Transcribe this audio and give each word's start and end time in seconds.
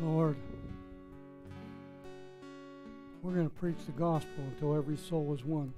Lord, 0.00 0.36
we're 3.22 3.34
going 3.34 3.48
to 3.48 3.54
preach 3.54 3.76
the 3.86 3.92
gospel 3.92 4.44
until 4.52 4.76
every 4.76 4.96
soul 4.96 5.32
is 5.34 5.44
won. 5.44 5.72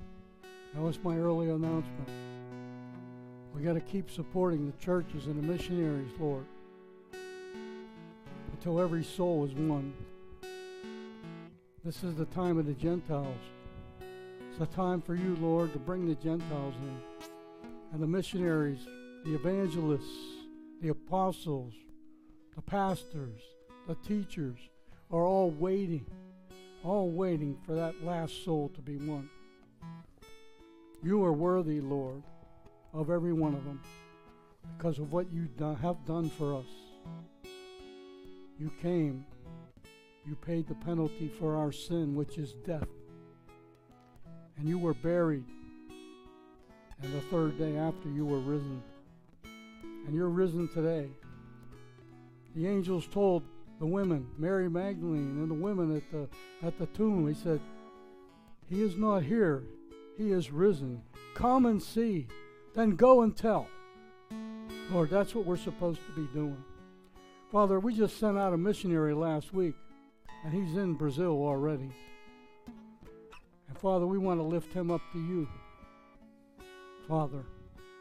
That 0.74 0.80
was 0.80 0.98
my 1.02 1.16
early 1.16 1.50
announcement. 1.50 2.08
We 3.54 3.62
got 3.62 3.74
to 3.74 3.80
keep 3.80 4.10
supporting 4.10 4.66
the 4.66 4.84
churches 4.84 5.26
and 5.26 5.36
the 5.36 5.46
missionaries, 5.46 6.10
Lord, 6.18 6.46
until 8.52 8.80
every 8.80 9.04
soul 9.04 9.44
is 9.44 9.52
won. 9.52 9.92
This 11.84 12.02
is 12.02 12.14
the 12.14 12.24
time 12.26 12.58
of 12.58 12.66
the 12.66 12.72
Gentiles. 12.72 13.36
It's 14.50 14.60
a 14.60 14.74
time 14.74 15.02
for 15.02 15.14
you, 15.14 15.36
Lord, 15.36 15.72
to 15.74 15.78
bring 15.78 16.08
the 16.08 16.14
Gentiles 16.14 16.74
in. 16.80 16.98
And 17.92 18.02
the 18.02 18.06
missionaries, 18.06 18.86
the 19.24 19.34
evangelists, 19.34 20.16
the 20.80 20.88
apostles, 20.88 21.74
the 22.56 22.62
pastors, 22.62 23.40
the 23.86 23.94
teachers 23.96 24.58
are 25.10 25.24
all 25.24 25.50
waiting, 25.50 26.06
all 26.82 27.10
waiting 27.10 27.56
for 27.66 27.74
that 27.74 28.04
last 28.04 28.44
soul 28.44 28.70
to 28.74 28.80
be 28.80 28.96
won. 28.96 29.28
You 31.02 31.22
are 31.24 31.32
worthy, 31.32 31.80
Lord, 31.80 32.22
of 32.92 33.10
every 33.10 33.32
one 33.32 33.54
of 33.54 33.64
them 33.64 33.80
because 34.76 34.98
of 34.98 35.12
what 35.12 35.30
you 35.32 35.48
have 35.82 36.04
done 36.06 36.30
for 36.30 36.54
us. 36.54 36.66
You 38.58 38.70
came, 38.80 39.26
you 40.26 40.34
paid 40.36 40.66
the 40.68 40.74
penalty 40.76 41.28
for 41.38 41.56
our 41.56 41.72
sin, 41.72 42.14
which 42.14 42.38
is 42.38 42.54
death. 42.66 42.88
And 44.56 44.68
you 44.68 44.78
were 44.78 44.94
buried, 44.94 45.44
and 47.02 47.12
the 47.12 47.20
third 47.22 47.58
day 47.58 47.76
after 47.76 48.08
you 48.08 48.24
were 48.24 48.38
risen. 48.38 48.82
And 50.06 50.14
you're 50.14 50.28
risen 50.28 50.68
today. 50.68 51.08
The 52.54 52.66
angels 52.68 53.06
told 53.08 53.42
the 53.78 53.86
women, 53.86 54.26
Mary 54.38 54.68
Magdalene 54.68 55.38
and 55.38 55.50
the 55.50 55.54
women 55.54 55.96
at 55.96 56.10
the 56.10 56.28
at 56.66 56.78
the 56.78 56.86
tomb, 56.86 57.26
he 57.28 57.34
said, 57.34 57.60
He 58.68 58.82
is 58.82 58.96
not 58.96 59.22
here, 59.22 59.64
he 60.16 60.30
is 60.30 60.50
risen. 60.50 61.02
Come 61.34 61.66
and 61.66 61.82
see, 61.82 62.28
then 62.74 62.90
go 62.90 63.22
and 63.22 63.36
tell. 63.36 63.68
Lord, 64.90 65.10
that's 65.10 65.34
what 65.34 65.46
we're 65.46 65.56
supposed 65.56 66.00
to 66.06 66.12
be 66.12 66.32
doing. 66.32 66.62
Father, 67.50 67.80
we 67.80 67.94
just 67.94 68.18
sent 68.18 68.38
out 68.38 68.52
a 68.52 68.56
missionary 68.56 69.14
last 69.14 69.52
week, 69.52 69.74
and 70.44 70.52
he's 70.52 70.76
in 70.76 70.94
Brazil 70.94 71.32
already. 71.32 71.90
And 73.68 73.78
Father, 73.78 74.06
we 74.06 74.18
want 74.18 74.40
to 74.40 74.44
lift 74.44 74.72
him 74.72 74.90
up 74.90 75.00
to 75.12 75.18
you. 75.18 75.48
Father, 77.08 77.44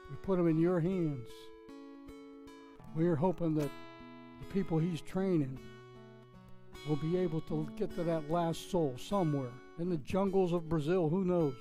we 0.10 0.16
put 0.18 0.40
him 0.40 0.48
in 0.48 0.60
your 0.60 0.80
hands. 0.80 1.28
We 2.96 3.08
are 3.08 3.16
hoping 3.16 3.56
that 3.56 3.70
people 4.54 4.78
he's 4.78 5.02
training 5.02 5.58
will 6.88 6.96
be 6.98 7.18
able 7.18 7.42
to 7.42 7.68
get 7.76 7.94
to 7.96 8.04
that 8.04 8.30
last 8.30 8.70
soul 8.70 8.94
somewhere 8.98 9.52
in 9.80 9.90
the 9.90 9.98
jungles 9.98 10.54
of 10.54 10.70
Brazil, 10.70 11.10
who 11.10 11.26
knows? 11.26 11.56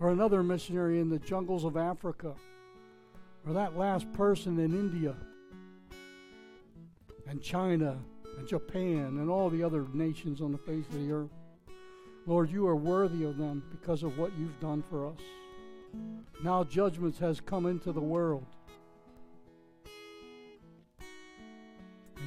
Or 0.00 0.10
another 0.10 0.42
missionary 0.42 1.00
in 1.00 1.10
the 1.10 1.18
jungles 1.18 1.64
of 1.64 1.76
Africa, 1.76 2.34
or 3.46 3.52
that 3.52 3.76
last 3.76 4.10
person 4.12 4.58
in 4.58 4.72
India, 4.72 5.14
and 7.26 7.42
China, 7.42 7.98
and 8.38 8.48
Japan, 8.48 9.18
and 9.18 9.28
all 9.28 9.50
the 9.50 9.62
other 9.62 9.84
nations 9.92 10.40
on 10.40 10.52
the 10.52 10.58
face 10.58 10.86
of 10.86 10.94
the 10.94 11.12
earth. 11.12 11.30
Lord, 12.26 12.50
you 12.50 12.66
are 12.68 12.76
worthy 12.76 13.24
of 13.24 13.36
them 13.36 13.62
because 13.70 14.02
of 14.02 14.18
what 14.18 14.30
you've 14.38 14.58
done 14.60 14.82
for 14.88 15.08
us. 15.08 15.20
Now 16.44 16.62
judgment 16.62 17.18
has 17.18 17.40
come 17.40 17.66
into 17.66 17.92
the 17.92 18.00
world. 18.00 18.46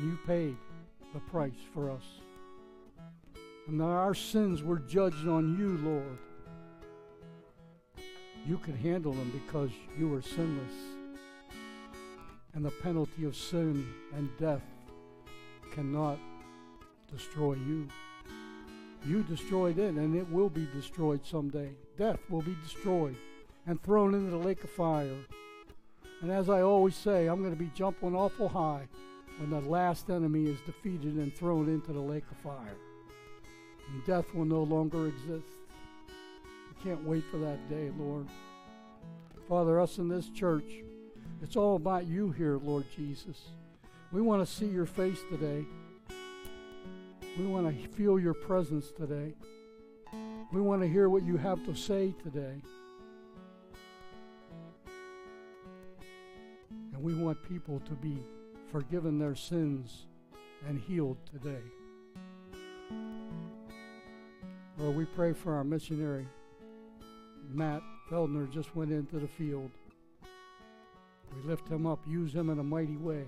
You 0.02 0.18
paid 0.26 0.58
the 1.14 1.20
price 1.20 1.52
for 1.74 1.92
us. 1.92 2.04
And 3.68 3.82
our 3.82 4.16
sins 4.16 4.64
were 4.64 4.80
judged 4.80 5.28
on 5.28 5.58
you, 5.58 5.78
Lord. 5.88 6.18
You 8.48 8.58
could 8.58 8.76
handle 8.76 9.14
them 9.14 9.32
because 9.32 9.70
you 9.98 10.10
were 10.10 10.22
sinless. 10.22 10.74
And 12.54 12.66
the 12.66 12.72
penalty 12.72 13.26
of 13.26 13.36
sin 13.36 13.88
and 14.16 14.30
death 14.40 14.64
cannot 15.74 16.18
destroy 17.12 17.54
you. 17.54 17.88
You 19.06 19.24
destroyed 19.24 19.78
it, 19.78 19.94
and 19.94 20.16
it 20.16 20.30
will 20.30 20.50
be 20.50 20.68
destroyed 20.74 21.26
someday. 21.26 21.70
Death 21.98 22.20
will 22.30 22.42
be 22.42 22.56
destroyed 22.64 23.16
and 23.68 23.82
thrown 23.82 24.14
into 24.16 24.32
the 24.32 24.38
lake 24.38 24.64
of 24.64 24.70
fire. 24.72 25.16
And 26.22 26.32
as 26.32 26.50
I 26.50 26.62
always 26.62 26.96
say, 26.96 27.28
I'm 27.28 27.40
going 27.40 27.54
to 27.54 27.60
be 27.60 27.72
jumping 27.76 28.16
awful 28.16 28.50
high 28.50 28.88
when 29.42 29.50
the 29.50 29.70
last 29.70 30.12
enemy 30.12 30.46
is 30.46 30.62
defeated 30.68 31.16
and 31.16 31.36
thrown 31.36 31.68
into 31.68 31.92
the 31.92 32.00
lake 32.00 32.26
of 32.30 32.38
fire. 32.38 32.78
And 33.92 34.06
death 34.06 34.32
will 34.36 34.46
no 34.46 34.62
longer 34.62 35.08
exist. 35.08 35.48
I 36.08 36.84
can't 36.84 37.04
wait 37.04 37.24
for 37.32 37.38
that 37.38 37.68
day, 37.68 37.90
Lord. 37.98 38.28
Father, 39.50 39.80
us 39.82 39.98
in 39.98 40.08
this 40.08 40.30
church, 40.30 40.72
it's 41.42 41.56
all 41.56 41.76
about 41.76 42.06
you 42.06 42.30
here, 42.32 42.58
Lord 42.58 42.86
Jesus. 42.96 43.50
We 44.12 44.22
want 44.22 44.48
to 44.48 44.54
see 44.54 44.68
your 44.68 44.86
face 44.86 45.20
today. 45.32 45.66
We 47.40 47.48
want 47.48 47.66
to 47.66 47.88
feel 47.96 48.20
your 48.20 48.36
presence 48.36 48.92
today. 48.92 49.34
We 50.54 50.62
want 50.62 50.84
to 50.84 50.88
hear 50.88 51.10
what 51.10 51.24
you 51.24 51.38
have 51.38 51.66
to 51.66 51.74
say 51.74 52.14
today. 52.22 52.62
And 56.94 57.02
we 57.02 57.16
want 57.16 57.42
people 57.50 57.80
to 57.80 57.94
be 57.94 58.20
forgiven 58.72 59.20
their 59.20 59.36
sins 59.36 60.06
and 60.68 60.80
healed 60.80 61.18
today. 61.32 61.62
Lord, 64.78 64.96
we 64.96 65.06
pray 65.06 65.34
for 65.34 65.54
our 65.54 65.64
missionary. 65.64 66.26
Matt 67.50 67.82
Feldner 68.10 68.50
just 68.52 68.76
went 68.76 68.92
into 68.92 69.20
the 69.20 69.28
field. 69.28 69.70
We 71.36 71.50
lift 71.50 71.68
him 71.68 71.86
up, 71.86 72.00
use 72.08 72.34
him 72.34 72.50
in 72.50 72.60
a 72.60 72.64
mighty 72.64 72.98
way 72.98 73.26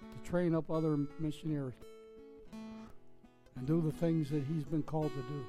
to 0.00 0.30
train 0.30 0.54
up 0.54 0.70
other 0.70 0.96
missionaries 1.18 1.74
and 3.56 3.66
do 3.66 3.80
the 3.80 3.92
things 3.92 4.30
that 4.30 4.44
he's 4.44 4.64
been 4.64 4.82
called 4.82 5.10
to 5.10 5.22
do. 5.22 5.44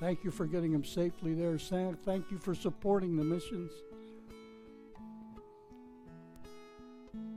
Thank 0.00 0.24
you 0.24 0.30
for 0.30 0.46
getting 0.46 0.72
him 0.72 0.84
safely 0.84 1.34
there, 1.34 1.58
Sam. 1.58 1.98
Thank 2.04 2.30
you 2.30 2.38
for 2.38 2.54
supporting 2.54 3.16
the 3.16 3.24
missions. 3.24 3.70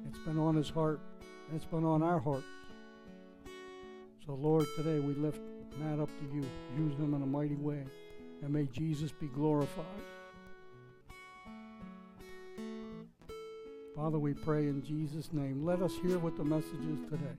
It's 0.08 0.20
been 0.20 0.40
on 0.40 0.56
his 0.56 0.70
heart 0.70 1.02
it's 1.54 1.66
been 1.66 1.86
on 1.86 2.02
our 2.02 2.20
hearts. 2.20 2.46
So, 4.26 4.34
Lord, 4.34 4.66
today 4.76 5.00
we 5.00 5.14
lift 5.14 5.42
Matt 5.80 6.00
up 6.00 6.10
to 6.10 6.36
you. 6.36 6.44
Use 6.78 6.96
him 6.98 7.14
in 7.14 7.22
a 7.22 7.26
mighty 7.26 7.56
way. 7.56 7.84
And 8.42 8.52
may 8.52 8.66
Jesus 8.66 9.12
be 9.12 9.28
glorified. 9.28 9.86
Father, 13.96 14.20
we 14.20 14.34
pray 14.34 14.68
in 14.68 14.84
Jesus' 14.84 15.32
name. 15.32 15.66
Let 15.66 15.82
us 15.82 15.94
hear 16.02 16.18
what 16.20 16.36
the 16.38 16.44
message 16.44 16.86
is 16.92 17.10
today. 17.10 17.38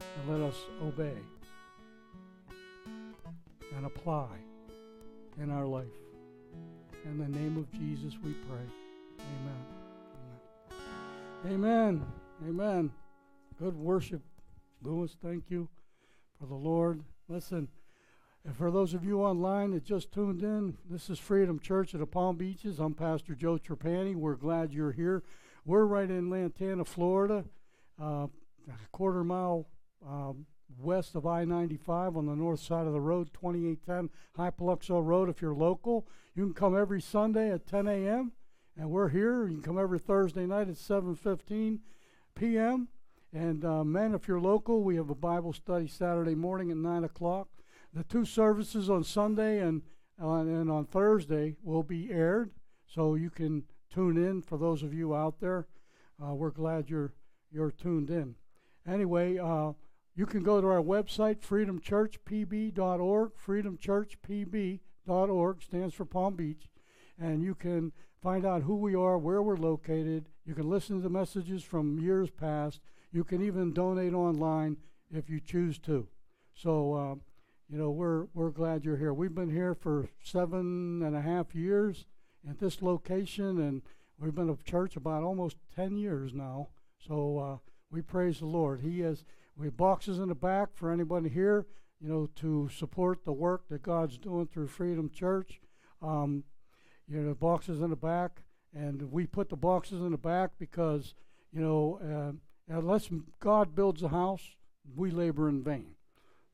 And 0.00 0.30
let 0.30 0.40
us 0.40 0.56
obey 0.82 1.16
and 3.76 3.86
apply 3.86 4.28
in 5.40 5.50
our 5.50 5.66
life. 5.66 5.86
In 7.04 7.18
the 7.18 7.28
name 7.28 7.56
of 7.56 7.70
Jesus 7.72 8.14
we 8.22 8.32
pray. 8.32 8.66
Amen. 9.18 9.64
Amen. 11.46 11.54
Amen. 11.54 12.06
Amen. 12.48 13.03
Good 13.56 13.76
worship, 13.76 14.20
Lewis. 14.82 15.16
Thank 15.22 15.44
you 15.48 15.68
for 16.40 16.46
the 16.46 16.56
Lord. 16.56 17.04
Listen, 17.28 17.68
and 18.44 18.56
for 18.56 18.72
those 18.72 18.94
of 18.94 19.04
you 19.04 19.22
online 19.22 19.70
that 19.70 19.84
just 19.84 20.10
tuned 20.10 20.42
in, 20.42 20.76
this 20.90 21.08
is 21.08 21.20
Freedom 21.20 21.60
Church 21.60 21.94
at 21.94 22.00
the 22.00 22.06
Palm 22.06 22.36
Beaches. 22.36 22.80
I'm 22.80 22.94
Pastor 22.94 23.36
Joe 23.36 23.56
Trapani. 23.56 24.16
We're 24.16 24.34
glad 24.34 24.72
you're 24.72 24.90
here. 24.90 25.22
We're 25.64 25.84
right 25.84 26.10
in 26.10 26.30
Lantana, 26.30 26.84
Florida, 26.84 27.44
uh, 28.02 28.26
a 28.26 28.88
quarter 28.90 29.22
mile 29.22 29.68
um, 30.04 30.46
west 30.80 31.14
of 31.14 31.24
I 31.24 31.44
95 31.44 32.16
on 32.16 32.26
the 32.26 32.34
north 32.34 32.60
side 32.60 32.88
of 32.88 32.92
the 32.92 33.00
road, 33.00 33.30
2810 33.34 34.10
Hypoluxo 34.36 35.04
Road. 35.04 35.28
If 35.28 35.40
you're 35.40 35.54
local, 35.54 36.08
you 36.34 36.42
can 36.42 36.54
come 36.54 36.76
every 36.76 37.00
Sunday 37.00 37.52
at 37.52 37.68
10 37.68 37.86
a.m. 37.86 38.32
And 38.76 38.90
we're 38.90 39.10
here. 39.10 39.46
You 39.46 39.54
can 39.54 39.62
come 39.62 39.78
every 39.78 40.00
Thursday 40.00 40.44
night 40.44 40.68
at 40.68 40.74
7:15 40.74 41.78
p.m. 42.34 42.88
And 43.34 43.64
uh, 43.64 43.82
men, 43.82 44.14
if 44.14 44.28
you're 44.28 44.40
local, 44.40 44.84
we 44.84 44.94
have 44.94 45.10
a 45.10 45.14
Bible 45.14 45.52
study 45.52 45.88
Saturday 45.88 46.36
morning 46.36 46.70
at 46.70 46.76
9 46.76 47.02
o'clock. 47.02 47.48
The 47.92 48.04
two 48.04 48.24
services 48.24 48.88
on 48.88 49.02
Sunday 49.02 49.58
and, 49.58 49.82
uh, 50.22 50.36
and 50.36 50.70
on 50.70 50.84
Thursday 50.84 51.56
will 51.60 51.82
be 51.82 52.12
aired, 52.12 52.52
so 52.86 53.16
you 53.16 53.30
can 53.30 53.64
tune 53.92 54.16
in 54.16 54.40
for 54.40 54.56
those 54.56 54.84
of 54.84 54.94
you 54.94 55.16
out 55.16 55.40
there. 55.40 55.66
Uh, 56.24 56.34
we're 56.34 56.50
glad 56.50 56.88
you're, 56.88 57.12
you're 57.50 57.72
tuned 57.72 58.08
in. 58.08 58.36
Anyway, 58.86 59.36
uh, 59.36 59.72
you 60.14 60.26
can 60.26 60.44
go 60.44 60.60
to 60.60 60.68
our 60.68 60.80
website, 60.80 61.40
freedomchurchpb.org. 61.40 63.32
Freedomchurchpb.org 63.44 65.62
stands 65.62 65.94
for 65.94 66.04
Palm 66.04 66.36
Beach. 66.36 66.68
And 67.18 67.42
you 67.42 67.56
can 67.56 67.90
find 68.22 68.46
out 68.46 68.62
who 68.62 68.76
we 68.76 68.94
are, 68.94 69.18
where 69.18 69.42
we're 69.42 69.56
located. 69.56 70.28
You 70.46 70.54
can 70.54 70.70
listen 70.70 70.94
to 70.96 71.02
the 71.02 71.10
messages 71.10 71.64
from 71.64 71.98
years 71.98 72.30
past 72.30 72.78
you 73.14 73.22
can 73.24 73.42
even 73.42 73.72
donate 73.72 74.12
online 74.12 74.76
if 75.10 75.30
you 75.30 75.38
choose 75.40 75.78
to. 75.78 76.08
So, 76.52 76.94
um, 76.96 77.20
you 77.68 77.78
know, 77.78 77.90
we're 77.90 78.26
we're 78.34 78.50
glad 78.50 78.84
you're 78.84 78.96
here. 78.96 79.14
We've 79.14 79.34
been 79.34 79.50
here 79.50 79.74
for 79.74 80.08
seven 80.22 81.02
and 81.02 81.16
a 81.16 81.22
half 81.22 81.54
years 81.54 82.06
at 82.48 82.58
this 82.58 82.82
location, 82.82 83.58
and 83.58 83.82
we've 84.18 84.34
been 84.34 84.50
a 84.50 84.68
church 84.68 84.96
about 84.96 85.22
almost 85.22 85.56
ten 85.74 85.96
years 85.96 86.34
now. 86.34 86.68
So 86.98 87.38
uh, 87.38 87.56
we 87.90 88.02
praise 88.02 88.40
the 88.40 88.46
Lord. 88.46 88.80
He 88.80 89.00
has 89.00 89.24
we 89.56 89.66
have 89.66 89.76
boxes 89.76 90.18
in 90.18 90.28
the 90.28 90.34
back 90.34 90.70
for 90.74 90.90
anybody 90.90 91.28
here, 91.28 91.66
you 92.00 92.08
know, 92.08 92.28
to 92.36 92.68
support 92.68 93.24
the 93.24 93.32
work 93.32 93.68
that 93.68 93.82
God's 93.82 94.18
doing 94.18 94.48
through 94.48 94.68
Freedom 94.68 95.08
Church. 95.08 95.60
Um, 96.02 96.44
you 97.06 97.20
know, 97.20 97.34
boxes 97.34 97.80
in 97.80 97.90
the 97.90 97.96
back, 97.96 98.42
and 98.74 99.12
we 99.12 99.26
put 99.26 99.50
the 99.50 99.56
boxes 99.56 100.00
in 100.00 100.10
the 100.10 100.18
back 100.18 100.52
because, 100.58 101.14
you 101.52 101.60
know, 101.60 102.00
uh, 102.02 102.32
unless 102.68 103.08
God 103.40 103.74
builds 103.74 104.02
a 104.02 104.08
house, 104.08 104.42
we 104.96 105.10
labor 105.10 105.48
in 105.48 105.62
vain. 105.62 105.94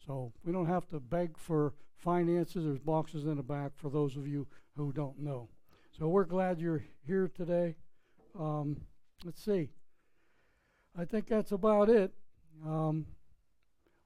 So 0.07 0.33
we 0.45 0.53
don't 0.53 0.67
have 0.67 0.89
to 0.91 1.01
beg 1.01 1.37
for 1.37 1.75
finances. 1.97 2.65
There's 2.65 2.79
boxes 2.79 3.25
in 3.25 3.37
the 3.37 3.43
back 3.43 3.73
for 3.77 3.91
those 3.91 4.17
of 4.17 4.27
you 4.27 4.47
who 4.77 4.93
don't 4.93 5.19
know. 5.19 5.49
So 5.99 6.09
we're 6.09 6.25
glad 6.25 6.61
you're 6.61 6.85
here 7.07 7.29
today. 7.29 7.77
Um, 8.39 8.83
let's 9.25 9.43
see. 9.43 9.69
I 10.99 11.05
think 11.05 11.29
that's 11.29 11.53
about 11.53 11.89
it. 11.89 12.12
Um, 12.65 13.07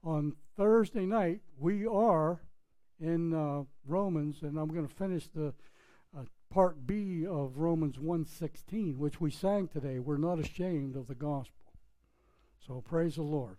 on 0.03 0.33
Thursday 0.55 1.05
night, 1.05 1.41
we 1.57 1.85
are 1.85 2.41
in 2.99 3.33
uh, 3.33 3.63
Romans, 3.87 4.41
and 4.41 4.57
I'm 4.57 4.69
going 4.69 4.87
to 4.87 4.93
finish 4.93 5.27
the 5.27 5.53
uh, 6.17 6.23
part 6.49 6.85
B 6.85 7.25
of 7.25 7.57
Romans 7.57 7.97
1:16, 7.97 8.97
which 8.97 9.19
we 9.19 9.31
sang 9.31 9.67
today. 9.67 9.99
We're 9.99 10.17
not 10.17 10.39
ashamed 10.39 10.95
of 10.95 11.07
the 11.07 11.15
gospel. 11.15 11.54
So 12.65 12.81
praise 12.81 13.15
the 13.15 13.21
Lord. 13.21 13.57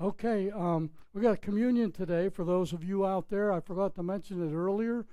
Okay, 0.00 0.50
um, 0.50 0.90
we 1.12 1.20
got 1.20 1.42
communion 1.42 1.92
today 1.92 2.30
for 2.30 2.42
those 2.42 2.72
of 2.72 2.82
you 2.82 3.04
out 3.04 3.28
there. 3.28 3.52
I 3.52 3.60
forgot 3.60 3.94
to 3.96 4.02
mention 4.02 4.46
it 4.46 4.54
earlier, 4.54 5.04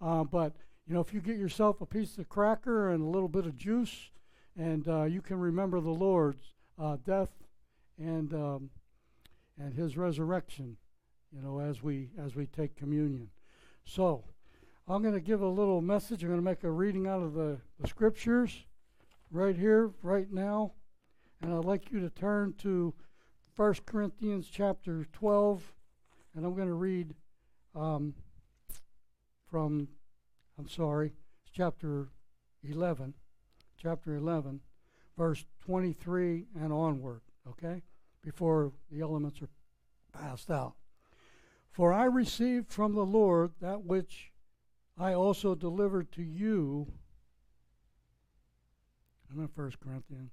uh, 0.00 0.22
but 0.22 0.54
you 0.86 0.94
know, 0.94 1.00
if 1.00 1.12
you 1.12 1.20
get 1.20 1.36
yourself 1.36 1.80
a 1.80 1.86
piece 1.86 2.16
of 2.18 2.28
cracker 2.28 2.90
and 2.90 3.02
a 3.02 3.08
little 3.08 3.28
bit 3.28 3.44
of 3.44 3.56
juice, 3.56 4.10
and 4.56 4.86
uh, 4.86 5.04
you 5.04 5.20
can 5.20 5.40
remember 5.40 5.80
the 5.80 5.90
Lord's 5.90 6.54
uh, 6.78 6.96
death 7.04 7.30
and 7.98 8.32
um, 8.34 8.70
and 9.58 9.74
His 9.74 9.96
resurrection, 9.96 10.76
you 11.34 11.42
know, 11.42 11.58
as 11.58 11.82
we 11.82 12.10
as 12.24 12.36
we 12.36 12.46
take 12.46 12.76
communion. 12.76 13.30
So, 13.84 14.22
I'm 14.86 15.02
going 15.02 15.14
to 15.14 15.20
give 15.20 15.40
a 15.40 15.48
little 15.48 15.80
message. 15.80 16.22
I'm 16.22 16.28
going 16.28 16.40
to 16.40 16.44
make 16.44 16.62
a 16.62 16.70
reading 16.70 17.08
out 17.08 17.22
of 17.22 17.34
the, 17.34 17.58
the 17.80 17.88
scriptures 17.88 18.64
right 19.32 19.56
here, 19.56 19.90
right 20.02 20.30
now, 20.32 20.74
and 21.42 21.52
I'd 21.52 21.64
like 21.64 21.90
you 21.90 22.00
to 22.00 22.10
turn 22.10 22.54
to 22.58 22.94
1 23.56 23.74
Corinthians 23.84 24.48
chapter 24.50 25.06
12, 25.12 25.74
and 26.34 26.46
I'm 26.46 26.54
going 26.54 26.68
to 26.68 26.74
read 26.74 27.14
um, 27.74 28.14
from, 29.50 29.88
I'm 30.58 30.68
sorry, 30.68 31.12
chapter 31.52 32.08
11, 32.62 33.14
chapter 33.76 34.14
11, 34.14 34.60
verse 35.18 35.44
23 35.66 36.46
and 36.60 36.72
onward, 36.72 37.22
okay, 37.48 37.82
before 38.24 38.72
the 38.90 39.00
elements 39.00 39.42
are 39.42 39.48
passed 40.18 40.50
out. 40.50 40.74
For 41.72 41.92
I 41.92 42.04
received 42.04 42.70
from 42.70 42.94
the 42.94 43.04
Lord 43.04 43.52
that 43.60 43.82
which 43.82 44.30
I 44.98 45.14
also 45.14 45.54
delivered 45.54 46.12
to 46.12 46.22
you. 46.22 46.86
I'm 49.30 49.40
in 49.40 49.48
1 49.54 49.72
Corinthians 49.82 50.32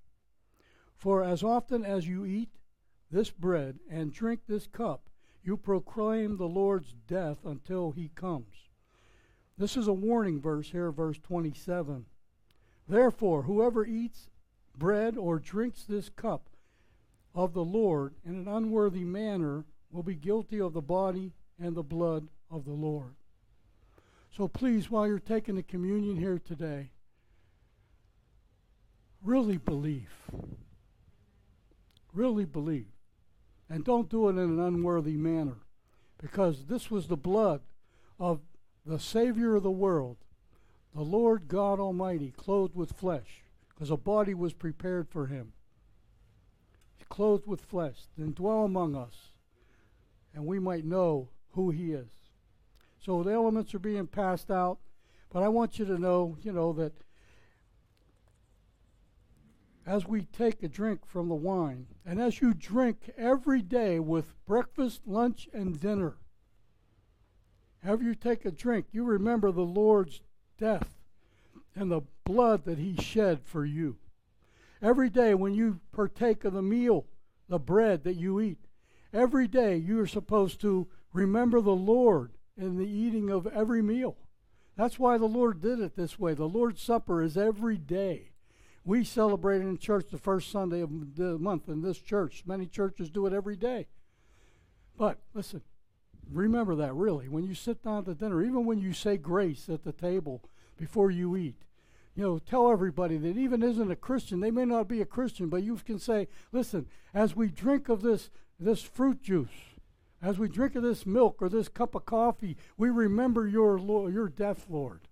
For 1.01 1.23
as 1.23 1.41
often 1.41 1.83
as 1.83 2.07
you 2.07 2.25
eat 2.25 2.51
this 3.09 3.31
bread 3.31 3.79
and 3.89 4.13
drink 4.13 4.41
this 4.47 4.67
cup, 4.67 5.09
you 5.43 5.57
proclaim 5.57 6.37
the 6.37 6.47
Lord's 6.47 6.93
death 7.07 7.39
until 7.43 7.89
he 7.89 8.11
comes. 8.13 8.69
This 9.57 9.75
is 9.75 9.87
a 9.87 9.93
warning 9.93 10.39
verse 10.39 10.69
here, 10.69 10.91
verse 10.91 11.17
27. 11.17 12.05
Therefore, 12.87 13.41
whoever 13.41 13.83
eats 13.83 14.29
bread 14.77 15.17
or 15.17 15.39
drinks 15.39 15.85
this 15.85 16.07
cup 16.07 16.51
of 17.33 17.53
the 17.53 17.65
Lord 17.65 18.13
in 18.23 18.35
an 18.35 18.47
unworthy 18.47 19.03
manner 19.03 19.65
will 19.91 20.03
be 20.03 20.13
guilty 20.13 20.61
of 20.61 20.73
the 20.73 20.81
body 20.81 21.31
and 21.59 21.75
the 21.75 21.81
blood 21.81 22.27
of 22.51 22.63
the 22.63 22.73
Lord. 22.73 23.15
So 24.29 24.47
please, 24.47 24.91
while 24.91 25.07
you're 25.07 25.17
taking 25.17 25.55
the 25.55 25.63
communion 25.63 26.17
here 26.17 26.37
today, 26.37 26.91
really 29.23 29.57
believe 29.57 30.11
really 32.13 32.45
believe. 32.45 32.87
And 33.69 33.85
don't 33.85 34.09
do 34.09 34.27
it 34.27 34.31
in 34.31 34.39
an 34.39 34.59
unworthy 34.59 35.15
manner 35.15 35.57
because 36.21 36.65
this 36.65 36.91
was 36.91 37.07
the 37.07 37.17
blood 37.17 37.61
of 38.19 38.41
the 38.85 38.99
Savior 38.99 39.55
of 39.55 39.63
the 39.63 39.71
world, 39.71 40.17
the 40.93 41.01
Lord 41.01 41.47
God 41.47 41.79
Almighty, 41.79 42.33
clothed 42.35 42.75
with 42.75 42.93
flesh, 42.93 43.43
because 43.69 43.89
a 43.89 43.97
body 43.97 44.33
was 44.33 44.53
prepared 44.53 45.07
for 45.09 45.27
him. 45.27 45.53
He's 46.97 47.07
clothed 47.07 47.47
with 47.47 47.61
flesh, 47.61 47.95
then 48.17 48.33
dwell 48.33 48.63
among 48.63 48.95
us, 48.95 49.31
and 50.33 50.45
we 50.45 50.59
might 50.59 50.85
know 50.85 51.29
who 51.53 51.71
he 51.71 51.93
is. 51.93 52.09
So 53.03 53.23
the 53.23 53.31
elements 53.31 53.73
are 53.73 53.79
being 53.79 54.07
passed 54.07 54.51
out, 54.51 54.79
but 55.31 55.43
I 55.43 55.47
want 55.47 55.79
you 55.79 55.85
to 55.85 55.97
know, 55.97 56.37
you 56.43 56.51
know, 56.51 56.73
that 56.73 56.93
as 59.85 60.07
we 60.07 60.23
take 60.23 60.61
a 60.61 60.67
drink 60.67 61.05
from 61.05 61.27
the 61.27 61.35
wine, 61.35 61.87
and 62.05 62.21
as 62.21 62.41
you 62.41 62.53
drink 62.53 63.11
every 63.17 63.61
day 63.61 63.99
with 63.99 64.35
breakfast, 64.45 65.01
lunch, 65.05 65.49
and 65.53 65.79
dinner, 65.79 66.17
have 67.83 68.03
you 68.03 68.13
take 68.13 68.45
a 68.45 68.51
drink, 68.51 68.85
you 68.91 69.03
remember 69.03 69.51
the 69.51 69.61
Lord's 69.61 70.21
death 70.57 70.97
and 71.75 71.91
the 71.91 72.01
blood 72.25 72.65
that 72.65 72.77
He 72.77 72.95
shed 72.95 73.41
for 73.43 73.65
you. 73.65 73.97
Every 74.81 75.09
day 75.09 75.33
when 75.33 75.53
you 75.53 75.79
partake 75.91 76.43
of 76.43 76.53
the 76.53 76.61
meal, 76.61 77.05
the 77.49 77.59
bread 77.59 78.03
that 78.03 78.15
you 78.15 78.39
eat, 78.39 78.59
every 79.13 79.47
day 79.47 79.77
you 79.77 79.99
are 79.99 80.07
supposed 80.07 80.61
to 80.61 80.87
remember 81.11 81.59
the 81.59 81.75
Lord 81.75 82.33
in 82.57 82.77
the 82.77 82.87
eating 82.87 83.29
of 83.29 83.47
every 83.47 83.81
meal. 83.81 84.17
That's 84.77 84.99
why 84.99 85.17
the 85.17 85.25
Lord 85.25 85.61
did 85.61 85.79
it 85.79 85.95
this 85.95 86.19
way. 86.19 86.33
The 86.33 86.47
Lord's 86.47 86.81
Supper 86.81 87.21
is 87.21 87.37
every 87.37 87.77
day. 87.77 88.30
We 88.83 89.03
celebrate 89.03 89.61
in 89.61 89.77
church 89.77 90.07
the 90.11 90.17
first 90.17 90.51
Sunday 90.51 90.81
of 90.81 91.15
the 91.15 91.37
month 91.37 91.69
in 91.69 91.81
this 91.81 91.99
church. 91.99 92.43
Many 92.45 92.65
churches 92.65 93.09
do 93.09 93.27
it 93.27 93.33
every 93.33 93.55
day. 93.55 93.87
But 94.97 95.19
listen, 95.33 95.61
remember 96.31 96.75
that 96.75 96.93
really. 96.93 97.27
When 97.27 97.43
you 97.43 97.53
sit 97.53 97.83
down 97.83 98.05
to 98.05 98.15
dinner, 98.15 98.43
even 98.43 98.65
when 98.65 98.79
you 98.79 98.93
say 98.93 99.17
grace 99.17 99.69
at 99.69 99.83
the 99.83 99.91
table 99.91 100.41
before 100.77 101.11
you 101.11 101.35
eat, 101.35 101.63
you 102.15 102.23
know, 102.23 102.39
tell 102.39 102.71
everybody 102.71 103.17
that 103.17 103.37
even 103.37 103.63
isn't 103.63 103.91
a 103.91 103.95
Christian, 103.95 104.39
they 104.39 104.51
may 104.51 104.65
not 104.65 104.87
be 104.87 105.01
a 105.01 105.05
Christian, 105.05 105.47
but 105.47 105.63
you 105.63 105.77
can 105.77 105.99
say, 105.99 106.27
listen, 106.51 106.87
as 107.13 107.35
we 107.35 107.47
drink 107.47 107.87
of 107.87 108.01
this 108.01 108.29
this 108.59 108.81
fruit 108.81 109.23
juice, 109.23 109.49
as 110.21 110.37
we 110.37 110.47
drink 110.47 110.75
of 110.75 110.83
this 110.83 111.05
milk 111.05 111.37
or 111.41 111.49
this 111.49 111.67
cup 111.67 111.95
of 111.95 112.05
coffee, 112.05 112.55
we 112.77 112.89
remember 112.89 113.47
your 113.47 113.79
Lord, 113.79 114.13
your 114.13 114.29
death, 114.29 114.65
Lord. 114.69 115.07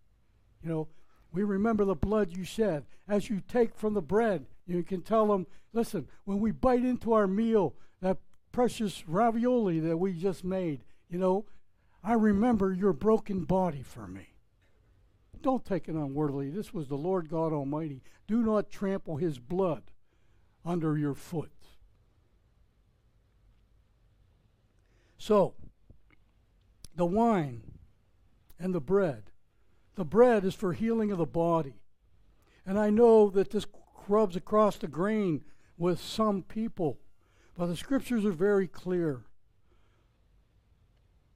You 0.62 0.70
know, 0.70 0.88
we 1.32 1.44
remember 1.44 1.86
the 1.86 1.96
blood 1.96 2.36
you 2.36 2.44
shed. 2.44 2.86
As 3.08 3.30
you 3.30 3.42
take 3.48 3.76
from 3.76 3.94
the 3.94 4.02
bread, 4.02 4.46
you 4.66 4.84
can 4.84 5.02
tell 5.02 5.28
them, 5.28 5.48
listen, 5.74 6.08
when 6.26 6.40
we 6.40 6.52
bite 6.52 6.84
into 6.84 7.14
our 7.14 7.28
meal, 7.28 7.76
that 8.02 8.18
precious 8.52 9.04
ravioli 9.08 9.80
that 9.80 9.98
we 9.98 10.14
just 10.14 10.44
made, 10.44 10.82
you 11.10 11.20
know, 11.20 11.46
I 12.04 12.14
remember 12.14 12.74
your 12.74 12.94
broken 12.94 13.44
body 13.44 13.84
for 13.84 14.08
me. 14.08 14.36
Don't 15.42 15.66
take 15.66 15.88
it 15.88 15.96
unworthily. 15.96 16.50
This 16.50 16.74
was 16.74 16.88
the 16.88 16.98
Lord 16.98 17.30
God 17.30 17.54
Almighty. 17.54 18.02
Do 18.28 18.42
not 18.42 18.70
trample 18.70 19.18
his 19.18 19.40
blood 19.40 19.84
under 20.66 20.98
your 20.98 21.14
foot. 21.14 21.52
So, 25.18 25.54
the 26.96 27.06
wine 27.06 27.62
and 28.60 28.74
the 28.74 28.82
bread 28.82 29.24
the 30.00 30.06
bread 30.06 30.46
is 30.46 30.56
for 30.56 30.72
healing 30.72 31.12
of 31.12 31.18
the 31.18 31.26
body. 31.26 31.74
And 32.66 32.80
I 32.80 32.90
know 32.90 33.30
that 33.32 33.52
this 33.52 33.66
rubs 34.08 34.38
across 34.38 34.78
the 34.78 34.88
grain 34.88 35.44
with 35.78 36.00
some 36.00 36.42
people, 36.42 37.02
but 37.58 37.66
the 37.66 37.76
scriptures 37.76 38.24
are 38.24 38.32
very 38.32 38.66
clear. 38.66 39.26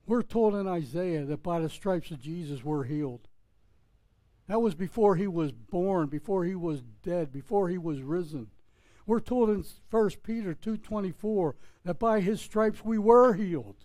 We're 0.08 0.22
told 0.22 0.56
in 0.56 0.66
Isaiah 0.66 1.26
that 1.26 1.44
by 1.44 1.60
the 1.60 1.68
stripes 1.68 2.10
of 2.10 2.22
Jesus 2.22 2.64
we're 2.64 2.86
healed. 2.86 3.28
That 4.48 4.62
was 4.62 4.76
before 4.76 5.18
he 5.18 5.28
was 5.28 5.52
born, 5.52 6.08
before 6.08 6.46
he 6.46 6.56
was 6.56 6.84
dead, 7.04 7.34
before 7.34 7.68
he 7.68 7.78
was 7.78 8.02
risen. 8.02 8.48
We're 9.06 9.20
told 9.20 9.50
in 9.50 9.66
1 9.90 10.24
Peter 10.24 10.54
2:24 10.54 11.56
that 11.84 12.00
by 12.00 12.22
his 12.22 12.40
stripes 12.40 12.82
we 12.86 12.98
were 12.98 13.34
healed. 13.34 13.84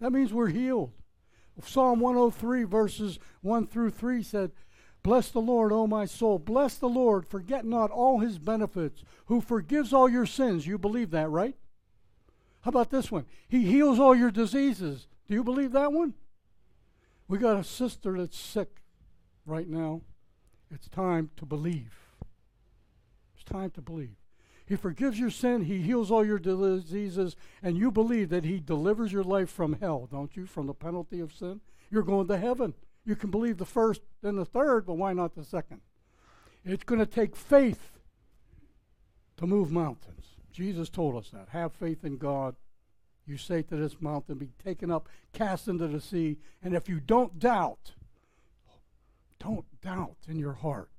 That 0.00 0.10
means 0.10 0.34
we're 0.34 0.48
healed. 0.48 0.94
Psalm 1.64 2.00
103 2.00 2.64
verses 2.64 3.18
1 3.42 3.66
through 3.66 3.90
3 3.90 4.22
said, 4.22 4.52
Bless 5.02 5.30
the 5.30 5.40
Lord, 5.40 5.72
O 5.72 5.86
my 5.86 6.04
soul. 6.04 6.38
Bless 6.38 6.76
the 6.76 6.88
Lord, 6.88 7.26
forget 7.26 7.64
not 7.64 7.90
all 7.90 8.18
his 8.18 8.38
benefits, 8.38 9.04
who 9.26 9.40
forgives 9.40 9.92
all 9.92 10.08
your 10.08 10.26
sins. 10.26 10.66
You 10.66 10.78
believe 10.78 11.12
that, 11.12 11.30
right? 11.30 11.54
How 12.62 12.70
about 12.70 12.90
this 12.90 13.12
one? 13.12 13.24
He 13.48 13.62
heals 13.62 14.00
all 14.00 14.14
your 14.14 14.32
diseases. 14.32 15.06
Do 15.28 15.34
you 15.34 15.44
believe 15.44 15.72
that 15.72 15.92
one? 15.92 16.14
We 17.28 17.38
got 17.38 17.56
a 17.56 17.64
sister 17.64 18.18
that's 18.18 18.36
sick 18.36 18.82
right 19.46 19.68
now. 19.68 20.02
It's 20.70 20.88
time 20.88 21.30
to 21.36 21.46
believe. 21.46 21.94
It's 23.34 23.44
time 23.44 23.70
to 23.70 23.80
believe. 23.80 24.16
He 24.66 24.74
forgives 24.74 25.18
your 25.18 25.30
sin, 25.30 25.62
He 25.62 25.80
heals 25.80 26.10
all 26.10 26.24
your 26.24 26.40
diseases, 26.40 27.36
and 27.62 27.78
you 27.78 27.90
believe 27.90 28.30
that 28.30 28.44
He 28.44 28.58
delivers 28.58 29.12
your 29.12 29.22
life 29.22 29.48
from 29.48 29.74
hell, 29.74 30.08
don't 30.10 30.36
you? 30.36 30.44
From 30.46 30.66
the 30.66 30.74
penalty 30.74 31.20
of 31.20 31.32
sin? 31.32 31.60
You're 31.90 32.02
going 32.02 32.26
to 32.26 32.36
heaven. 32.36 32.74
You 33.04 33.14
can 33.14 33.30
believe 33.30 33.58
the 33.58 33.64
first 33.64 34.02
and 34.22 34.36
the 34.36 34.44
third, 34.44 34.84
but 34.86 34.94
why 34.94 35.12
not 35.12 35.36
the 35.36 35.44
second? 35.44 35.80
It's 36.64 36.82
going 36.82 36.98
to 36.98 37.06
take 37.06 37.36
faith 37.36 37.92
to 39.36 39.46
move 39.46 39.70
mountains. 39.70 40.26
Jesus 40.52 40.88
told 40.88 41.16
us 41.16 41.30
that. 41.30 41.50
Have 41.50 41.72
faith 41.72 42.04
in 42.04 42.16
God. 42.16 42.56
You 43.24 43.36
say 43.36 43.62
to 43.62 43.76
this 43.76 44.00
mountain, 44.00 44.38
be 44.38 44.50
taken 44.64 44.90
up, 44.90 45.08
cast 45.32 45.68
into 45.68 45.86
the 45.86 46.00
sea. 46.00 46.38
And 46.62 46.74
if 46.74 46.88
you 46.88 46.98
don't 46.98 47.38
doubt, 47.38 47.92
don't 49.38 49.66
doubt 49.80 50.16
in 50.28 50.38
your 50.38 50.54
heart. 50.54 50.90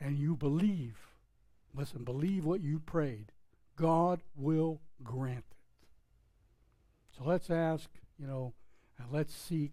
And 0.00 0.18
you 0.18 0.34
believe, 0.34 0.96
listen, 1.74 2.04
believe 2.04 2.44
what 2.44 2.62
you 2.62 2.78
prayed. 2.78 3.32
God 3.76 4.20
will 4.34 4.80
grant 5.02 5.44
it. 5.50 5.56
So 7.16 7.24
let's 7.24 7.50
ask, 7.50 7.90
you 8.18 8.26
know, 8.26 8.54
and 8.98 9.08
let's 9.10 9.34
seek, 9.34 9.72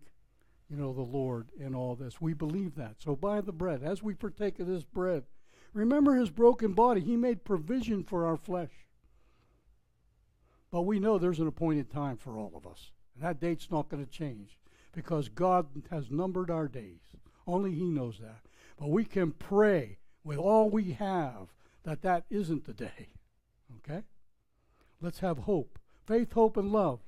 you 0.69 0.75
know, 0.75 0.93
the 0.93 1.01
Lord 1.01 1.50
in 1.57 1.74
all 1.75 1.96
this. 1.96 2.19
We 2.19 2.34
believe 2.34 2.75
that. 2.75 2.96
So 3.00 3.15
by 3.15 3.41
the 3.41 3.53
bread, 3.53 3.84
as 3.84 4.03
we 4.03 4.13
partake 4.13 4.60
of 4.60 4.67
this 4.67 4.84
bread, 4.84 5.24
remember 5.74 6.15
his 6.15 6.29
broken 6.29 6.74
body. 6.74 7.01
He 7.01 7.15
made 7.15 7.46
provision 7.46 8.03
for 8.03 8.25
our 8.25 8.38
flesh. 8.38 8.72
But 10.72 10.81
we 10.81 11.00
know 11.00 11.17
there's 11.17 11.39
an 11.39 11.48
appointed 11.48 11.89
time 11.89 12.17
for 12.17 12.38
all 12.38 12.51
of 12.55 12.67
us. 12.67 12.91
And 13.15 13.24
that 13.24 13.39
date's 13.39 13.72
not 13.72 13.89
going 13.89 14.03
to 14.03 14.12
change 14.12 14.57
because 14.93 15.29
God 15.29 15.67
has 15.89 16.12
numbered 16.12 16.51
our 16.51 16.67
days. 16.67 17.00
Only 17.46 17.74
He 17.74 17.86
knows 17.86 18.19
that. 18.19 18.41
But 18.77 18.89
we 18.89 19.05
can 19.05 19.31
pray 19.31 20.00
with 20.27 20.38
all 20.38 20.69
we 20.69 20.91
have 20.91 21.48
that 21.84 22.01
that 22.01 22.25
isn't 22.29 22.65
the 22.65 22.74
day. 22.74 23.07
Okay? 23.77 24.03
Let's 25.01 25.19
have 25.19 25.39
hope. 25.39 25.79
Faith, 26.05 26.34
hope, 26.34 26.57
and 26.57 26.72
love. 26.72 27.00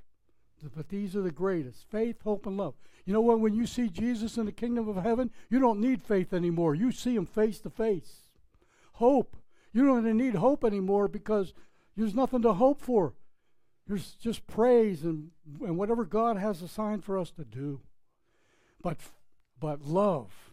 But 0.76 0.90
these 0.90 1.16
are 1.16 1.22
the 1.22 1.32
greatest 1.32 1.86
faith, 1.90 2.22
hope, 2.24 2.46
and 2.46 2.58
love. 2.58 2.76
You 3.06 3.14
know 3.14 3.22
what? 3.22 3.40
When 3.40 3.54
you 3.54 3.66
see 3.66 3.90
Jesus 3.90 4.38
in 4.38 4.46
the 4.46 4.52
kingdom 4.52 4.88
of 4.88 5.04
heaven, 5.04 5.32
you 5.50 5.60
don't 5.60 5.80
need 5.82 6.02
faith 6.02 6.34
anymore. 6.34 6.76
You 6.76 6.92
see 6.92 7.16
him 7.16 7.26
face 7.26 7.60
to 7.62 7.70
face. 7.70 8.30
Hope. 8.94 9.36
You 9.74 9.86
don't 9.86 10.00
even 10.00 10.18
need 10.18 10.36
hope 10.36 10.64
anymore 10.64 11.08
because 11.08 11.54
there's 11.96 12.16
nothing 12.16 12.42
to 12.44 12.54
hope 12.54 12.82
for. 12.82 13.14
There's 13.88 14.14
just 14.14 14.48
praise 14.48 15.04
and, 15.04 15.32
and 15.62 15.78
whatever 15.78 16.06
God 16.06 16.38
has 16.38 16.62
assigned 16.62 17.04
for 17.04 17.18
us 17.18 17.32
to 17.32 17.44
do. 17.44 17.82
But, 18.82 18.98
but 19.60 19.82
love, 19.82 20.49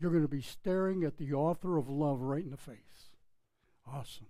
you're 0.00 0.10
going 0.10 0.22
to 0.22 0.28
be 0.28 0.42
staring 0.42 1.04
at 1.04 1.18
the 1.18 1.32
author 1.32 1.76
of 1.78 1.88
love 1.88 2.20
right 2.20 2.44
in 2.44 2.50
the 2.50 2.56
face. 2.56 3.10
Awesome. 3.86 4.26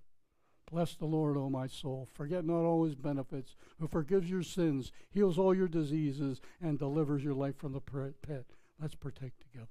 Bless 0.70 0.94
the 0.94 1.04
Lord, 1.04 1.36
O 1.36 1.50
my 1.50 1.66
soul. 1.66 2.08
Forget 2.12 2.44
not 2.44 2.64
all 2.64 2.84
his 2.84 2.94
benefits, 2.94 3.54
who 3.78 3.86
forgives 3.86 4.30
your 4.30 4.42
sins, 4.42 4.92
heals 5.10 5.38
all 5.38 5.54
your 5.54 5.68
diseases, 5.68 6.40
and 6.60 6.78
delivers 6.78 7.22
your 7.22 7.34
life 7.34 7.56
from 7.56 7.72
the 7.72 7.80
pit. 7.80 8.46
Let's 8.80 8.94
partake 8.94 9.34
together. 9.38 9.68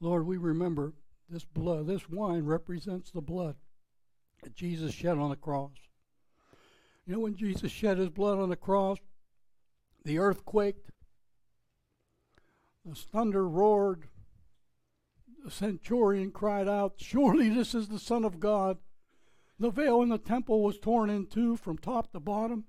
Lord, 0.00 0.26
we 0.26 0.36
remember 0.36 0.92
this 1.28 1.44
blood, 1.44 1.86
this 1.86 2.08
wine 2.08 2.44
represents 2.44 3.10
the 3.10 3.20
blood 3.20 3.56
that 4.42 4.54
Jesus 4.54 4.92
shed 4.92 5.18
on 5.18 5.30
the 5.30 5.36
cross. 5.36 5.72
You 7.06 7.14
know, 7.14 7.20
when 7.20 7.36
Jesus 7.36 7.72
shed 7.72 7.98
his 7.98 8.10
blood 8.10 8.38
on 8.38 8.48
the 8.48 8.56
cross, 8.56 8.98
the 10.04 10.18
earth 10.18 10.44
quaked, 10.44 10.90
the 12.84 12.94
thunder 12.94 13.48
roared, 13.48 14.04
the 15.44 15.50
centurion 15.50 16.30
cried 16.30 16.68
out, 16.68 16.94
Surely 16.96 17.48
this 17.48 17.74
is 17.74 17.88
the 17.88 17.98
Son 17.98 18.24
of 18.24 18.40
God. 18.40 18.78
The 19.58 19.70
veil 19.70 20.02
in 20.02 20.08
the 20.08 20.18
temple 20.18 20.62
was 20.62 20.78
torn 20.78 21.10
in 21.10 21.26
two 21.26 21.56
from 21.56 21.76
top 21.76 22.12
to 22.12 22.20
bottom. 22.20 22.64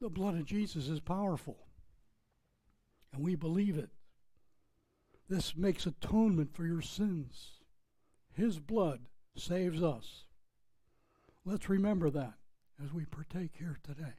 The 0.00 0.08
blood 0.08 0.34
of 0.34 0.44
Jesus 0.44 0.88
is 0.88 1.00
powerful, 1.00 1.56
and 3.12 3.24
we 3.24 3.34
believe 3.34 3.78
it. 3.78 3.90
This 5.28 5.56
makes 5.56 5.86
atonement 5.86 6.54
for 6.54 6.66
your 6.66 6.82
sins. 6.82 7.63
His 8.34 8.58
blood 8.58 9.00
saves 9.36 9.82
us. 9.82 10.24
Let's 11.44 11.68
remember 11.68 12.10
that 12.10 12.34
as 12.82 12.92
we 12.92 13.04
partake 13.04 13.52
here 13.58 13.78
today. 13.82 14.14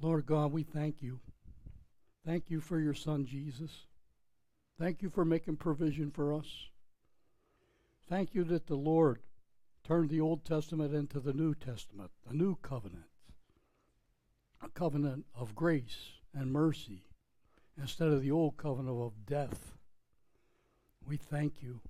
Lord 0.00 0.26
God, 0.26 0.52
we 0.52 0.64
thank 0.64 1.00
you. 1.00 1.20
Thank 2.26 2.50
you 2.50 2.60
for 2.60 2.80
your 2.80 2.94
Son, 2.94 3.24
Jesus. 3.24 3.86
Thank 4.78 5.00
you 5.00 5.10
for 5.10 5.24
making 5.24 5.56
provision 5.56 6.10
for 6.10 6.34
us. 6.34 6.46
Thank 8.08 8.34
you 8.34 8.42
that 8.44 8.66
the 8.66 8.74
Lord 8.74 9.20
turned 9.84 10.10
the 10.10 10.20
Old 10.20 10.44
Testament 10.44 10.92
into 10.92 11.20
the 11.20 11.32
New 11.32 11.54
Testament, 11.54 12.10
the 12.28 12.34
new 12.34 12.56
covenant, 12.62 13.04
a 14.62 14.68
covenant 14.68 15.26
of 15.34 15.54
grace 15.54 16.12
and 16.34 16.52
mercy 16.52 17.02
instead 17.80 18.08
of 18.08 18.22
the 18.22 18.30
old 18.30 18.56
covenant 18.56 18.96
of 19.00 19.26
death. 19.26 19.72
We 21.06 21.16
thank 21.16 21.62
you. 21.62 21.80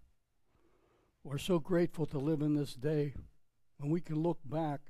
We're 1.25 1.39
so 1.39 1.59
grateful 1.59 2.07
to 2.07 2.19
live 2.19 2.41
in 2.41 2.55
this 2.55 2.75
day 2.75 3.15
when 3.79 3.91
we 3.91 4.01
can 4.01 4.23
look 4.23 4.39
back 4.45 4.81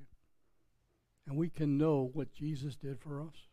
and 1.27 1.37
we 1.37 1.49
can 1.49 1.77
know 1.77 2.09
what 2.13 2.33
Jesus 2.33 2.75
did 2.75 2.99
for 2.99 3.21
us. 3.21 3.47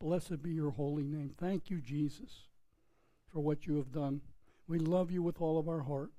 Blessed 0.00 0.42
be 0.42 0.50
your 0.50 0.70
holy 0.70 1.04
name. 1.04 1.30
Thank 1.30 1.70
you, 1.70 1.80
Jesus, 1.80 2.48
for 3.32 3.40
what 3.40 3.66
you 3.66 3.76
have 3.76 3.92
done. 3.92 4.20
We 4.66 4.78
love 4.78 5.10
you 5.10 5.22
with 5.22 5.40
all 5.40 5.58
of 5.58 5.68
our 5.68 5.82
heart. 5.82 6.10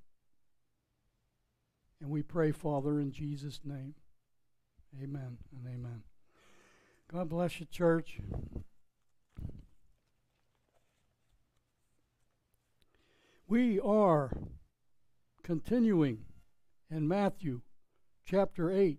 And 2.00 2.10
we 2.10 2.22
pray, 2.22 2.52
Father, 2.52 3.00
in 3.00 3.12
Jesus' 3.12 3.60
name. 3.64 3.94
Amen 5.02 5.38
and 5.54 5.66
amen. 5.66 6.02
God 7.12 7.28
bless 7.28 7.60
you, 7.60 7.66
church. 7.66 8.18
We 13.46 13.78
are 13.78 14.36
continuing 15.44 16.24
in 16.90 17.06
Matthew 17.06 17.60
chapter 18.24 18.72
8 18.72 18.98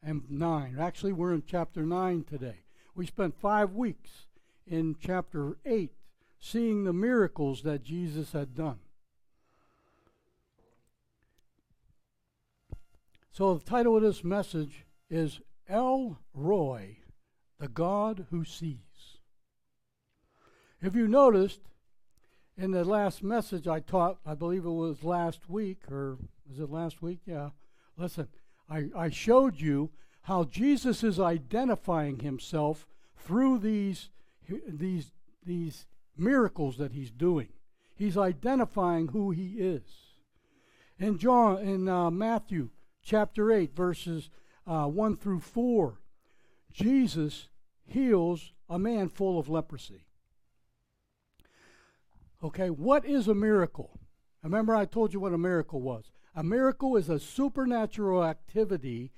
and 0.00 0.22
9. 0.30 0.76
Actually, 0.78 1.12
we're 1.12 1.34
in 1.34 1.42
chapter 1.44 1.82
9 1.82 2.22
today. 2.22 2.58
We 2.94 3.04
spent 3.06 3.34
five 3.40 3.72
weeks 3.72 4.28
in 4.64 4.94
chapter 5.00 5.58
8 5.66 5.90
seeing 6.38 6.84
the 6.84 6.92
miracles 6.92 7.62
that 7.62 7.82
Jesus 7.82 8.30
had 8.30 8.54
done. 8.54 8.78
So, 13.32 13.54
the 13.54 13.64
title 13.64 13.96
of 13.96 14.02
this 14.04 14.22
message 14.22 14.84
is 15.10 15.40
El 15.68 16.20
Roi, 16.32 16.98
the 17.58 17.68
God 17.68 18.26
who 18.30 18.44
sees. 18.44 18.78
If 20.82 20.94
you 20.94 21.08
noticed, 21.08 21.60
in 22.56 22.70
the 22.70 22.84
last 22.84 23.22
message 23.22 23.66
I 23.66 23.80
taught, 23.80 24.18
I 24.24 24.34
believe 24.34 24.64
it 24.64 24.70
was 24.70 25.02
last 25.02 25.48
week, 25.48 25.90
or 25.90 26.18
was 26.48 26.60
it 26.60 26.70
last 26.70 27.02
week? 27.02 27.20
Yeah. 27.26 27.50
Listen, 27.96 28.28
I, 28.68 28.90
I 28.96 29.10
showed 29.10 29.60
you 29.60 29.90
how 30.22 30.44
Jesus 30.44 31.02
is 31.02 31.18
identifying 31.20 32.20
himself 32.20 32.86
through 33.16 33.58
these, 33.58 34.10
these, 34.68 35.12
these 35.44 35.86
miracles 36.16 36.76
that 36.78 36.92
he's 36.92 37.10
doing. 37.10 37.48
He's 37.94 38.16
identifying 38.16 39.08
who 39.08 39.30
he 39.30 39.54
is. 39.58 39.82
In 40.98 41.18
John, 41.18 41.58
in 41.58 41.88
uh, 41.88 42.10
Matthew 42.10 42.70
chapter 43.02 43.52
8, 43.52 43.74
verses 43.74 44.30
uh, 44.66 44.86
1 44.86 45.16
through 45.16 45.40
4, 45.40 45.98
Jesus 46.74 47.48
heals 47.86 48.52
a 48.68 48.78
man 48.78 49.08
full 49.08 49.38
of 49.38 49.48
leprosy. 49.48 50.04
Okay, 52.42 52.68
what 52.68 53.06
is 53.06 53.28
a 53.28 53.34
miracle? 53.34 54.00
Remember, 54.42 54.74
I 54.74 54.84
told 54.84 55.14
you 55.14 55.20
what 55.20 55.32
a 55.32 55.38
miracle 55.38 55.80
was. 55.80 56.10
A 56.34 56.42
miracle 56.42 56.96
is 56.96 57.08
a 57.08 57.20
supernatural 57.20 58.24
activity 58.24 59.12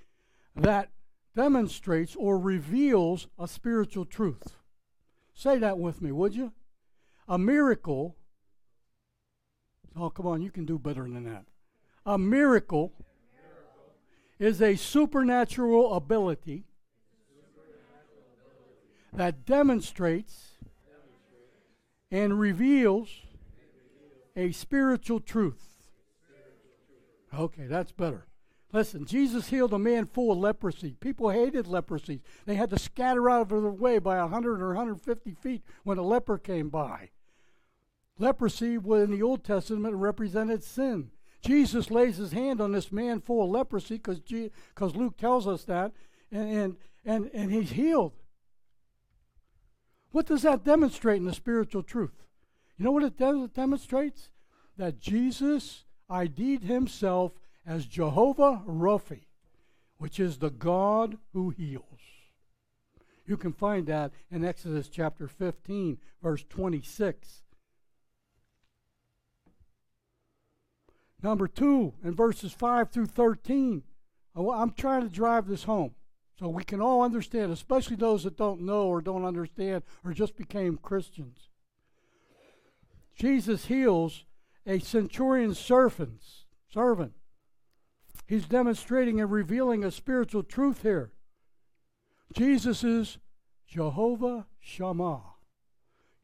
that 0.55 0.91
demonstrates 1.35 2.15
or 2.15 2.39
reveals 2.39 3.27
a 3.39 3.49
spiritual 3.49 4.05
truth. 4.05 4.57
Say 5.35 5.59
that 5.59 5.79
with 5.79 6.03
me, 6.03 6.13
would 6.13 6.37
you? 6.37 6.53
A 7.27 7.39
miracle. 7.39 8.17
Oh, 9.97 10.11
come 10.11 10.27
on, 10.27 10.43
you 10.43 10.51
can 10.51 10.67
do 10.67 10.79
better 10.79 11.03
than 11.03 11.25
that. 11.25 11.47
A 12.05 12.19
miracle 12.19 12.93
is 14.39 14.61
a 14.61 14.77
supernatural 14.77 15.95
ability 15.95 16.66
that 19.13 19.45
demonstrates 19.45 20.53
and 22.11 22.39
reveals 22.39 23.09
a 24.35 24.53
spiritual 24.53 25.21
truth. 25.21 25.63
Okay, 27.35 27.67
that's 27.67 27.93
better. 27.93 28.27
Listen, 28.73 29.05
Jesus 29.05 29.49
healed 29.49 29.73
a 29.73 29.79
man 29.79 30.07
full 30.07 30.33
of 30.33 30.39
leprosy. 30.39 30.97
People 31.01 31.31
hated 31.31 31.67
leprosy. 31.67 32.21
They 32.45 32.57
had 32.57 32.71
to 32.71 32.79
scatter 32.79 33.31
out 33.31 33.53
of 33.53 33.63
their 33.63 33.71
way 33.71 33.99
by 33.99 34.21
100 34.21 34.61
or 34.61 34.69
150 34.69 35.35
feet 35.35 35.63
when 35.85 35.99
a 35.99 36.03
leper 36.03 36.37
came 36.37 36.69
by. 36.69 37.11
Leprosy 38.19 38.79
was 38.79 39.05
in 39.05 39.11
the 39.11 39.23
Old 39.23 39.45
Testament 39.45 39.95
represented 39.95 40.63
sin. 40.63 41.11
Jesus 41.43 41.91
lays 41.91 42.17
his 42.17 42.33
hand 42.33 42.61
on 42.61 42.73
this 42.73 42.91
man 42.91 43.21
full 43.21 43.45
of 43.45 43.51
leprosy 43.51 43.99
because 43.99 44.97
Luke 44.97 45.17
tells 45.17 45.47
us 45.47 45.65
that, 45.65 45.93
and, 46.33 46.51
and, 46.51 46.77
and, 47.05 47.31
and 47.33 47.53
he's 47.53 47.71
healed. 47.71 48.13
What 50.17 50.25
does 50.25 50.41
that 50.45 50.65
demonstrate 50.65 51.19
in 51.19 51.27
the 51.27 51.35
spiritual 51.35 51.83
truth? 51.83 52.25
You 52.79 52.87
know 52.87 52.91
what 52.91 53.03
it 53.03 53.19
de- 53.19 53.51
demonstrates? 53.53 54.31
That 54.79 54.99
Jesus 54.99 55.85
ID'd 56.09 56.63
himself 56.63 57.33
as 57.67 57.85
Jehovah 57.85 58.63
Rapha, 58.67 59.21
which 59.99 60.19
is 60.19 60.39
the 60.39 60.49
God 60.49 61.19
who 61.35 61.51
heals. 61.51 62.01
You 63.27 63.37
can 63.37 63.53
find 63.53 63.87
that 63.89 64.11
in 64.31 64.43
Exodus 64.43 64.89
chapter 64.89 65.29
15, 65.29 65.99
verse 66.23 66.47
26. 66.49 67.43
Number 71.23 71.47
two, 71.47 71.93
in 72.03 72.15
verses 72.15 72.53
5 72.53 72.91
through 72.91 73.09
13, 73.09 73.83
I'm 74.35 74.73
trying 74.73 75.03
to 75.03 75.15
drive 75.15 75.47
this 75.47 75.65
home 75.65 75.95
so 76.39 76.49
we 76.49 76.65
can 76.65 76.81
all 76.81 77.03
understand, 77.03 77.51
especially 77.51 77.97
those 77.97 78.25
that 78.25 78.37
don't 78.37 78.61
know 78.61 78.87
or 78.87 79.01
don't 79.01 79.25
understand 79.25 79.83
or 80.05 80.13
just 80.13 80.37
became 80.37 80.77
Christians. 80.77 81.49
Jesus 83.15 83.67
heals 83.67 84.25
a 84.67 84.79
centurion's 84.79 85.59
servant. 85.59 86.21
servant. 86.69 87.13
He's 88.27 88.47
demonstrating 88.47 89.21
and 89.21 89.31
revealing 89.31 89.85
a 89.85 89.91
spiritual 89.91 90.43
truth 90.43 90.83
here. 90.83 91.13
Jesus 92.35 92.85
is 92.85 93.19
Jehovah 93.67 94.47
Shammah. 94.61 95.23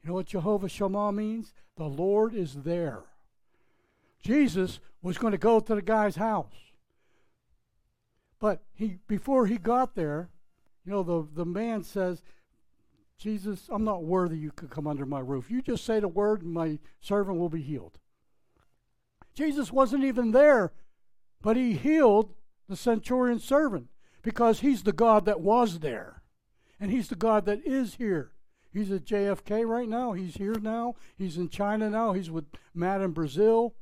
You 0.03 0.09
know 0.09 0.15
what 0.15 0.27
Jehovah 0.27 0.69
Shammah 0.69 1.13
means? 1.13 1.55
The 1.77 1.85
Lord 1.85 2.35
is 2.35 2.55
there. 2.55 3.05
Jesus 4.23 4.81
was 5.01 5.17
going 5.17 5.33
to 5.33 5.39
go 5.39 5.61
to 5.61 5.75
the 5.75 5.83
guy's 5.83 6.17
house. 6.17 6.72
But 8.43 8.65
he 8.75 8.99
before 9.07 9.47
he 9.47 9.57
got 9.57 9.95
there, 9.95 10.29
you 10.85 10.91
know, 10.91 11.05
the, 11.05 11.29
the 11.33 11.45
man 11.45 11.85
says, 11.85 12.25
Jesus, 13.17 13.69
I'm 13.71 13.85
not 13.85 14.03
worthy 14.03 14.37
you 14.37 14.51
could 14.51 14.69
come 14.69 14.89
under 14.89 15.07
my 15.07 15.21
roof. 15.21 15.49
You 15.49 15.63
just 15.63 15.85
say 15.85 16.01
the 16.01 16.09
word, 16.09 16.43
and 16.43 16.53
my 16.53 16.81
servant 17.01 17.39
will 17.39 17.49
be 17.49 17.63
healed. 17.63 18.01
Jesus 19.33 19.73
wasn't 19.73 20.03
even 20.03 20.33
there, 20.33 20.73
but 21.41 21.57
he 21.57 21.75
healed 21.75 22.35
the 22.69 22.75
centurion 22.75 23.39
servant 23.39 23.91
because 24.23 24.59
he's 24.59 24.83
the 24.83 24.93
God 24.93 25.25
that 25.27 25.41
was 25.41 25.79
there. 25.79 26.23
And 26.81 26.91
he's 26.91 27.11
the 27.11 27.15
God 27.15 27.47
that 27.47 27.65
is 27.65 27.95
here. 27.95 28.33
He's 28.73 28.91
at 28.91 29.05
JFK 29.05 29.65
right 29.65 29.89
now. 29.89 30.15
He's 30.15 30.35
here 30.35 30.59
now. 30.61 30.97
He's 31.17 31.37
in 31.37 31.49
China 31.49 31.89
now. 31.89 32.13
He's 32.13 32.29
with 32.29 32.47
Matt 32.75 33.03
in 33.03 33.13
Brazil. 33.13 33.77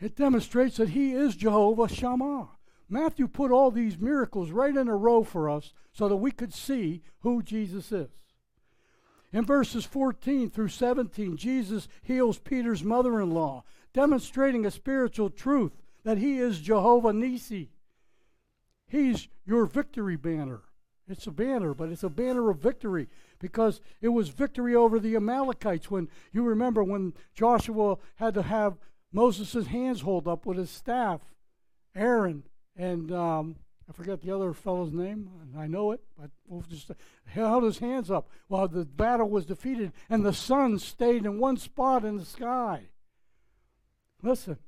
It 0.00 0.16
demonstrates 0.16 0.76
that 0.76 0.90
he 0.90 1.12
is 1.12 1.36
Jehovah 1.36 1.88
Shammah. 1.88 2.48
Matthew 2.88 3.26
put 3.26 3.50
all 3.50 3.70
these 3.70 3.98
miracles 3.98 4.50
right 4.50 4.76
in 4.76 4.88
a 4.88 4.96
row 4.96 5.24
for 5.24 5.48
us 5.48 5.72
so 5.92 6.08
that 6.08 6.16
we 6.16 6.30
could 6.30 6.54
see 6.54 7.02
who 7.20 7.42
Jesus 7.42 7.90
is. 7.90 8.08
In 9.32 9.44
verses 9.44 9.84
14 9.84 10.50
through 10.50 10.68
17, 10.68 11.36
Jesus 11.36 11.88
heals 12.02 12.38
Peter's 12.38 12.84
mother 12.84 13.20
in 13.20 13.30
law, 13.30 13.64
demonstrating 13.92 14.64
a 14.64 14.70
spiritual 14.70 15.30
truth 15.30 15.72
that 16.04 16.18
he 16.18 16.38
is 16.38 16.60
Jehovah 16.60 17.12
Nissi. 17.12 17.68
He's 18.86 19.28
your 19.44 19.66
victory 19.66 20.16
banner. 20.16 20.62
It's 21.08 21.26
a 21.26 21.32
banner, 21.32 21.74
but 21.74 21.90
it's 21.90 22.02
a 22.02 22.08
banner 22.08 22.50
of 22.50 22.58
victory 22.58 23.08
because 23.38 23.80
it 24.00 24.08
was 24.08 24.28
victory 24.28 24.74
over 24.74 24.98
the 24.98 25.16
Amalekites 25.16 25.90
when 25.90 26.08
you 26.32 26.42
remember 26.42 26.82
when 26.82 27.12
Joshua 27.34 27.96
had 28.16 28.34
to 28.34 28.42
have 28.42 28.78
Moses' 29.16 29.68
hands 29.68 30.02
hold 30.02 30.28
up 30.28 30.44
with 30.44 30.58
his 30.58 30.68
staff. 30.68 31.22
Aaron 31.94 32.42
and 32.76 33.10
um, 33.10 33.56
I 33.88 33.92
forget 33.94 34.20
the 34.20 34.30
other 34.30 34.52
fellow's 34.52 34.92
name. 34.92 35.30
I 35.56 35.66
know 35.66 35.92
it, 35.92 36.02
but 36.20 36.28
we'll 36.46 36.60
just 36.60 36.90
held 37.24 37.64
his 37.64 37.78
hands 37.78 38.10
up 38.10 38.28
while 38.48 38.68
the 38.68 38.84
battle 38.84 39.30
was 39.30 39.46
defeated, 39.46 39.94
and 40.10 40.22
the 40.22 40.34
sun 40.34 40.78
stayed 40.78 41.24
in 41.24 41.40
one 41.40 41.56
spot 41.56 42.04
in 42.04 42.18
the 42.18 42.26
sky. 42.26 42.88
Listen, 44.22 44.58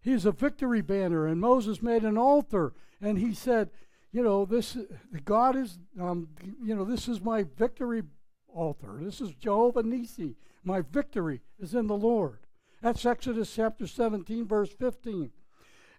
he's 0.00 0.24
a 0.24 0.30
victory 0.30 0.82
banner, 0.82 1.26
and 1.26 1.40
Moses 1.40 1.82
made 1.82 2.04
an 2.04 2.16
altar, 2.16 2.74
and 3.00 3.18
he 3.18 3.34
said, 3.34 3.70
"You 4.12 4.22
know, 4.22 4.44
this 4.44 4.78
God 5.24 5.56
is, 5.56 5.80
um, 5.98 6.28
you 6.62 6.76
know, 6.76 6.84
this 6.84 7.08
is 7.08 7.20
my 7.20 7.42
victory 7.42 8.04
altar. 8.46 9.00
This 9.00 9.20
is 9.20 9.34
Jehovah 9.34 9.82
Nissi. 9.82 10.36
My 10.62 10.80
victory 10.80 11.40
is 11.58 11.74
in 11.74 11.88
the 11.88 11.96
Lord." 11.96 12.46
That's 12.82 13.04
Exodus 13.04 13.54
chapter 13.54 13.86
17, 13.86 14.46
verse 14.46 14.72
15. 14.72 15.30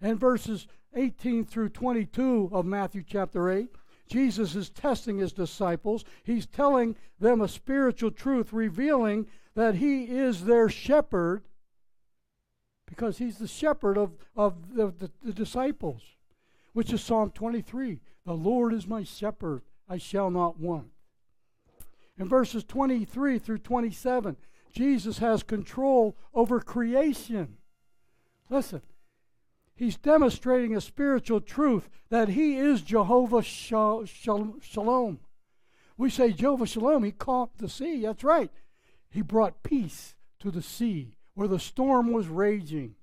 And 0.01 0.19
verses 0.19 0.67
18 0.95 1.45
through 1.45 1.69
22 1.69 2.49
of 2.51 2.65
Matthew 2.65 3.03
chapter 3.07 3.51
8, 3.51 3.69
Jesus 4.07 4.55
is 4.55 4.69
testing 4.69 5.19
his 5.19 5.31
disciples. 5.31 6.03
He's 6.23 6.45
telling 6.45 6.95
them 7.19 7.39
a 7.39 7.47
spiritual 7.47 8.11
truth, 8.11 8.51
revealing 8.51 9.27
that 9.55 9.75
he 9.75 10.05
is 10.05 10.45
their 10.45 10.69
shepherd 10.69 11.43
because 12.87 13.19
he's 13.19 13.37
the 13.37 13.47
shepherd 13.47 13.97
of, 13.97 14.11
of 14.35 14.75
the, 14.75 14.87
the, 14.87 15.09
the 15.23 15.31
disciples, 15.31 16.01
which 16.73 16.91
is 16.91 17.01
Psalm 17.01 17.31
23. 17.31 18.01
The 18.25 18.33
Lord 18.33 18.73
is 18.73 18.85
my 18.85 19.03
shepherd, 19.03 19.61
I 19.87 19.97
shall 19.97 20.29
not 20.29 20.59
want. 20.59 20.87
In 22.17 22.27
verses 22.27 22.65
23 22.65 23.39
through 23.39 23.59
27, 23.59 24.35
Jesus 24.71 25.19
has 25.19 25.43
control 25.43 26.17
over 26.33 26.59
creation. 26.59 27.57
Listen, 28.49 28.81
he's 29.75 29.97
demonstrating 29.97 30.75
a 30.75 30.81
spiritual 30.81 31.41
truth 31.41 31.89
that 32.09 32.29
he 32.29 32.57
is 32.57 32.81
Jehovah 32.81 33.43
Shalom. 33.43 35.19
We 35.97 36.09
say 36.09 36.31
Jehovah 36.31 36.65
Shalom, 36.65 37.03
he 37.03 37.11
calmed 37.11 37.51
the 37.57 37.69
sea. 37.69 38.01
That's 38.01 38.23
right. 38.23 38.51
He 39.09 39.21
brought 39.21 39.63
peace 39.63 40.15
to 40.39 40.51
the 40.51 40.61
sea 40.61 41.13
where 41.33 41.47
the 41.47 41.59
storm 41.59 42.11
was 42.11 42.27
raging. 42.27 42.95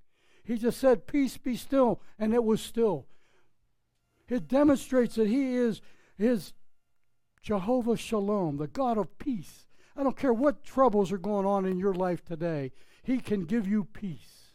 He 0.44 0.57
just 0.57 0.78
said, 0.78 1.07
Peace 1.07 1.37
be 1.37 1.57
still, 1.57 2.00
and 2.18 2.33
it 2.33 2.42
was 2.42 2.61
still. 2.61 3.07
It 4.28 4.48
demonstrates 4.48 5.14
that 5.14 5.28
he 5.28 5.54
is, 5.54 5.81
is 6.18 6.52
Jehovah 7.42 7.96
Shalom, 7.96 8.57
the 8.57 8.66
God 8.66 8.98
of 8.98 9.18
peace. 9.18 9.67
I 9.98 10.04
don't 10.04 10.16
care 10.16 10.32
what 10.32 10.62
troubles 10.62 11.11
are 11.11 11.18
going 11.18 11.44
on 11.44 11.66
in 11.66 11.80
your 11.80 11.92
life 11.92 12.24
today, 12.24 12.70
he 13.02 13.18
can 13.18 13.44
give 13.44 13.66
you 13.66 13.82
peace. 13.84 14.52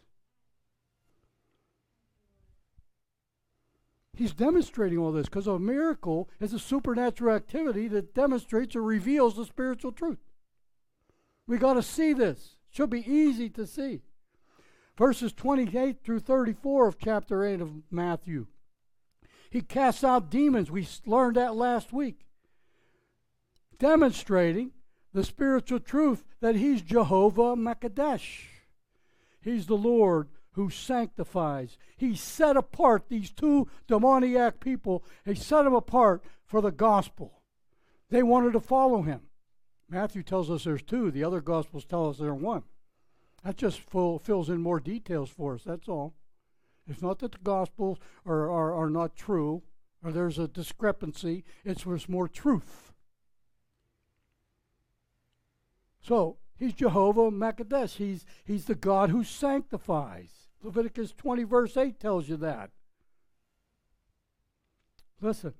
He's 4.15 4.33
demonstrating 4.33 4.99
all 4.99 5.11
this 5.11 5.25
because 5.25 5.47
a 5.47 5.59
miracle 5.59 6.29
is 6.39 6.53
a 6.53 6.59
supernatural 6.59 7.35
activity 7.35 7.87
that 7.89 8.13
demonstrates 8.13 8.75
or 8.75 8.83
reveals 8.83 9.35
the 9.35 9.43
spiritual 9.43 9.91
truth. 9.91 10.19
We 11.45 11.57
got 11.57 11.73
to 11.73 11.83
see 11.83 12.13
this. 12.13 12.55
It 12.69 12.77
should 12.77 12.91
be 12.91 13.11
easy 13.11 13.49
to 13.49 13.65
see. 13.65 14.01
Verses 14.97 15.33
28 15.33 16.03
through 16.03 16.19
34 16.19 16.87
of 16.87 16.99
chapter 16.99 17.43
8 17.43 17.59
of 17.59 17.71
Matthew. 17.91 18.45
He 19.49 19.61
casts 19.61 20.03
out 20.03 20.29
demons. 20.29 20.71
We 20.71 20.87
learned 21.05 21.35
that 21.35 21.55
last 21.55 21.91
week. 21.91 22.27
Demonstrating 23.79 24.71
the 25.13 25.23
spiritual 25.23 25.79
truth 25.79 26.23
that 26.41 26.55
he's 26.55 26.81
Jehovah 26.81 27.55
Makadesh. 27.55 28.45
He's 29.41 29.67
the 29.67 29.77
Lord 29.77 30.29
who 30.53 30.69
sanctifies. 30.69 31.77
He 31.97 32.15
set 32.15 32.57
apart 32.57 33.09
these 33.09 33.31
two 33.31 33.67
demoniac 33.87 34.59
people. 34.59 35.03
He 35.25 35.35
set 35.35 35.63
them 35.63 35.73
apart 35.73 36.23
for 36.45 36.61
the 36.61 36.71
gospel. 36.71 37.41
They 38.09 38.23
wanted 38.23 38.53
to 38.53 38.59
follow 38.59 39.01
him. 39.01 39.21
Matthew 39.89 40.23
tells 40.23 40.49
us 40.49 40.63
there's 40.63 40.83
two. 40.83 41.11
The 41.11 41.23
other 41.23 41.41
gospels 41.41 41.85
tell 41.85 42.09
us 42.09 42.17
there's 42.17 42.39
one. 42.39 42.63
That 43.43 43.57
just 43.57 43.79
full, 43.79 44.19
fills 44.19 44.49
in 44.49 44.61
more 44.61 44.79
details 44.79 45.29
for 45.29 45.55
us. 45.55 45.63
That's 45.63 45.89
all. 45.89 46.13
It's 46.87 47.01
not 47.01 47.19
that 47.19 47.33
the 47.33 47.37
gospels 47.43 47.97
are, 48.25 48.49
are, 48.49 48.73
are 48.73 48.89
not 48.89 49.15
true 49.15 49.63
or 50.03 50.11
there's 50.11 50.37
a 50.37 50.47
discrepancy. 50.47 51.43
It's 51.63 51.83
there's 51.83 52.09
more 52.09 52.27
truth. 52.27 52.92
So 56.03 56.37
he's 56.57 56.73
Jehovah 56.73 57.31
Makadesh. 57.31 57.95
He's, 57.95 58.25
he's 58.43 58.65
the 58.65 58.75
God 58.75 59.09
who 59.09 59.23
sanctifies. 59.23 60.29
Leviticus 60.61 61.13
20, 61.17 61.43
verse 61.43 61.75
8 61.75 61.99
tells 61.99 62.29
you 62.29 62.37
that. 62.37 62.69
Listen. 65.21 65.53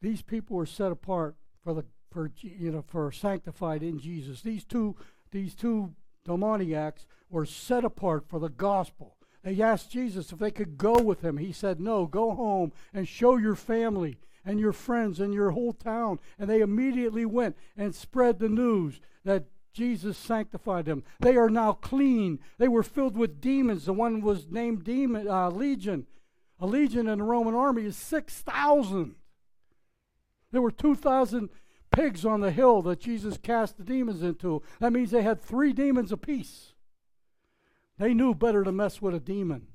These 0.00 0.22
people 0.22 0.56
were 0.56 0.66
set 0.66 0.92
apart 0.92 1.36
for 1.62 1.74
the 1.74 1.84
for 2.10 2.30
you 2.40 2.72
know 2.72 2.82
for 2.86 3.12
sanctified 3.12 3.82
in 3.82 3.98
Jesus. 3.98 4.40
These 4.40 4.64
two 4.64 4.96
these 5.30 5.54
two 5.54 5.94
demoniacs 6.24 7.06
were 7.28 7.46
set 7.46 7.84
apart 7.84 8.24
for 8.28 8.38
the 8.40 8.48
gospel. 8.48 9.16
They 9.42 9.60
asked 9.62 9.90
Jesus 9.90 10.32
if 10.32 10.38
they 10.38 10.50
could 10.50 10.76
go 10.76 10.94
with 10.94 11.22
him. 11.22 11.38
He 11.38 11.52
said, 11.52 11.80
No, 11.80 12.06
go 12.06 12.34
home 12.34 12.72
and 12.92 13.08
show 13.08 13.36
your 13.36 13.54
family 13.54 14.18
and 14.44 14.58
your 14.58 14.72
friends 14.72 15.20
and 15.20 15.34
your 15.34 15.50
whole 15.50 15.72
town. 15.72 16.18
And 16.38 16.48
they 16.48 16.60
immediately 16.60 17.24
went 17.24 17.56
and 17.76 17.94
spread 17.94 18.38
the 18.38 18.48
news 18.48 19.00
that 19.24 19.44
Jesus 19.72 20.18
sanctified 20.18 20.84
them. 20.84 21.04
They 21.20 21.36
are 21.36 21.50
now 21.50 21.72
clean. 21.72 22.40
They 22.58 22.68
were 22.68 22.82
filled 22.82 23.16
with 23.16 23.40
demons. 23.40 23.84
The 23.84 23.92
one 23.92 24.20
was 24.20 24.48
named 24.50 24.84
Demon 24.84 25.28
uh, 25.28 25.50
Legion. 25.50 26.06
A 26.58 26.66
legion 26.66 27.08
in 27.08 27.18
the 27.18 27.24
Roman 27.24 27.54
army 27.54 27.84
is 27.84 27.96
6,000. 27.96 29.14
There 30.52 30.60
were 30.60 30.70
2,000 30.70 31.48
pigs 31.90 32.26
on 32.26 32.40
the 32.40 32.50
hill 32.50 32.82
that 32.82 33.00
Jesus 33.00 33.38
cast 33.38 33.78
the 33.78 33.84
demons 33.84 34.22
into. 34.22 34.62
That 34.78 34.92
means 34.92 35.10
they 35.10 35.22
had 35.22 35.40
three 35.40 35.72
demons 35.72 36.12
apiece. 36.12 36.74
They 37.98 38.12
knew 38.12 38.34
better 38.34 38.62
to 38.64 38.72
mess 38.72 39.00
with 39.00 39.14
a 39.14 39.20
demon. 39.20 39.68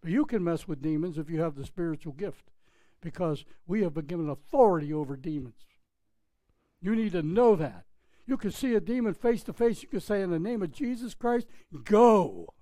But 0.00 0.10
you 0.10 0.24
can 0.24 0.44
mess 0.44 0.68
with 0.68 0.82
demons 0.82 1.18
if 1.18 1.28
you 1.28 1.40
have 1.40 1.56
the 1.56 1.64
spiritual 1.64 2.12
gift 2.12 2.51
because 3.02 3.44
we 3.66 3.82
have 3.82 3.92
been 3.92 4.06
given 4.06 4.30
authority 4.30 4.92
over 4.92 5.16
demons. 5.16 5.66
You 6.80 6.96
need 6.96 7.12
to 7.12 7.22
know 7.22 7.54
that. 7.56 7.84
You 8.26 8.36
can 8.36 8.50
see 8.50 8.74
a 8.74 8.80
demon 8.80 9.14
face 9.14 9.42
to 9.44 9.52
face. 9.52 9.82
You 9.82 9.88
can 9.88 10.00
say, 10.00 10.22
In 10.22 10.30
the 10.30 10.38
name 10.38 10.62
of 10.62 10.72
Jesus 10.72 11.12
Christ, 11.12 11.46
go. 11.84 12.54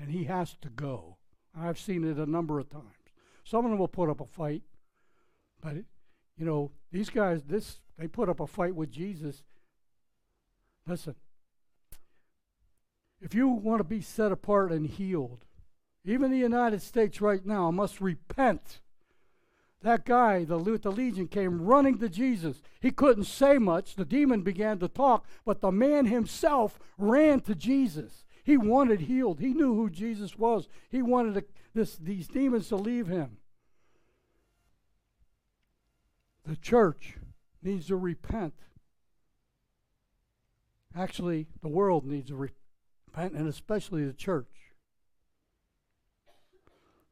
And 0.00 0.10
he 0.10 0.24
has 0.24 0.56
to 0.62 0.68
go. 0.68 1.16
I've 1.58 1.78
seen 1.78 2.04
it 2.04 2.18
a 2.18 2.30
number 2.30 2.60
of 2.60 2.70
times. 2.70 2.84
Some 3.42 3.64
of 3.64 3.70
them 3.70 3.80
will 3.80 3.88
put 3.88 4.10
up 4.10 4.20
a 4.20 4.26
fight, 4.26 4.62
but 5.60 5.74
you 6.36 6.44
know 6.44 6.70
these 6.92 7.08
guys. 7.08 7.42
This 7.44 7.80
they 7.98 8.06
put 8.06 8.28
up 8.28 8.40
a 8.40 8.46
fight 8.46 8.74
with 8.74 8.90
Jesus. 8.90 9.42
Listen, 10.86 11.14
if 13.20 13.34
you 13.34 13.48
want 13.48 13.80
to 13.80 13.84
be 13.84 14.02
set 14.02 14.30
apart 14.30 14.70
and 14.70 14.86
healed, 14.86 15.46
even 16.04 16.30
the 16.30 16.38
United 16.38 16.82
States 16.82 17.20
right 17.20 17.44
now 17.44 17.70
must 17.70 18.00
repent 18.00 18.80
that 19.82 20.04
guy, 20.04 20.44
the, 20.44 20.58
the 20.58 20.90
legion, 20.90 21.28
came 21.28 21.62
running 21.62 21.98
to 21.98 22.08
Jesus. 22.08 22.62
He 22.80 22.90
couldn't 22.90 23.24
say 23.24 23.58
much. 23.58 23.94
The 23.94 24.04
demon 24.04 24.42
began 24.42 24.78
to 24.80 24.88
talk, 24.88 25.24
but 25.44 25.60
the 25.60 25.70
man 25.70 26.06
himself 26.06 26.80
ran 26.96 27.40
to 27.42 27.54
Jesus. 27.54 28.24
He 28.42 28.56
wanted 28.56 29.02
healed. 29.02 29.40
He 29.40 29.54
knew 29.54 29.74
who 29.74 29.88
Jesus 29.88 30.36
was. 30.36 30.68
He 30.90 31.00
wanted 31.00 31.34
to, 31.34 31.44
this, 31.74 31.96
these 31.96 32.26
demons 32.26 32.68
to 32.68 32.76
leave 32.76 33.06
him. 33.06 33.36
The 36.44 36.56
church 36.56 37.16
needs 37.62 37.86
to 37.88 37.96
repent. 37.96 38.54
Actually, 40.96 41.46
the 41.60 41.68
world 41.68 42.04
needs 42.04 42.28
to 42.30 42.36
repent, 42.36 43.34
and 43.34 43.46
especially 43.46 44.04
the 44.04 44.12
church. 44.12 44.72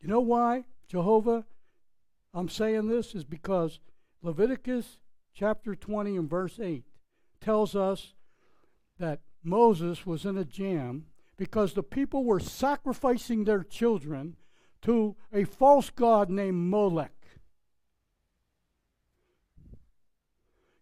You 0.00 0.08
know 0.08 0.20
why 0.20 0.64
Jehovah 0.88 1.44
I'm 2.36 2.50
saying 2.50 2.88
this 2.88 3.14
is 3.14 3.24
because 3.24 3.80
Leviticus 4.20 4.98
chapter 5.34 5.74
20 5.74 6.18
and 6.18 6.28
verse 6.28 6.60
8 6.60 6.84
tells 7.40 7.74
us 7.74 8.12
that 8.98 9.20
Moses 9.42 10.04
was 10.04 10.26
in 10.26 10.36
a 10.36 10.44
jam 10.44 11.06
because 11.38 11.72
the 11.72 11.82
people 11.82 12.24
were 12.24 12.38
sacrificing 12.38 13.44
their 13.44 13.62
children 13.62 14.36
to 14.82 15.16
a 15.32 15.44
false 15.44 15.88
god 15.88 16.28
named 16.28 16.68
Molech. 16.70 17.12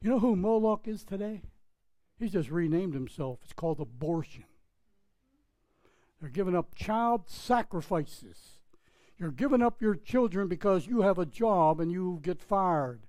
You 0.03 0.11
know 0.11 0.19
who 0.19 0.35
Moloch 0.35 0.89
is 0.89 1.05
today? 1.05 1.43
He's 2.19 2.33
just 2.33 2.51
renamed 2.51 2.95
himself. 2.95 3.39
It's 3.45 3.53
called 3.53 3.79
abortion. 3.79 4.45
They're 6.21 6.31
giving 6.31 6.57
up 6.57 6.75
child 6.75 7.31
sacrifices 7.31 8.59
you're 9.19 9.31
giving 9.31 9.63
up 9.63 9.81
your 9.81 9.95
children 9.95 10.49
because 10.49 10.87
you 10.87 11.03
have 11.03 11.19
a 11.19 11.27
job 11.27 11.81
and 11.81 11.91
you 11.91 12.19
get 12.23 12.41
fired. 12.41 13.01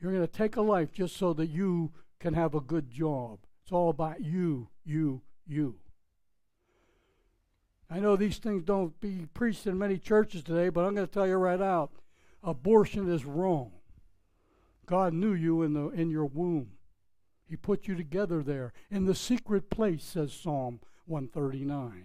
You're 0.00 0.12
going 0.12 0.26
to 0.26 0.32
take 0.32 0.56
a 0.56 0.62
life 0.62 0.92
just 0.92 1.16
so 1.16 1.32
that 1.34 1.48
you 1.48 1.92
can 2.18 2.34
have 2.34 2.54
a 2.54 2.60
good 2.60 2.90
job. 2.90 3.38
It's 3.62 3.72
all 3.72 3.90
about 3.90 4.22
you, 4.22 4.68
you, 4.84 5.22
you. 5.46 5.76
I 7.90 7.98
know 7.98 8.14
these 8.14 8.38
things 8.38 8.62
don't 8.62 8.98
be 9.00 9.26
preached 9.34 9.66
in 9.66 9.78
many 9.78 9.98
churches 9.98 10.42
today, 10.42 10.68
but 10.68 10.84
I'm 10.84 10.94
going 10.94 11.06
to 11.06 11.12
tell 11.12 11.26
you 11.26 11.34
right 11.34 11.60
out 11.60 11.90
abortion 12.42 13.12
is 13.12 13.24
wrong. 13.24 13.72
God 14.86 15.12
knew 15.12 15.34
you 15.34 15.62
in, 15.62 15.74
the, 15.74 15.88
in 15.88 16.10
your 16.10 16.24
womb. 16.24 16.70
He 17.48 17.56
put 17.56 17.88
you 17.88 17.94
together 17.94 18.42
there 18.42 18.72
in 18.90 19.06
the 19.06 19.14
secret 19.14 19.70
place, 19.70 20.04
says 20.04 20.32
Psalm 20.32 20.80
139, 21.06 22.04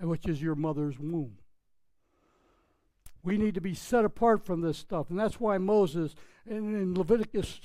which 0.00 0.26
is 0.26 0.40
your 0.40 0.54
mother's 0.54 0.98
womb. 0.98 1.36
We 3.22 3.36
need 3.36 3.54
to 3.54 3.60
be 3.60 3.74
set 3.74 4.04
apart 4.04 4.44
from 4.44 4.60
this 4.60 4.78
stuff. 4.78 5.10
And 5.10 5.18
that's 5.18 5.38
why 5.38 5.58
Moses, 5.58 6.14
in, 6.46 6.74
in 6.74 6.94
Leviticus 6.94 7.60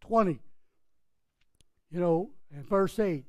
20, 0.00 0.40
you 1.90 2.00
know, 2.00 2.30
in 2.54 2.62
verse 2.62 2.98
8, 2.98 3.24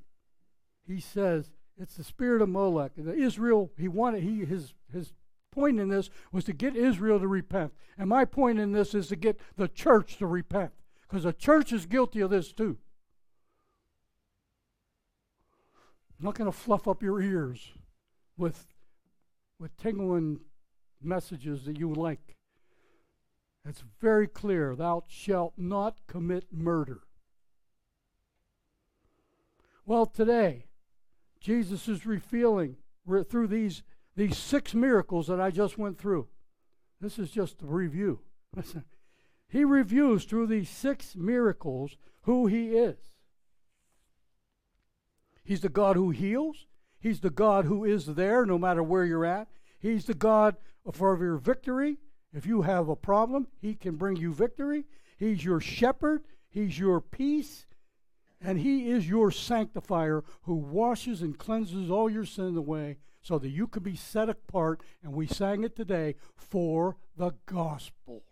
he 0.88 1.00
says, 1.00 1.50
it's 1.78 1.96
the 1.96 2.04
spirit 2.04 2.42
of 2.42 2.50
Molech. 2.50 2.92
Israel, 2.98 3.72
he 3.78 3.88
wanted, 3.88 4.24
he, 4.24 4.46
his, 4.46 4.74
his 4.94 5.14
point 5.52 5.80
in 5.80 5.90
this 5.90 6.10
was 6.32 6.44
to 6.46 6.54
get 6.54 6.76
Israel 6.76 7.20
to 7.20 7.28
repent. 7.28 7.74
And 7.98 8.10
my 8.10 8.26
point 8.26 8.60
in 8.60 8.72
this 8.72 8.94
is 8.94 9.08
to 9.08 9.16
get 9.16 9.40
the 9.58 9.68
church 9.68 10.18
to 10.18 10.28
repent. 10.28 10.72
Because 11.08 11.24
the 11.24 11.34
church 11.34 11.72
is 11.72 11.86
guilty 11.86 12.22
of 12.22 12.30
this 12.30 12.52
too. 12.52 12.78
I'm 16.20 16.26
not 16.26 16.36
going 16.36 16.52
to 16.52 16.58
fluff 16.58 16.88
up 16.88 17.04
your 17.04 17.22
ears 17.22 17.72
with, 18.38 18.68
with 19.60 19.76
tingling 19.78 20.40
messages 21.02 21.66
that 21.66 21.78
you 21.78 21.94
like. 21.94 22.36
It's 23.68 23.84
very 24.00 24.28
clear 24.28 24.76
thou 24.76 25.04
shalt 25.08 25.54
not 25.58 25.98
commit 26.08 26.46
murder. 26.52 27.02
Well, 29.86 30.06
today, 30.06 30.66
Jesus 31.40 31.88
is 31.88 32.06
revealing 32.06 32.78
through 33.30 33.48
these, 33.48 33.84
these 34.16 34.38
six 34.38 34.74
miracles 34.74 35.28
that 35.28 35.40
I 35.40 35.52
just 35.52 35.78
went 35.78 35.98
through. 35.98 36.28
This 37.02 37.20
is 37.20 37.30
just 37.30 37.62
a 37.62 37.68
review. 37.68 38.22
Listen, 38.56 38.84
he 39.48 39.64
reviews 39.64 40.26
through 40.26 40.48
these 40.48 40.70
six 40.70 41.16
miracles 41.16 41.98
who 42.24 42.48
he 42.48 42.70
is. 42.70 42.98
He's 45.44 45.62
the 45.62 45.70
God 45.70 45.96
who 45.96 46.10
heals. 46.10 46.66
He's 47.00 47.20
the 47.20 47.30
God 47.30 47.66
who 47.66 47.86
is 47.86 48.08
there 48.08 48.46
no 48.46 48.58
matter 48.58 48.82
where 48.82 49.06
you're 49.06 49.26
at. 49.26 49.48
He's 49.86 50.06
the 50.06 50.16
God 50.16 50.56
for 50.94 51.16
your 51.24 51.38
victory. 51.38 51.98
If 52.34 52.48
you 52.48 52.64
have 52.64 52.90
a 52.90 52.96
problem, 52.96 53.46
He 53.62 53.76
can 53.76 53.98
bring 53.98 54.16
you 54.16 54.34
victory. 54.34 54.86
He's 55.16 55.46
your 55.46 55.60
shepherd, 55.60 56.24
He's 56.50 56.80
your 56.80 57.00
peace, 57.00 57.68
and 58.42 58.58
He 58.58 58.90
is 58.90 59.08
your 59.08 59.30
sanctifier 59.30 60.24
who 60.42 60.56
washes 60.56 61.22
and 61.22 61.38
cleanses 61.38 61.92
all 61.92 62.10
your 62.10 62.26
sin 62.26 62.58
away 62.58 62.98
so 63.22 63.38
that 63.38 63.50
you 63.50 63.68
can 63.68 63.84
be 63.84 63.96
set 63.96 64.28
apart. 64.28 64.82
And 65.04 65.14
we 65.14 65.28
sang 65.28 65.64
it 65.64 65.76
today 65.76 66.16
for 66.36 66.98
the 67.16 67.36
gospel. 67.46 68.24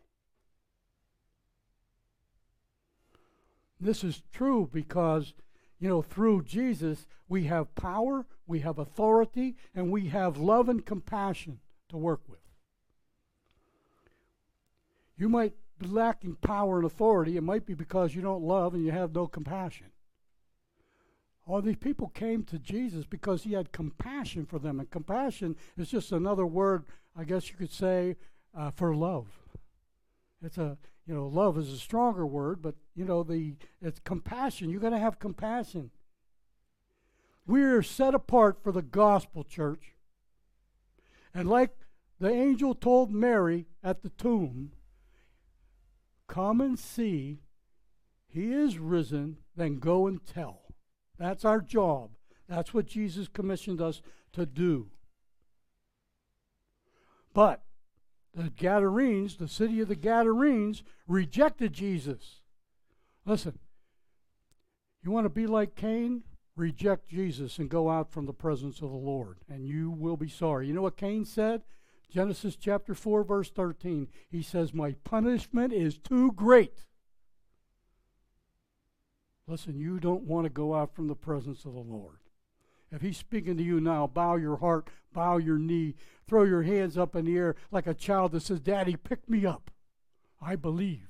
This 3.79 4.03
is 4.03 4.23
true 4.33 4.67
because, 4.73 5.35
you 5.83 5.89
know, 5.89 6.01
through 6.01 6.41
Jesus, 6.43 7.07
we 7.27 7.43
have 7.43 7.75
power, 7.75 8.25
we 8.47 8.59
have 8.59 8.79
authority, 8.79 9.57
and 9.75 9.91
we 9.91 10.07
have 10.07 10.37
love 10.37 10.69
and 10.69 10.85
compassion 10.85 11.59
to 11.89 11.97
work 11.97 12.21
with. 12.29 12.39
You 15.17 15.27
might 15.27 15.51
be 15.77 15.87
lacking 15.87 16.35
power 16.35 16.77
and 16.77 16.85
authority. 16.85 17.35
It 17.35 17.43
might 17.43 17.65
be 17.65 17.73
because 17.73 18.15
you 18.15 18.21
don't 18.21 18.45
love 18.45 18.73
and 18.73 18.85
you 18.85 18.91
have 18.91 19.13
no 19.13 19.27
compassion. 19.27 19.87
all 21.45 21.61
these 21.61 21.75
people 21.75 22.07
came 22.07 22.43
to 22.43 22.59
Jesus 22.59 23.05
because 23.05 23.43
he 23.43 23.51
had 23.51 23.73
compassion 23.73 24.45
for 24.45 24.59
them. 24.59 24.79
And 24.79 24.89
compassion 24.89 25.57
is 25.75 25.89
just 25.89 26.13
another 26.13 26.45
word, 26.45 26.85
I 27.13 27.25
guess 27.25 27.49
you 27.49 27.57
could 27.57 27.73
say, 27.73 28.15
uh, 28.57 28.71
for 28.71 28.95
love. 28.95 29.27
It's 30.41 30.57
a, 30.57 30.77
you 31.05 31.13
know, 31.13 31.27
love 31.27 31.57
is 31.57 31.69
a 31.69 31.77
stronger 31.77 32.25
word, 32.25 32.61
but, 32.61 32.75
you 32.95 33.03
know, 33.03 33.23
the 33.23 33.55
it's 33.81 33.99
compassion. 33.99 34.69
You're 34.69 34.79
going 34.79 34.93
to 34.93 34.99
have 34.99 35.19
compassion. 35.19 35.91
We 37.45 37.63
are 37.63 37.81
set 37.81 38.15
apart 38.15 38.63
for 38.63 38.71
the 38.71 38.81
gospel, 38.81 39.43
church. 39.43 39.95
And 41.33 41.49
like 41.49 41.71
the 42.19 42.31
angel 42.31 42.73
told 42.73 43.11
Mary 43.11 43.65
at 43.83 44.01
the 44.01 44.09
tomb, 44.09 44.71
come 46.27 46.61
and 46.61 46.79
see, 46.79 47.41
he 48.27 48.53
is 48.53 48.79
risen, 48.79 49.37
then 49.55 49.79
go 49.79 50.07
and 50.07 50.25
tell. 50.25 50.73
That's 51.19 51.43
our 51.43 51.59
job. 51.59 52.11
That's 52.47 52.73
what 52.73 52.85
Jesus 52.85 53.27
commissioned 53.27 53.81
us 53.81 54.01
to 54.33 54.45
do. 54.45 54.87
But 57.33 57.63
the 58.33 58.49
Gadarenes, 58.49 59.37
the 59.37 59.47
city 59.47 59.79
of 59.81 59.87
the 59.87 59.95
Gadarenes, 59.95 60.83
rejected 61.07 61.73
Jesus. 61.73 62.41
Listen, 63.25 63.59
you 65.03 65.11
want 65.11 65.25
to 65.25 65.29
be 65.29 65.47
like 65.47 65.75
Cain? 65.75 66.23
Reject 66.55 67.09
Jesus 67.09 67.57
and 67.57 67.69
go 67.69 67.89
out 67.89 68.11
from 68.11 68.25
the 68.25 68.33
presence 68.33 68.81
of 68.81 68.91
the 68.91 68.97
Lord, 68.97 69.37
and 69.49 69.67
you 69.67 69.89
will 69.89 70.17
be 70.17 70.29
sorry. 70.29 70.67
You 70.67 70.73
know 70.73 70.83
what 70.83 70.97
Cain 70.97 71.25
said? 71.25 71.63
Genesis 72.09 72.55
chapter 72.55 72.93
4, 72.93 73.23
verse 73.23 73.49
13. 73.49 74.07
He 74.29 74.43
says, 74.43 74.73
My 74.73 74.93
punishment 75.03 75.73
is 75.73 75.97
too 75.97 76.31
great. 76.31 76.85
Listen, 79.47 79.77
you 79.79 79.99
don't 79.99 80.23
want 80.23 80.45
to 80.45 80.49
go 80.49 80.75
out 80.75 80.93
from 80.93 81.07
the 81.07 81.15
presence 81.15 81.65
of 81.65 81.73
the 81.73 81.79
Lord. 81.79 82.17
If 82.93 83.01
He's 83.01 83.17
speaking 83.17 83.57
to 83.57 83.63
you 83.63 83.79
now, 83.79 84.05
bow 84.05 84.35
your 84.35 84.57
heart, 84.57 84.89
bow 85.13 85.37
your 85.37 85.57
knee, 85.57 85.95
throw 86.27 86.43
your 86.43 86.61
hands 86.61 86.97
up 86.97 87.15
in 87.15 87.25
the 87.25 87.35
air 87.35 87.55
like 87.71 87.87
a 87.87 87.93
child 87.93 88.33
that 88.33 88.43
says, 88.43 88.59
Daddy, 88.59 88.95
pick 88.95 89.27
me 89.27 89.45
up. 89.45 89.71
I 90.39 90.55
believe. 90.55 91.09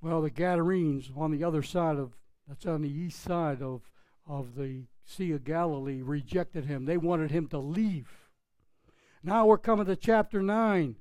Well, 0.00 0.22
the 0.22 0.30
Gadarenes 0.30 1.10
on 1.16 1.30
the 1.30 1.44
other 1.44 1.62
side 1.62 1.96
of, 1.96 2.16
that's 2.48 2.66
on 2.66 2.82
the 2.82 2.90
east 2.90 3.22
side 3.22 3.62
of, 3.62 3.82
of 4.26 4.56
the 4.56 4.86
Sea 5.04 5.32
of 5.32 5.44
Galilee, 5.44 6.02
rejected 6.02 6.64
him. 6.64 6.86
They 6.86 6.96
wanted 6.96 7.30
him 7.30 7.46
to 7.48 7.58
leave. 7.58 8.08
Now 9.22 9.46
we're 9.46 9.58
coming 9.58 9.86
to 9.86 9.94
chapter 9.94 10.42
9. 10.42 10.96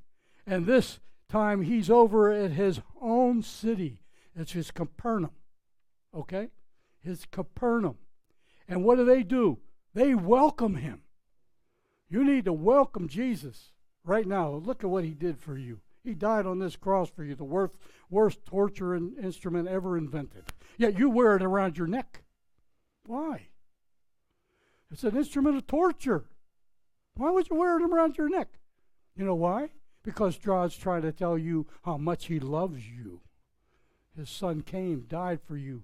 And 0.46 0.66
this 0.66 1.00
time 1.30 1.64
he's 1.64 1.90
over 1.90 2.32
at 2.32 2.52
his 2.52 2.82
own 3.02 3.42
city. 3.42 4.01
It's 4.36 4.54
his 4.54 4.72
Capernaum. 4.72 5.32
Okay? 6.14 6.50
His 7.00 7.26
Capernaum. 7.32 7.98
And 8.68 8.84
what 8.84 8.98
do 8.98 9.06
they 9.06 9.24
do? 9.24 9.60
They 9.94 10.16
welcome 10.16 10.76
him. 10.76 11.02
You 12.10 12.24
need 12.24 12.46
to 12.46 12.54
welcome 12.54 13.08
Jesus 13.08 13.72
right 14.04 14.28
now. 14.28 14.50
Look 14.52 14.84
at 14.84 14.90
what 14.90 15.04
he 15.04 15.12
did 15.12 15.40
for 15.40 15.58
you. 15.58 15.80
He 16.04 16.14
died 16.14 16.46
on 16.46 16.60
this 16.60 16.76
cross 16.76 17.10
for 17.10 17.24
you, 17.24 17.36
the 17.36 17.44
worst, 17.44 17.76
worst 18.10 18.46
torture 18.46 18.96
instrument 18.96 19.68
ever 19.68 19.98
invented. 19.98 20.44
Yet 20.78 20.98
you 20.98 21.10
wear 21.10 21.36
it 21.36 21.44
around 21.44 21.78
your 21.78 21.88
neck. 21.88 22.24
Why? 23.06 23.48
It's 24.92 25.04
an 25.04 25.16
instrument 25.16 25.58
of 25.58 25.68
torture. 25.68 26.26
Why 27.16 27.30
would 27.32 27.50
you 27.50 27.56
wear 27.56 27.78
it 27.78 27.84
around 27.84 28.18
your 28.18 28.30
neck? 28.30 28.60
You 29.16 29.26
know 29.26 29.36
why? 29.36 29.70
Because 30.04 30.38
God's 30.38 30.76
trying 30.76 31.04
to 31.04 31.12
tell 31.12 31.38
you 31.38 31.68
how 31.84 31.98
much 31.98 32.26
He 32.26 32.40
loves 32.40 32.88
you. 32.88 33.22
His 34.18 34.30
Son 34.30 34.62
came, 34.62 35.06
died 35.08 35.40
for 35.42 35.58
you 35.58 35.84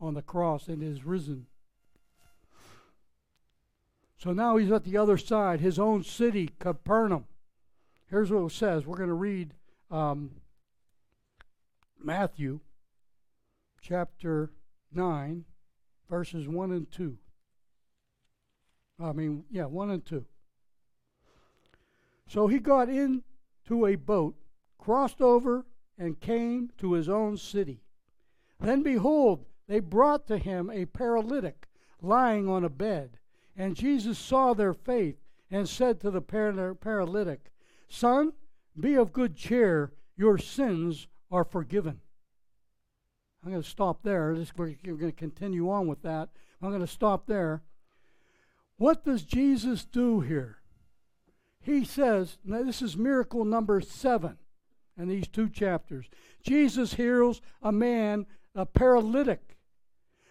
on 0.00 0.14
the 0.14 0.22
cross, 0.22 0.68
and 0.68 0.82
is 0.82 1.04
risen. 1.04 1.46
So 4.16 4.32
now 4.32 4.56
he's 4.56 4.70
at 4.70 4.84
the 4.84 4.96
other 4.96 5.16
side, 5.16 5.60
his 5.60 5.78
own 5.78 6.04
city, 6.04 6.50
Capernaum. 6.58 7.24
Here's 8.08 8.30
what 8.30 8.44
it 8.44 8.52
says. 8.52 8.84
We're 8.84 8.96
going 8.96 9.08
to 9.08 9.14
read 9.14 9.54
um, 9.90 10.32
Matthew 12.02 12.60
chapter 13.80 14.50
9, 14.92 15.44
verses 16.08 16.48
1 16.48 16.72
and 16.72 16.90
2. 16.90 17.16
I 19.02 19.12
mean, 19.12 19.44
yeah, 19.50 19.64
1 19.64 19.90
and 19.90 20.04
2. 20.04 20.24
So 22.28 22.46
he 22.46 22.58
got 22.58 22.88
into 22.88 23.86
a 23.86 23.96
boat, 23.96 24.34
crossed 24.78 25.20
over, 25.20 25.64
and 26.00 26.18
came 26.18 26.70
to 26.78 26.94
his 26.94 27.10
own 27.10 27.36
city. 27.36 27.82
Then 28.58 28.82
behold, 28.82 29.44
they 29.68 29.80
brought 29.80 30.26
to 30.28 30.38
him 30.38 30.70
a 30.70 30.86
paralytic 30.86 31.68
lying 32.00 32.48
on 32.48 32.64
a 32.64 32.70
bed. 32.70 33.18
And 33.54 33.76
Jesus 33.76 34.18
saw 34.18 34.54
their 34.54 34.72
faith 34.72 35.16
and 35.50 35.68
said 35.68 36.00
to 36.00 36.10
the 36.10 36.22
paralytic, 36.22 37.52
Son, 37.86 38.32
be 38.78 38.94
of 38.94 39.12
good 39.12 39.36
cheer, 39.36 39.92
your 40.16 40.38
sins 40.38 41.06
are 41.30 41.44
forgiven. 41.44 42.00
I'm 43.44 43.50
going 43.50 43.62
to 43.62 43.68
stop 43.68 44.02
there. 44.02 44.34
we're 44.56 44.76
going 44.82 44.98
to 44.98 45.12
continue 45.12 45.70
on 45.70 45.86
with 45.86 46.02
that. 46.02 46.30
I'm 46.62 46.70
going 46.70 46.80
to 46.80 46.86
stop 46.86 47.26
there. 47.26 47.62
What 48.78 49.04
does 49.04 49.22
Jesus 49.22 49.84
do 49.84 50.20
here? 50.20 50.58
He 51.60 51.84
says, 51.84 52.38
now 52.42 52.62
this 52.62 52.80
is 52.80 52.96
miracle 52.96 53.44
number 53.44 53.82
seven 53.82 54.38
in 55.00 55.08
these 55.08 55.28
two 55.28 55.48
chapters. 55.48 56.06
Jesus 56.42 56.94
heals 56.94 57.40
a 57.62 57.72
man, 57.72 58.26
a 58.54 58.66
paralytic. 58.66 59.56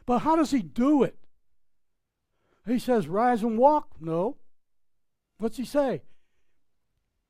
But 0.06 0.20
how 0.20 0.36
does 0.36 0.52
he 0.52 0.62
do 0.62 1.04
it? 1.04 1.18
He 2.66 2.80
says, 2.80 3.08
rise 3.08 3.42
and 3.42 3.58
walk? 3.58 3.96
No. 4.00 4.38
What's 5.40 5.58
he 5.58 5.66
say? 5.66 6.04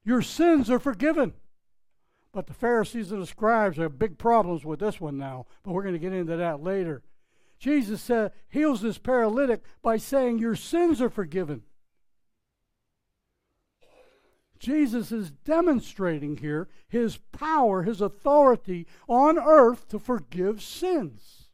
Your 0.04 0.21
sins 0.21 0.69
are 0.69 0.80
forgiven. 0.80 1.34
But 2.32 2.47
the 2.47 2.54
Pharisees 2.54 3.12
and 3.12 3.21
the 3.21 3.28
scribes 3.28 3.78
have 3.78 3.97
big 3.97 4.17
problems 4.17 4.63
with 4.63 4.80
this 4.80 5.02
one 5.02 5.17
now, 5.17 5.47
but 5.63 5.71
we're 5.71 5.84
going 5.84 5.93
to 5.93 5.99
get 5.99 6.13
into 6.13 6.38
that 6.38 6.62
later. 6.62 7.04
Jesus 7.58 8.02
said, 8.02 8.32
heals 8.49 8.82
this 8.82 8.97
paralytic 8.97 9.63
by 9.82 9.97
saying, 9.97 10.39
Your 10.39 10.56
sins 10.56 11.02
are 11.02 11.10
forgiven. 11.10 11.63
Jesus 14.60 15.12
is 15.12 15.32
demonstrating 15.32 16.38
here 16.38 16.67
his 16.88 17.17
power, 17.32 17.84
his 17.84 18.02
authority 18.02 18.86
on 19.08 19.39
earth 19.39 19.88
to 19.89 20.00
forgive 20.00 20.62
sins. 20.62 21.50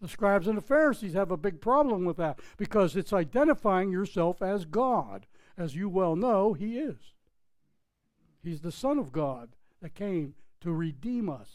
The 0.00 0.08
scribes 0.08 0.46
and 0.46 0.56
the 0.56 0.62
Pharisees 0.62 1.14
have 1.14 1.30
a 1.30 1.36
big 1.36 1.60
problem 1.60 2.04
with 2.04 2.16
that 2.18 2.40
because 2.56 2.96
it's 2.96 3.12
identifying 3.12 3.90
yourself 3.90 4.40
as 4.42 4.64
God. 4.64 5.26
As 5.56 5.74
you 5.74 5.88
well 5.88 6.14
know, 6.14 6.52
He 6.52 6.78
is. 6.78 7.14
He's 8.40 8.60
the 8.60 8.70
Son 8.70 8.98
of 8.98 9.10
God 9.10 9.56
that 9.82 9.94
came 9.94 10.34
to 10.60 10.72
redeem 10.72 11.28
us. 11.28 11.48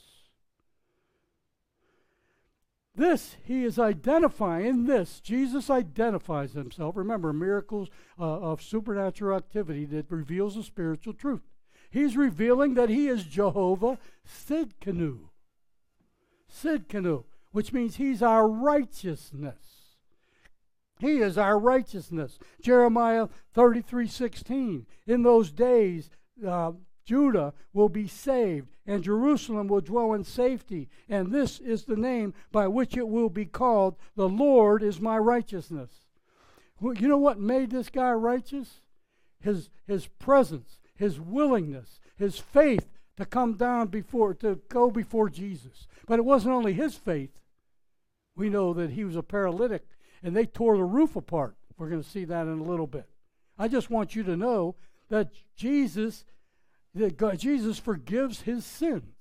This, 2.96 3.38
he 3.44 3.64
is 3.64 3.80
identifying 3.80 4.86
this. 4.86 5.20
Jesus 5.20 5.70
identifies 5.70 6.54
himself. 6.54 6.96
Remember, 6.96 7.34
miracles 7.34 7.90
uh, 8.20 8.24
of 8.24 8.62
supernatural 8.62 9.36
activity 9.36 9.86
that 9.86 10.12
reveals 10.12 10.56
a 10.58 10.64
spiritual 10.64 11.14
truth. 11.14 11.42
He's 11.90 12.16
revealing 12.16 12.76
that 12.76 12.90
he 12.90 13.08
is 13.08 13.24
Jehovah 13.24 13.98
Sidkenu. 14.28 15.30
Sidkenu, 16.52 17.24
which 17.52 17.74
means 17.74 17.96
he's 17.96 18.22
our 18.22 18.48
righteousness. 18.48 19.74
He 21.00 21.18
is 21.18 21.38
our 21.38 21.58
righteousness. 21.58 22.38
Jeremiah 22.62 23.28
33 23.54 24.08
16. 24.08 24.86
In 25.08 25.24
those 25.24 25.52
days, 25.52 26.10
uh, 26.48 26.74
Judah 27.06 27.54
will 27.74 27.90
be 27.90 28.08
saved, 28.08 28.70
and 28.86 29.04
Jerusalem 29.04 29.68
will 29.68 29.82
dwell 29.82 30.14
in 30.14 30.24
safety. 30.24 30.90
And 31.10 31.32
this 31.32 31.60
is 31.60 31.84
the 31.84 31.96
name 31.96 32.34
by 32.52 32.68
which 32.68 32.96
it 32.96 33.08
will 33.08 33.30
be 33.30 33.46
called 33.46 33.96
The 34.16 34.30
Lord 34.30 34.84
is 34.84 35.02
my 35.02 35.18
righteousness. 35.18 35.92
You 36.82 37.08
know 37.08 37.18
what 37.18 37.40
made 37.40 37.72
this 37.72 37.90
guy 37.90 38.12
righteous? 38.12 38.82
His, 39.40 39.70
his 39.86 40.08
presence, 40.08 40.80
his 40.96 41.20
willingness, 41.20 42.00
his 42.16 42.40
faith 42.40 42.90
to 43.18 43.26
come 43.26 43.54
down 43.54 43.88
before, 43.88 44.34
to 44.36 44.60
go 44.70 44.90
before 44.90 45.30
Jesus. 45.30 45.88
But 46.08 46.20
it 46.20 46.26
wasn't 46.26 46.56
only 46.56 46.74
his 46.74 46.96
faith. 46.96 47.32
We 48.36 48.50
know 48.50 48.74
that 48.74 48.92
he 48.92 49.04
was 49.04 49.16
a 49.16 49.24
paralytic, 49.24 49.86
and 50.24 50.36
they 50.36 50.46
tore 50.46 50.78
the 50.78 50.84
roof 50.84 51.16
apart. 51.16 51.56
We're 51.78 51.90
going 51.90 52.04
to 52.04 52.10
see 52.10 52.26
that 52.26 52.48
in 52.48 52.60
a 52.60 52.64
little 52.64 52.88
bit. 52.88 53.08
I 53.58 53.68
just 53.68 53.90
want 53.90 54.16
you 54.16 54.24
to 54.24 54.36
know 54.36 54.76
that 55.10 55.30
Jesus 55.56 56.26
that 56.96 57.18
God, 57.18 57.40
Jesus 57.40 57.80
forgives 57.80 58.42
his 58.42 58.66
sins. 58.66 59.16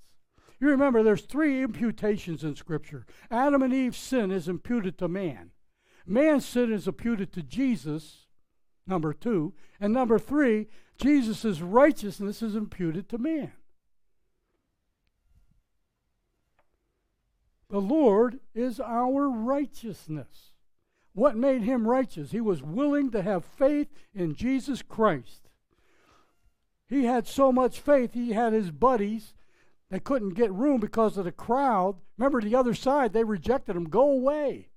You 0.61 0.69
remember 0.69 1.03
there's 1.03 1.23
three 1.23 1.63
imputations 1.63 2.45
in 2.45 2.55
Scripture. 2.55 3.05
Adam 3.31 3.63
and 3.63 3.75
Eve's 3.75 3.99
sin 3.99 4.31
is 4.31 4.49
imputed 4.49 4.97
to 4.99 5.09
man. 5.09 5.51
Man's 6.07 6.47
sin 6.47 6.73
is 6.73 6.87
imputed 6.87 7.33
to 7.33 7.43
Jesus, 7.43 8.27
number 8.87 9.13
two. 9.13 9.55
And 9.81 9.93
number 9.93 10.19
three, 10.19 10.69
Jesus' 10.99 11.61
righteousness 11.61 12.43
is 12.43 12.55
imputed 12.55 13.09
to 13.09 13.19
man. 13.19 13.53
The 17.71 17.81
Lord 17.81 18.39
is 18.55 18.79
our 18.79 19.29
righteousness. 19.29 20.53
What 21.15 21.37
made 21.37 21.63
him 21.63 21.89
righteous? 21.89 22.31
He 22.31 22.41
was 22.41 22.63
willing 22.63 23.11
to 23.11 23.23
have 23.23 23.45
faith 23.45 23.89
in 24.15 24.35
Jesus 24.35 24.83
Christ. 24.83 25.42
He 26.93 27.07
had 27.07 27.27
so 27.27 27.51
much 27.51 27.81
faith, 27.81 28.13
he 28.13 28.33
had 28.33 28.53
his 28.53 28.71
buddies. 28.71 29.33
They 29.89 29.99
couldn't 29.99 30.35
get 30.35 30.53
room 30.53 30.79
because 30.79 31.17
of 31.17 31.25
the 31.25 31.33
crowd. 31.33 31.97
Remember, 32.19 32.43
the 32.43 32.55
other 32.55 32.75
side, 32.75 33.15
they 33.15 33.25
rejected 33.25 33.77
him. 33.77 33.85
Go 33.85 34.11
away. 34.11 34.69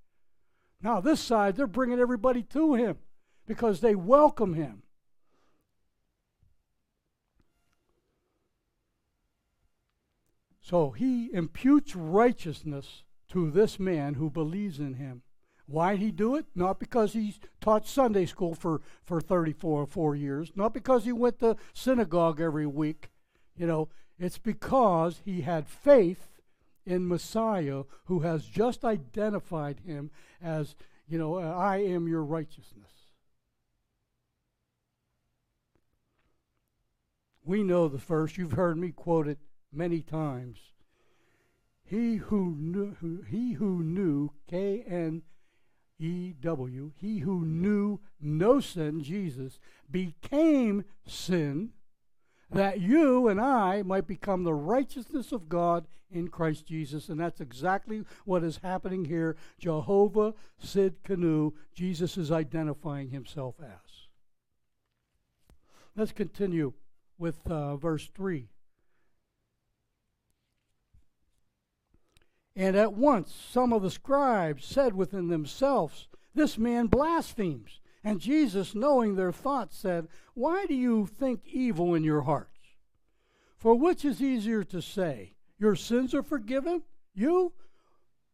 Now, 0.81 1.01
this 1.01 1.19
side, 1.19 1.57
they're 1.57 1.67
bringing 1.67 1.99
everybody 1.99 2.41
to 2.41 2.75
him 2.75 2.99
because 3.45 3.81
they 3.81 3.95
welcome 3.95 4.53
him. 4.53 4.83
So 10.61 10.91
he 10.91 11.33
imputes 11.33 11.97
righteousness 11.97 13.03
to 13.27 13.51
this 13.51 13.77
man 13.77 14.13
who 14.13 14.29
believes 14.29 14.79
in 14.79 14.93
him. 14.93 15.23
Why 15.67 15.93
did 15.93 16.01
he 16.01 16.11
do 16.11 16.35
it? 16.35 16.45
Not 16.53 16.79
because 16.79 17.13
he 17.13 17.35
taught 17.59 17.87
Sunday 17.87 18.25
school 18.25 18.53
for, 18.53 18.81
for 19.03 19.19
34 19.19 19.81
or 19.81 19.87
4 19.87 20.15
years, 20.15 20.51
not 20.55 20.73
because 20.73 21.05
he 21.05 21.11
went 21.11 21.39
to 21.39 21.57
synagogue 21.73 22.39
every 22.39 22.67
week. 22.67 23.09
You 23.57 23.65
know, 23.65 23.89
it's 24.19 24.37
because 24.37 25.21
he 25.25 25.41
had 25.41 25.67
faith 25.67 26.41
in 26.85 27.07
Messiah 27.07 27.83
who 28.05 28.19
has 28.19 28.45
just 28.45 28.85
identified 28.85 29.79
him 29.79 30.11
as, 30.41 30.75
you 31.07 31.17
know, 31.17 31.39
uh, 31.39 31.55
I 31.55 31.77
am 31.77 32.07
your 32.07 32.23
righteousness. 32.23 32.91
We 37.43 37.63
know 37.63 37.87
the 37.87 37.97
verse, 37.97 38.37
you've 38.37 38.53
heard 38.53 38.77
me 38.77 38.91
quote 38.91 39.27
it 39.27 39.39
many 39.71 40.01
times. 40.01 40.57
He 41.83 42.15
who 42.15 42.55
knew, 42.57 43.23
he 43.29 43.53
who 43.53 43.83
knew, 43.83 44.31
K 44.47 44.83
N 44.87 45.21
E 45.99 46.33
W, 46.41 46.91
he 46.97 47.19
who 47.19 47.45
knew 47.45 47.99
no 48.19 48.59
sin, 48.59 49.01
Jesus, 49.01 49.59
became 49.89 50.83
sin, 51.05 51.71
that 52.51 52.81
you 52.81 53.27
and 53.27 53.39
I 53.39 53.81
might 53.81 54.07
become 54.07 54.43
the 54.43 54.53
righteousness 54.53 55.31
of 55.31 55.49
God 55.49 55.87
in 56.11 56.27
Christ 56.27 56.65
Jesus. 56.65 57.09
And 57.09 57.19
that's 57.19 57.41
exactly 57.41 58.03
what 58.25 58.43
is 58.43 58.59
happening 58.61 59.05
here. 59.05 59.35
Jehovah 59.57 60.33
Tsidkenu, 60.61 61.53
Jesus 61.73 62.17
is 62.17 62.31
identifying 62.31 63.09
himself 63.09 63.55
as. 63.61 64.07
Let's 65.95 66.11
continue 66.11 66.73
with 67.17 67.39
uh, 67.47 67.77
verse 67.77 68.09
3. 68.13 68.49
And 72.55 72.75
at 72.75 72.93
once 72.93 73.33
some 73.33 73.73
of 73.73 73.81
the 73.81 73.91
scribes 73.91 74.65
said 74.65 74.95
within 74.95 75.27
themselves, 75.27 76.07
This 76.33 76.57
man 76.57 76.87
blasphemes. 76.87 77.81
And 78.03 78.21
Jesus, 78.21 78.75
knowing 78.75 79.15
their 79.15 79.31
thoughts, 79.31 79.77
said, 79.77 80.07
Why 80.35 80.65
do 80.67 80.75
you 80.75 81.07
think 81.07 81.41
evil 81.45 81.95
in 81.95 82.03
your 82.03 82.21
hearts? 82.21 82.51
For 83.57 83.75
which 83.75 84.05
is 84.05 84.21
easier 84.21 84.63
to 84.65 84.81
say, 84.81 85.33
Your 85.57 85.75
sins 85.75 86.13
are 86.13 86.23
forgiven, 86.23 86.83
you, 87.13 87.53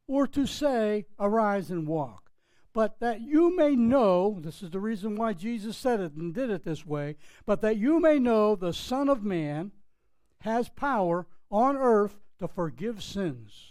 or 0.07 0.27
to 0.27 0.45
say, 0.45 1.05
Arise 1.17 1.71
and 1.71 1.87
walk? 1.87 2.31
But 2.73 2.99
that 2.99 3.21
you 3.21 3.55
may 3.55 3.75
know, 3.75 4.39
this 4.39 4.61
is 4.61 4.71
the 4.71 4.79
reason 4.79 5.15
why 5.15 5.33
Jesus 5.33 5.75
said 5.75 5.99
it 5.99 6.13
and 6.13 6.33
did 6.33 6.49
it 6.49 6.63
this 6.63 6.85
way, 6.85 7.15
but 7.45 7.61
that 7.61 7.77
you 7.77 7.99
may 7.99 8.19
know 8.19 8.55
the 8.55 8.73
Son 8.73 9.09
of 9.09 9.23
Man 9.23 9.71
has 10.39 10.69
power 10.69 11.27
on 11.49 11.75
earth 11.75 12.19
to 12.39 12.47
forgive 12.47 13.03
sins. 13.03 13.70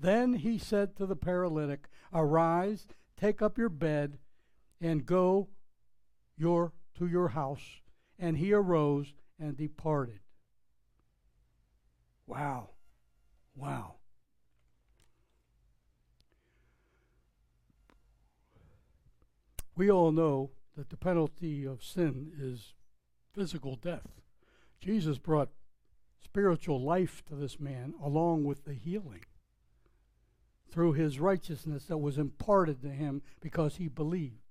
Then 0.00 0.34
he 0.34 0.58
said 0.58 0.96
to 0.96 1.06
the 1.06 1.16
paralytic, 1.16 1.88
Arise, 2.12 2.86
take 3.16 3.42
up 3.42 3.58
your 3.58 3.68
bed, 3.68 4.18
and 4.80 5.04
go 5.04 5.48
your, 6.36 6.72
to 6.96 7.06
your 7.06 7.28
house. 7.28 7.80
And 8.18 8.36
he 8.36 8.52
arose 8.52 9.12
and 9.38 9.56
departed. 9.56 10.20
Wow. 12.26 12.70
Wow. 13.56 13.94
We 19.74 19.90
all 19.90 20.12
know 20.12 20.50
that 20.76 20.90
the 20.90 20.96
penalty 20.96 21.64
of 21.64 21.84
sin 21.84 22.32
is 22.38 22.74
physical 23.32 23.76
death. 23.76 24.20
Jesus 24.80 25.18
brought 25.18 25.50
spiritual 26.22 26.80
life 26.80 27.24
to 27.26 27.34
this 27.34 27.58
man 27.58 27.94
along 28.02 28.44
with 28.44 28.64
the 28.64 28.74
healing 28.74 29.24
through 30.70 30.92
his 30.92 31.20
righteousness 31.20 31.84
that 31.86 31.98
was 31.98 32.18
imparted 32.18 32.82
to 32.82 32.90
him 32.90 33.22
because 33.40 33.76
he 33.76 33.88
believed. 33.88 34.42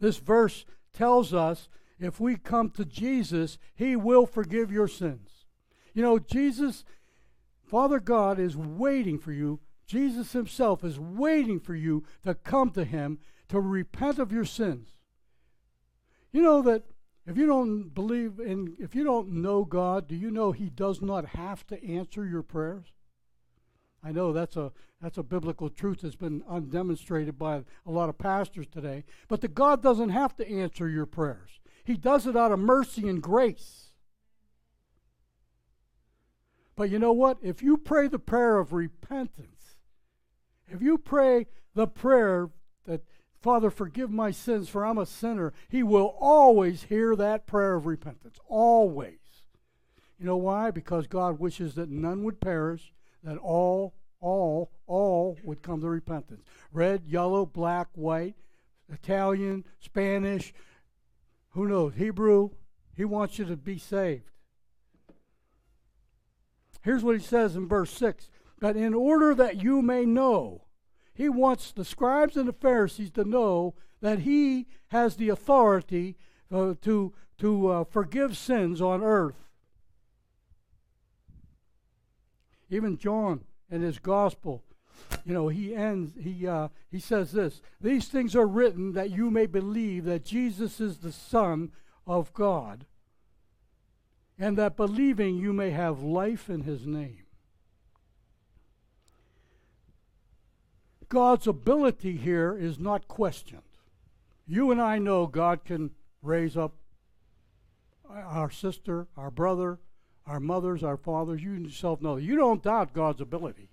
This 0.00 0.16
verse 0.18 0.64
tells 0.92 1.32
us 1.32 1.68
if 1.98 2.20
we 2.20 2.36
come 2.36 2.70
to 2.70 2.84
Jesus, 2.84 3.58
he 3.74 3.96
will 3.96 4.26
forgive 4.26 4.72
your 4.72 4.88
sins. 4.88 5.44
You 5.92 6.02
know, 6.02 6.18
Jesus, 6.18 6.84
Father 7.62 8.00
God, 8.00 8.38
is 8.38 8.56
waiting 8.56 9.18
for 9.18 9.32
you. 9.32 9.60
Jesus 9.86 10.32
himself 10.32 10.82
is 10.82 10.98
waiting 10.98 11.60
for 11.60 11.74
you 11.74 12.04
to 12.22 12.34
come 12.34 12.70
to 12.70 12.84
him 12.84 13.18
to 13.48 13.60
repent 13.60 14.18
of 14.18 14.32
your 14.32 14.44
sins. 14.44 14.88
You 16.32 16.42
know 16.42 16.62
that 16.62 16.82
if 17.26 17.36
you 17.36 17.46
don't 17.46 17.94
believe 17.94 18.40
in, 18.40 18.76
if 18.78 18.94
you 18.94 19.04
don't 19.04 19.30
know 19.30 19.64
God, 19.64 20.08
do 20.08 20.16
you 20.16 20.30
know 20.30 20.52
he 20.52 20.68
does 20.68 21.00
not 21.00 21.26
have 21.26 21.66
to 21.68 21.82
answer 21.86 22.26
your 22.26 22.42
prayers? 22.42 22.92
I 24.04 24.12
know 24.12 24.32
that's 24.32 24.56
a 24.56 24.70
that's 25.00 25.18
a 25.18 25.22
biblical 25.22 25.70
truth 25.70 26.00
that's 26.02 26.14
been 26.14 26.42
undemonstrated 26.42 27.38
by 27.38 27.64
a 27.86 27.90
lot 27.90 28.08
of 28.08 28.18
pastors 28.18 28.66
today. 28.66 29.04
But 29.28 29.40
the 29.40 29.48
God 29.48 29.82
doesn't 29.82 30.10
have 30.10 30.36
to 30.36 30.48
answer 30.48 30.88
your 30.88 31.06
prayers. 31.06 31.60
He 31.84 31.96
does 31.96 32.26
it 32.26 32.36
out 32.36 32.52
of 32.52 32.58
mercy 32.58 33.08
and 33.08 33.22
grace. 33.22 33.90
But 36.76 36.90
you 36.90 36.98
know 36.98 37.12
what? 37.12 37.38
If 37.42 37.62
you 37.62 37.76
pray 37.76 38.08
the 38.08 38.18
prayer 38.18 38.58
of 38.58 38.72
repentance, 38.72 39.76
if 40.68 40.82
you 40.82 40.98
pray 40.98 41.46
the 41.74 41.86
prayer 41.86 42.50
that 42.86 43.02
Father, 43.40 43.70
forgive 43.70 44.10
my 44.10 44.30
sins, 44.30 44.70
for 44.70 44.86
I'm 44.86 44.96
a 44.96 45.04
sinner, 45.04 45.52
He 45.68 45.82
will 45.82 46.16
always 46.18 46.84
hear 46.84 47.14
that 47.14 47.46
prayer 47.46 47.74
of 47.74 47.84
repentance. 47.84 48.38
Always. 48.48 49.18
You 50.18 50.24
know 50.24 50.38
why? 50.38 50.70
Because 50.70 51.06
God 51.06 51.38
wishes 51.38 51.74
that 51.74 51.90
none 51.90 52.24
would 52.24 52.40
perish, 52.40 52.94
that 53.24 53.38
all, 53.38 53.94
all, 54.20 54.70
all 54.86 55.36
would 55.44 55.62
come 55.62 55.80
to 55.80 55.88
repentance. 55.88 56.42
Red, 56.72 57.02
yellow, 57.06 57.46
black, 57.46 57.88
white, 57.94 58.34
Italian, 58.92 59.64
Spanish, 59.80 60.52
who 61.50 61.66
knows, 61.66 61.94
Hebrew. 61.96 62.50
He 62.96 63.04
wants 63.04 63.38
you 63.38 63.44
to 63.46 63.56
be 63.56 63.78
saved. 63.78 64.30
Here's 66.82 67.02
what 67.02 67.16
he 67.16 67.22
says 67.22 67.56
in 67.56 67.66
verse 67.66 67.90
6 67.92 68.28
that 68.60 68.76
in 68.76 68.94
order 68.94 69.34
that 69.34 69.62
you 69.62 69.82
may 69.82 70.04
know, 70.04 70.64
he 71.12 71.28
wants 71.28 71.72
the 71.72 71.84
scribes 71.84 72.36
and 72.36 72.48
the 72.48 72.52
Pharisees 72.52 73.10
to 73.12 73.24
know 73.24 73.74
that 74.00 74.20
he 74.20 74.66
has 74.88 75.16
the 75.16 75.28
authority 75.28 76.16
uh, 76.52 76.74
to, 76.82 77.12
to 77.38 77.68
uh, 77.68 77.84
forgive 77.84 78.36
sins 78.36 78.80
on 78.80 79.02
earth. 79.02 79.44
Even 82.74 82.98
John 82.98 83.44
in 83.70 83.82
his 83.82 84.00
gospel, 84.00 84.64
you 85.24 85.32
know, 85.32 85.46
he 85.46 85.74
ends, 85.74 86.12
he, 86.20 86.46
uh, 86.46 86.68
he 86.90 86.98
says 86.98 87.30
this 87.30 87.62
These 87.80 88.08
things 88.08 88.34
are 88.34 88.46
written 88.46 88.92
that 88.92 89.10
you 89.10 89.30
may 89.30 89.46
believe 89.46 90.04
that 90.06 90.24
Jesus 90.24 90.80
is 90.80 90.98
the 90.98 91.12
Son 91.12 91.70
of 92.04 92.32
God, 92.34 92.86
and 94.38 94.58
that 94.58 94.76
believing 94.76 95.36
you 95.36 95.52
may 95.52 95.70
have 95.70 96.02
life 96.02 96.50
in 96.50 96.62
his 96.62 96.84
name. 96.84 97.24
God's 101.08 101.46
ability 101.46 102.16
here 102.16 102.56
is 102.58 102.80
not 102.80 103.06
questioned. 103.06 103.62
You 104.48 104.72
and 104.72 104.82
I 104.82 104.98
know 104.98 105.28
God 105.28 105.64
can 105.64 105.92
raise 106.22 106.56
up 106.56 106.74
our 108.10 108.50
sister, 108.50 109.06
our 109.16 109.30
brother, 109.30 109.78
our 110.26 110.40
mothers, 110.40 110.82
our 110.82 110.96
fathers, 110.96 111.42
you 111.42 111.52
yourself 111.52 112.00
know. 112.00 112.16
You 112.16 112.36
don't 112.36 112.62
doubt 112.62 112.94
God's 112.94 113.20
ability. 113.20 113.68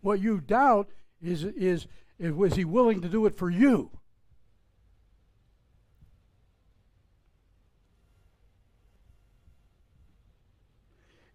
What 0.00 0.20
you 0.20 0.40
doubt 0.40 0.88
is, 1.22 1.44
is, 1.44 1.86
is 2.18 2.32
was 2.32 2.54
he 2.54 2.64
willing 2.64 3.00
to 3.00 3.08
do 3.08 3.26
it 3.26 3.36
for 3.36 3.50
you? 3.50 3.90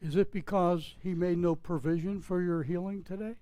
Is 0.01 0.15
it 0.15 0.31
because 0.31 0.95
he 1.01 1.13
made 1.13 1.37
no 1.37 1.55
provision 1.55 2.21
for 2.21 2.41
your 2.41 2.63
healing 2.63 3.03
today? 3.03 3.35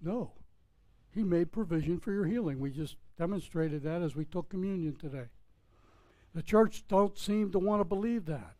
No. 0.00 0.32
He 1.14 1.22
made 1.22 1.52
provision 1.52 2.00
for 2.00 2.12
your 2.12 2.24
healing. 2.24 2.60
We 2.60 2.70
just 2.70 2.96
demonstrated 3.18 3.82
that 3.82 4.00
as 4.00 4.16
we 4.16 4.24
took 4.24 4.48
communion 4.48 4.96
today. 4.96 5.26
The 6.34 6.42
church 6.42 6.84
don't 6.88 7.16
seem 7.16 7.52
to 7.52 7.58
want 7.58 7.80
to 7.80 7.84
believe 7.84 8.26
that. 8.26 8.56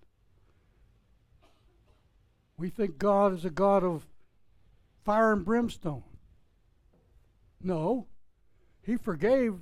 We 2.57 2.70
think 2.70 2.99
God 2.99 3.35
is 3.35 3.45
a 3.45 3.51
God 3.51 3.83
of 3.83 4.07
fire 5.05 5.33
and 5.33 5.45
brimstone. 5.45 6.05
No, 7.61 8.07
he 8.83 8.97
forgave. 8.97 9.57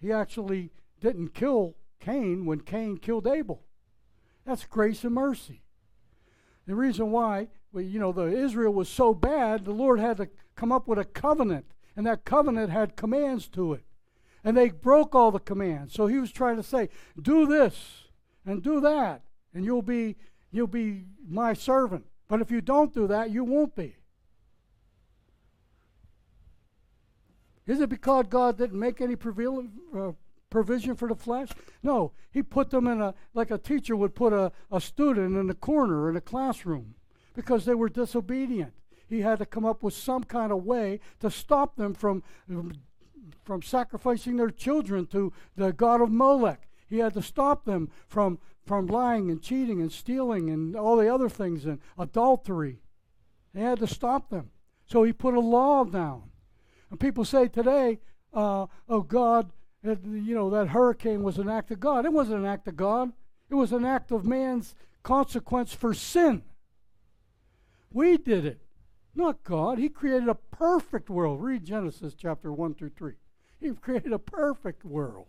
He 0.00 0.12
actually 0.12 0.70
didn't 1.00 1.34
kill 1.34 1.76
Cain 2.00 2.46
when 2.46 2.60
Cain 2.60 2.96
killed 2.98 3.26
Abel. 3.26 3.62
That's 4.44 4.64
grace 4.64 5.04
and 5.04 5.14
mercy. 5.14 5.62
The 6.66 6.74
reason 6.74 7.12
why, 7.12 7.48
well, 7.72 7.84
you 7.84 8.00
know, 8.00 8.12
the 8.12 8.26
Israel 8.26 8.72
was 8.72 8.88
so 8.88 9.14
bad, 9.14 9.64
the 9.64 9.72
Lord 9.72 10.00
had 10.00 10.16
to 10.16 10.28
come 10.56 10.72
up 10.72 10.88
with 10.88 10.98
a 10.98 11.04
covenant, 11.04 11.66
and 11.94 12.06
that 12.06 12.24
covenant 12.24 12.70
had 12.70 12.96
commands 12.96 13.48
to 13.48 13.72
it. 13.72 13.84
And 14.46 14.56
they 14.56 14.70
broke 14.70 15.14
all 15.16 15.32
the 15.32 15.40
commands. 15.40 15.92
So 15.92 16.06
he 16.06 16.18
was 16.18 16.30
trying 16.30 16.56
to 16.56 16.62
say, 16.62 16.88
do 17.20 17.46
this 17.46 18.04
and 18.46 18.62
do 18.62 18.80
that, 18.80 19.22
and 19.52 19.64
you'll 19.64 19.82
be 19.82 20.14
you'll 20.52 20.68
be 20.68 21.04
my 21.28 21.52
servant. 21.52 22.06
But 22.28 22.40
if 22.40 22.50
you 22.52 22.60
don't 22.60 22.94
do 22.94 23.08
that, 23.08 23.30
you 23.30 23.42
won't 23.42 23.74
be. 23.74 23.96
Is 27.66 27.80
it 27.80 27.88
because 27.88 28.26
God 28.28 28.56
didn't 28.56 28.78
make 28.78 29.00
any 29.00 29.16
uh, 29.16 30.12
provision 30.48 30.94
for 30.94 31.08
the 31.08 31.16
flesh? 31.16 31.48
No, 31.82 32.12
He 32.30 32.42
put 32.42 32.70
them 32.70 32.86
in 32.86 33.02
a, 33.02 33.14
like 33.34 33.50
a 33.50 33.58
teacher 33.58 33.96
would 33.96 34.14
put 34.14 34.32
a, 34.32 34.52
a 34.70 34.80
student 34.80 35.36
in 35.36 35.50
a 35.50 35.54
corner 35.54 36.08
in 36.08 36.16
a 36.16 36.20
classroom 36.20 36.94
because 37.34 37.64
they 37.64 37.74
were 37.74 37.88
disobedient. 37.88 38.72
He 39.08 39.22
had 39.22 39.40
to 39.40 39.46
come 39.46 39.64
up 39.64 39.82
with 39.82 39.94
some 39.94 40.22
kind 40.22 40.52
of 40.52 40.64
way 40.64 41.00
to 41.18 41.30
stop 41.30 41.74
them 41.74 41.94
from, 41.94 42.22
from 43.46 43.62
sacrificing 43.62 44.36
their 44.36 44.50
children 44.50 45.06
to 45.06 45.32
the 45.54 45.72
god 45.72 46.02
of 46.02 46.10
Molech. 46.10 46.68
He 46.88 46.98
had 46.98 47.14
to 47.14 47.22
stop 47.22 47.64
them 47.64 47.88
from, 48.08 48.38
from 48.66 48.86
lying 48.86 49.30
and 49.30 49.40
cheating 49.40 49.80
and 49.80 49.90
stealing 49.90 50.50
and 50.50 50.76
all 50.76 50.96
the 50.96 51.12
other 51.12 51.28
things 51.28 51.64
and 51.64 51.78
adultery. 51.96 52.80
He 53.54 53.60
had 53.62 53.78
to 53.78 53.86
stop 53.86 54.28
them. 54.28 54.50
So 54.84 55.04
he 55.04 55.12
put 55.12 55.34
a 55.34 55.40
law 55.40 55.84
down. 55.84 56.30
And 56.90 57.00
people 57.00 57.24
say 57.24 57.48
today, 57.48 58.00
uh, 58.34 58.66
oh, 58.88 59.00
God, 59.00 59.50
you 59.82 60.34
know, 60.34 60.50
that 60.50 60.68
hurricane 60.68 61.22
was 61.22 61.38
an 61.38 61.48
act 61.48 61.70
of 61.70 61.80
God. 61.80 62.04
It 62.04 62.12
wasn't 62.12 62.40
an 62.40 62.46
act 62.46 62.68
of 62.68 62.76
God, 62.76 63.12
it 63.48 63.54
was 63.54 63.72
an 63.72 63.84
act 63.84 64.10
of 64.10 64.24
man's 64.24 64.74
consequence 65.02 65.72
for 65.72 65.94
sin. 65.94 66.42
We 67.92 68.16
did 68.16 68.44
it, 68.44 68.60
not 69.14 69.44
God. 69.44 69.78
He 69.78 69.88
created 69.88 70.28
a 70.28 70.34
perfect 70.34 71.08
world. 71.08 71.42
Read 71.42 71.64
Genesis 71.64 72.14
chapter 72.14 72.52
1 72.52 72.74
through 72.74 72.90
3. 72.90 73.14
He 73.60 73.70
created 73.72 74.12
a 74.12 74.18
perfect 74.18 74.84
world. 74.84 75.26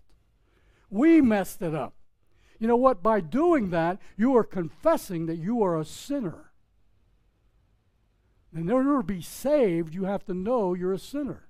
We 0.90 1.22
messed 1.22 1.62
it 1.62 1.74
up. 1.74 1.96
You 2.60 2.68
know 2.68 2.76
what? 2.76 3.04
By 3.04 3.20
doing 3.20 3.70
that, 3.70 4.00
you 4.18 4.36
are 4.36 4.44
confessing 4.44 5.26
that 5.28 5.38
you 5.38 5.62
are 5.64 5.80
a 5.80 5.86
sinner. 5.86 6.52
And 8.54 8.70
in 8.70 8.72
order 8.72 8.98
to 8.98 9.04
be 9.04 9.22
saved, 9.22 9.94
you 9.94 10.06
have 10.06 10.26
to 10.26 10.34
know 10.34 10.74
you're 10.74 10.94
a 10.94 11.00
sinner. 11.00 11.48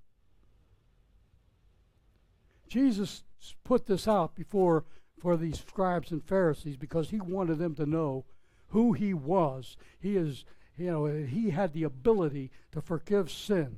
Jesus 2.67 3.23
put 3.63 3.85
this 3.85 4.07
out 4.07 4.35
before 4.35 4.83
for 5.19 5.37
these 5.37 5.59
scribes 5.59 6.11
and 6.11 6.23
Pharisees 6.23 6.77
because 6.77 7.09
he 7.09 7.19
wanted 7.19 7.59
them 7.59 7.75
to 7.75 7.85
know 7.85 8.25
who 8.69 8.93
he 8.93 9.13
was. 9.13 9.77
He 9.99 10.17
is, 10.17 10.43
you 10.77 10.91
know, 10.91 11.05
he 11.05 11.51
had 11.51 11.73
the 11.73 11.83
ability 11.83 12.51
to 12.71 12.81
forgive 12.81 13.31
sin. 13.31 13.77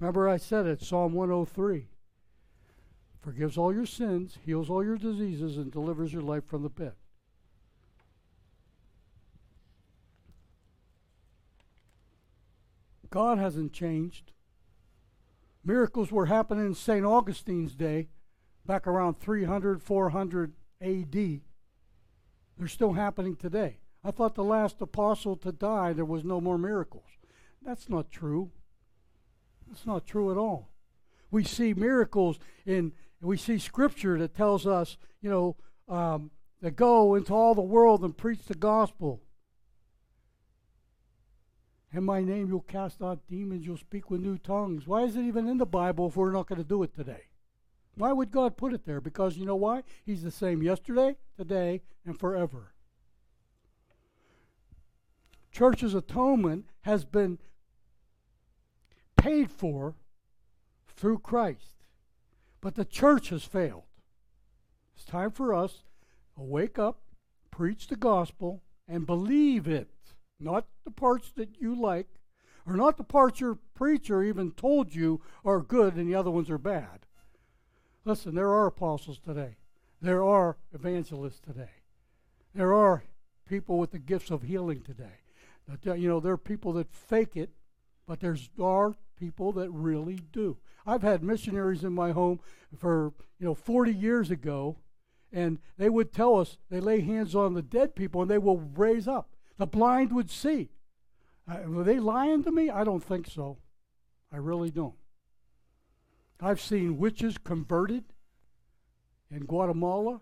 Remember 0.00 0.30
I 0.30 0.38
said 0.38 0.64
it, 0.64 0.82
Psalm 0.82 1.12
103. 1.12 1.86
Forgives 3.20 3.58
all 3.58 3.72
your 3.72 3.84
sins, 3.84 4.38
heals 4.42 4.70
all 4.70 4.82
your 4.82 4.96
diseases, 4.96 5.58
and 5.58 5.70
delivers 5.70 6.10
your 6.10 6.22
life 6.22 6.46
from 6.46 6.62
the 6.62 6.70
pit. 6.70 6.94
God 13.10 13.36
hasn't 13.36 13.74
changed. 13.74 14.32
Miracles 15.62 16.10
were 16.10 16.26
happening 16.26 16.64
in 16.64 16.74
St. 16.74 17.04
Augustine's 17.04 17.74
day, 17.74 18.08
back 18.64 18.86
around 18.86 19.20
300, 19.20 19.82
400 19.82 20.54
AD. 20.80 21.40
They're 22.56 22.68
still 22.68 22.94
happening 22.94 23.36
today. 23.36 23.80
I 24.02 24.12
thought 24.12 24.34
the 24.34 24.44
last 24.44 24.80
apostle 24.80 25.36
to 25.36 25.52
die, 25.52 25.92
there 25.92 26.06
was 26.06 26.24
no 26.24 26.40
more 26.40 26.56
miracles. 26.56 27.04
That's 27.60 27.90
not 27.90 28.10
true. 28.10 28.52
That's 29.70 29.86
not 29.86 30.04
true 30.04 30.30
at 30.32 30.36
all. 30.36 30.68
We 31.30 31.44
see 31.44 31.72
miracles 31.74 32.40
in, 32.66 32.92
we 33.22 33.36
see 33.36 33.58
scripture 33.58 34.18
that 34.18 34.34
tells 34.34 34.66
us, 34.66 34.98
you 35.22 35.30
know, 35.30 35.56
um, 35.88 36.32
to 36.60 36.70
go 36.70 37.14
into 37.14 37.32
all 37.32 37.54
the 37.54 37.62
world 37.62 38.02
and 38.02 38.16
preach 38.16 38.44
the 38.46 38.54
gospel. 38.54 39.22
In 41.92 42.04
my 42.04 42.20
name 42.20 42.48
you'll 42.48 42.60
cast 42.60 43.00
out 43.00 43.26
demons, 43.28 43.64
you'll 43.64 43.76
speak 43.76 44.10
with 44.10 44.20
new 44.20 44.38
tongues. 44.38 44.86
Why 44.86 45.02
is 45.02 45.16
it 45.16 45.22
even 45.22 45.48
in 45.48 45.58
the 45.58 45.66
Bible 45.66 46.08
if 46.08 46.16
we're 46.16 46.32
not 46.32 46.48
going 46.48 46.60
to 46.60 46.68
do 46.68 46.82
it 46.82 46.94
today? 46.94 47.24
Why 47.94 48.12
would 48.12 48.30
God 48.30 48.56
put 48.56 48.72
it 48.72 48.84
there? 48.84 49.00
Because 49.00 49.36
you 49.36 49.46
know 49.46 49.56
why? 49.56 49.82
He's 50.04 50.22
the 50.22 50.30
same 50.30 50.62
yesterday, 50.62 51.16
today, 51.36 51.82
and 52.04 52.18
forever. 52.18 52.72
Church's 55.52 55.94
atonement 55.94 56.66
has 56.82 57.04
been 57.04 57.38
paid 59.20 59.50
for 59.50 59.94
through 60.88 61.18
Christ. 61.18 61.84
But 62.60 62.74
the 62.74 62.84
church 62.84 63.28
has 63.28 63.44
failed. 63.44 63.84
It's 64.94 65.04
time 65.04 65.30
for 65.30 65.54
us 65.54 65.84
to 66.36 66.42
wake 66.42 66.78
up, 66.78 67.00
preach 67.50 67.86
the 67.86 67.96
gospel, 67.96 68.62
and 68.88 69.06
believe 69.06 69.68
it 69.68 69.88
not 70.38 70.66
the 70.84 70.90
parts 70.90 71.30
that 71.32 71.60
you 71.60 71.74
like, 71.74 72.08
or 72.66 72.74
not 72.74 72.96
the 72.96 73.04
parts 73.04 73.40
your 73.40 73.58
preacher 73.74 74.22
even 74.22 74.52
told 74.52 74.94
you 74.94 75.20
are 75.44 75.60
good 75.60 75.96
and 75.96 76.08
the 76.08 76.14
other 76.14 76.30
ones 76.30 76.48
are 76.50 76.58
bad. 76.58 77.06
Listen, 78.04 78.34
there 78.34 78.50
are 78.50 78.66
apostles 78.66 79.18
today. 79.18 79.56
There 80.00 80.22
are 80.22 80.56
evangelists 80.72 81.40
today. 81.40 81.82
There 82.54 82.72
are 82.72 83.04
people 83.46 83.78
with 83.78 83.90
the 83.90 83.98
gifts 83.98 84.30
of 84.30 84.42
healing 84.42 84.80
today. 84.80 85.20
You 85.84 86.08
know, 86.08 86.20
there 86.20 86.32
are 86.32 86.38
people 86.38 86.72
that 86.74 86.90
fake 86.90 87.36
it, 87.36 87.50
but 88.10 88.18
there's 88.18 88.50
are 88.60 88.96
people 89.16 89.52
that 89.52 89.70
really 89.70 90.18
do. 90.32 90.56
I've 90.84 91.02
had 91.02 91.22
missionaries 91.22 91.84
in 91.84 91.92
my 91.92 92.10
home 92.10 92.40
for, 92.76 93.12
you 93.38 93.46
know, 93.46 93.54
40 93.54 93.94
years 93.94 94.32
ago, 94.32 94.78
and 95.32 95.60
they 95.78 95.88
would 95.88 96.12
tell 96.12 96.34
us 96.40 96.58
they 96.70 96.80
lay 96.80 97.02
hands 97.02 97.36
on 97.36 97.54
the 97.54 97.62
dead 97.62 97.94
people 97.94 98.20
and 98.20 98.28
they 98.28 98.36
will 98.36 98.68
raise 98.74 99.06
up. 99.06 99.36
The 99.58 99.66
blind 99.66 100.12
would 100.12 100.28
see. 100.28 100.70
Uh, 101.48 101.58
were 101.68 101.84
they 101.84 102.00
lying 102.00 102.42
to 102.42 102.50
me? 102.50 102.68
I 102.68 102.82
don't 102.82 102.98
think 103.04 103.28
so. 103.28 103.58
I 104.32 104.38
really 104.38 104.72
don't. 104.72 104.96
I've 106.40 106.60
seen 106.60 106.98
witches 106.98 107.38
converted 107.38 108.02
in 109.30 109.44
Guatemala. 109.44 110.20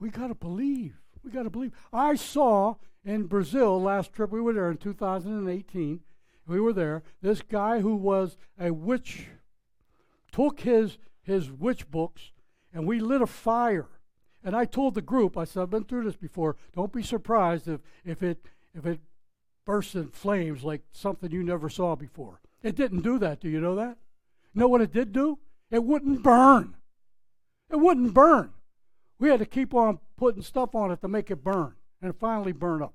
We 0.00 0.10
got 0.10 0.26
to 0.26 0.34
believe. 0.34 0.96
We 1.22 1.30
got 1.30 1.44
to 1.44 1.50
believe. 1.50 1.70
I 1.92 2.16
saw 2.16 2.74
in 3.04 3.24
Brazil 3.24 3.80
last 3.80 4.12
trip, 4.12 4.30
we 4.30 4.40
were 4.40 4.52
there 4.52 4.70
in 4.70 4.76
2018. 4.76 6.00
We 6.46 6.60
were 6.60 6.72
there. 6.72 7.02
This 7.20 7.42
guy 7.42 7.80
who 7.80 7.94
was 7.94 8.36
a 8.58 8.72
witch 8.72 9.26
took 10.32 10.60
his, 10.60 10.98
his 11.22 11.50
witch 11.50 11.90
books 11.90 12.32
and 12.72 12.86
we 12.86 13.00
lit 13.00 13.22
a 13.22 13.26
fire 13.26 13.88
and 14.44 14.54
I 14.54 14.64
told 14.64 14.94
the 14.94 15.02
group, 15.02 15.36
I 15.36 15.44
said, 15.44 15.62
I've 15.62 15.70
been 15.70 15.84
through 15.84 16.04
this 16.04 16.16
before. 16.16 16.56
Don't 16.74 16.92
be 16.92 17.02
surprised 17.02 17.68
if, 17.68 17.80
if 18.04 18.22
it 18.22 18.46
if 18.74 18.86
it 18.86 19.00
bursts 19.64 19.94
in 19.94 20.08
flames 20.08 20.62
like 20.62 20.82
something 20.92 21.30
you 21.30 21.42
never 21.42 21.68
saw 21.68 21.96
before. 21.96 22.40
It 22.62 22.76
didn't 22.76 23.02
do 23.02 23.18
that. 23.18 23.40
Do 23.40 23.48
you 23.48 23.60
know 23.60 23.74
that? 23.74 23.98
You 24.54 24.60
know 24.60 24.68
what 24.68 24.80
it 24.80 24.92
did 24.92 25.12
do? 25.12 25.38
It 25.70 25.84
wouldn't 25.84 26.22
burn. 26.22 26.76
It 27.70 27.76
wouldn't 27.76 28.14
burn. 28.14 28.52
We 29.18 29.28
had 29.28 29.40
to 29.40 29.46
keep 29.46 29.74
on 29.74 29.98
putting 30.16 30.42
stuff 30.42 30.74
on 30.74 30.92
it 30.92 31.00
to 31.00 31.08
make 31.08 31.30
it 31.30 31.42
burn. 31.42 31.74
And 32.00 32.16
finally 32.16 32.52
burned 32.52 32.82
up. 32.82 32.94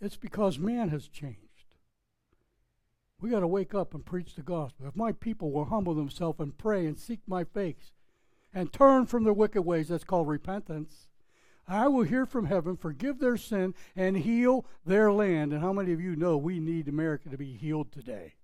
It's 0.00 0.16
because 0.16 0.58
man 0.58 0.88
has 0.88 1.08
changed. 1.08 1.36
We 3.20 3.28
got 3.28 3.40
to 3.40 3.46
wake 3.46 3.74
up 3.74 3.92
and 3.92 4.04
preach 4.04 4.34
the 4.34 4.42
gospel. 4.42 4.86
If 4.86 4.96
my 4.96 5.12
people 5.12 5.52
will 5.52 5.66
humble 5.66 5.94
themselves 5.94 6.40
and 6.40 6.56
pray 6.56 6.86
and 6.86 6.98
seek 6.98 7.20
my 7.26 7.44
face 7.44 7.92
and 8.54 8.72
turn 8.72 9.04
from 9.04 9.24
their 9.24 9.34
wicked 9.34 9.62
ways, 9.62 9.88
that's 9.88 10.04
called 10.04 10.26
repentance. 10.26 11.08
I 11.68 11.86
will 11.88 12.02
hear 12.02 12.24
from 12.24 12.46
heaven, 12.46 12.76
forgive 12.76 13.18
their 13.18 13.36
sin, 13.36 13.74
and 13.94 14.16
heal 14.16 14.64
their 14.84 15.12
land. 15.12 15.52
And 15.52 15.60
how 15.60 15.72
many 15.72 15.92
of 15.92 16.00
you 16.00 16.16
know 16.16 16.36
we 16.36 16.58
need 16.58 16.88
America 16.88 17.28
to 17.28 17.36
be 17.36 17.52
healed 17.52 17.92
today? 17.92 18.34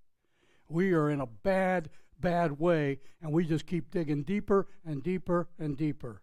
We 0.68 0.93
are 0.93 1.11
in 1.11 1.20
a 1.20 1.26
bad, 1.26 1.89
bad 2.20 2.58
way, 2.58 3.00
and 3.20 3.32
we 3.32 3.44
just 3.44 3.66
keep 3.66 3.90
digging 3.90 4.22
deeper 4.22 4.66
and 4.84 5.02
deeper 5.02 5.48
and 5.58 5.76
deeper. 5.76 6.22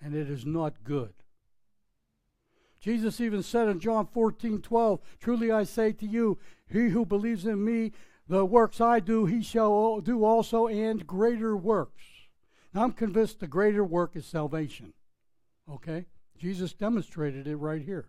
And 0.00 0.14
it 0.14 0.30
is 0.30 0.46
not 0.46 0.84
good. 0.84 1.12
Jesus 2.80 3.20
even 3.20 3.42
said 3.42 3.68
in 3.68 3.80
John 3.80 4.06
14, 4.06 4.62
12, 4.62 5.00
Truly 5.20 5.50
I 5.50 5.64
say 5.64 5.92
to 5.92 6.06
you, 6.06 6.38
he 6.70 6.88
who 6.88 7.04
believes 7.04 7.44
in 7.46 7.64
me, 7.64 7.92
the 8.28 8.44
works 8.44 8.80
I 8.80 9.00
do, 9.00 9.26
he 9.26 9.42
shall 9.42 10.00
do 10.00 10.24
also, 10.24 10.66
and 10.66 11.06
greater 11.06 11.56
works. 11.56 12.04
Now, 12.74 12.84
I'm 12.84 12.92
convinced 12.92 13.40
the 13.40 13.46
greater 13.46 13.82
work 13.82 14.14
is 14.14 14.26
salvation. 14.26 14.92
Okay? 15.70 16.06
Jesus 16.38 16.72
demonstrated 16.72 17.46
it 17.46 17.56
right 17.56 17.82
here. 17.82 18.08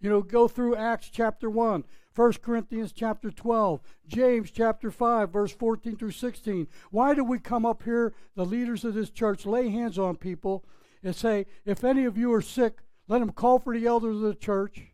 You 0.00 0.10
know, 0.10 0.22
go 0.22 0.48
through 0.48 0.76
Acts 0.76 1.08
chapter 1.10 1.48
1, 1.48 1.84
1 2.14 2.32
Corinthians 2.34 2.92
chapter 2.92 3.30
12, 3.30 3.80
James 4.06 4.50
chapter 4.50 4.90
5, 4.90 5.30
verse 5.30 5.52
14 5.52 5.96
through 5.96 6.10
16. 6.12 6.68
Why 6.90 7.14
do 7.14 7.24
we 7.24 7.38
come 7.38 7.66
up 7.66 7.82
here, 7.82 8.14
the 8.36 8.44
leaders 8.44 8.84
of 8.84 8.94
this 8.94 9.10
church, 9.10 9.46
lay 9.46 9.68
hands 9.70 9.98
on 9.98 10.16
people 10.16 10.64
and 11.02 11.14
say, 11.14 11.46
if 11.64 11.82
any 11.82 12.04
of 12.04 12.16
you 12.16 12.32
are 12.32 12.42
sick, 12.42 12.78
let 13.08 13.20
him 13.20 13.32
call 13.32 13.58
for 13.58 13.76
the 13.76 13.86
elders 13.86 14.16
of 14.16 14.22
the 14.22 14.34
church, 14.34 14.92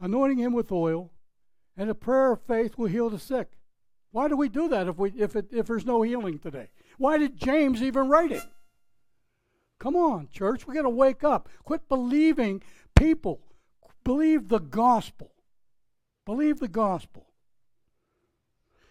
anointing 0.00 0.38
him 0.38 0.52
with 0.52 0.72
oil, 0.72 1.10
and 1.76 1.88
a 1.88 1.94
prayer 1.94 2.32
of 2.32 2.42
faith 2.42 2.76
will 2.76 2.88
heal 2.88 3.08
the 3.08 3.18
sick. 3.18 3.52
Why 4.10 4.28
do 4.28 4.36
we 4.36 4.48
do 4.48 4.68
that 4.68 4.88
if, 4.88 4.98
we, 4.98 5.10
if, 5.12 5.36
it, 5.36 5.46
if 5.50 5.66
there's 5.66 5.86
no 5.86 6.02
healing 6.02 6.38
today? 6.38 6.68
Why 6.98 7.16
did 7.16 7.38
James 7.38 7.82
even 7.82 8.08
write 8.08 8.32
it? 8.32 8.42
Come 9.78 9.96
on, 9.96 10.28
church, 10.30 10.66
we 10.66 10.74
got 10.74 10.82
to 10.82 10.90
wake 10.90 11.24
up. 11.24 11.48
Quit 11.64 11.88
believing 11.88 12.62
people. 12.94 13.40
Believe 14.04 14.48
the 14.48 14.60
gospel. 14.60 15.32
Believe 16.24 16.60
the 16.60 16.68
gospel. 16.68 17.26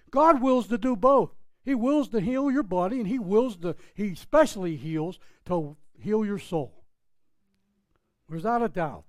God 0.09 0.41
wills 0.41 0.67
to 0.67 0.77
do 0.77 0.95
both. 0.95 1.31
He 1.63 1.75
wills 1.75 2.09
to 2.09 2.19
heal 2.19 2.51
your 2.51 2.63
body, 2.63 2.99
and 2.99 3.07
He 3.07 3.19
wills 3.19 3.57
to, 3.57 3.75
He 3.93 4.11
especially 4.11 4.75
heals 4.75 5.19
to 5.45 5.77
heal 5.99 6.25
your 6.25 6.39
soul. 6.39 6.83
Without 8.27 8.63
a 8.63 8.69
doubt. 8.69 9.05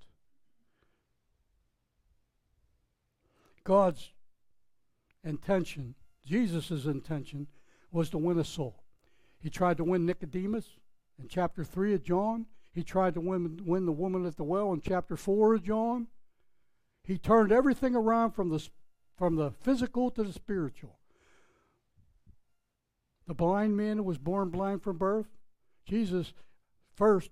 God's 3.65 4.11
intention, 5.25 5.95
Jesus' 6.27 6.85
intention, 6.85 7.47
was 7.91 8.11
to 8.11 8.19
win 8.19 8.39
a 8.39 8.45
soul. 8.45 8.83
He 9.39 9.51
tried 9.51 9.77
to 9.77 9.85
win 9.85 10.07
Nicodemus 10.07 10.67
in 11.21 11.29
chapter 11.29 11.65
3 11.65 11.95
of 11.95 12.03
John. 12.03 12.47
He 12.75 12.83
tried 12.83 13.15
to 13.15 13.21
win, 13.21 13.61
win 13.65 13.87
the 13.87 13.93
woman 13.93 14.25
at 14.27 14.37
the 14.37 14.45
well 14.45 14.73
in 14.73 14.81
chapter 14.81 15.17
4 15.17 15.55
of 15.55 15.65
John. 15.65 16.09
He 17.05 17.19
turned 17.19 17.53
everything 17.53 17.95
around 17.95 18.33
from 18.33 18.49
the, 18.49 18.67
from 19.17 19.37
the 19.37 19.51
physical 19.51 20.11
to 20.13 20.23
the 20.23 20.33
spiritual. 20.33 20.99
The 23.27 23.35
blind 23.35 23.77
man 23.77 24.05
was 24.05 24.19
born 24.19 24.51
blind 24.51 24.83
from 24.83 24.99
birth, 24.99 25.29
Jesus 25.85 26.33
first 26.95 27.31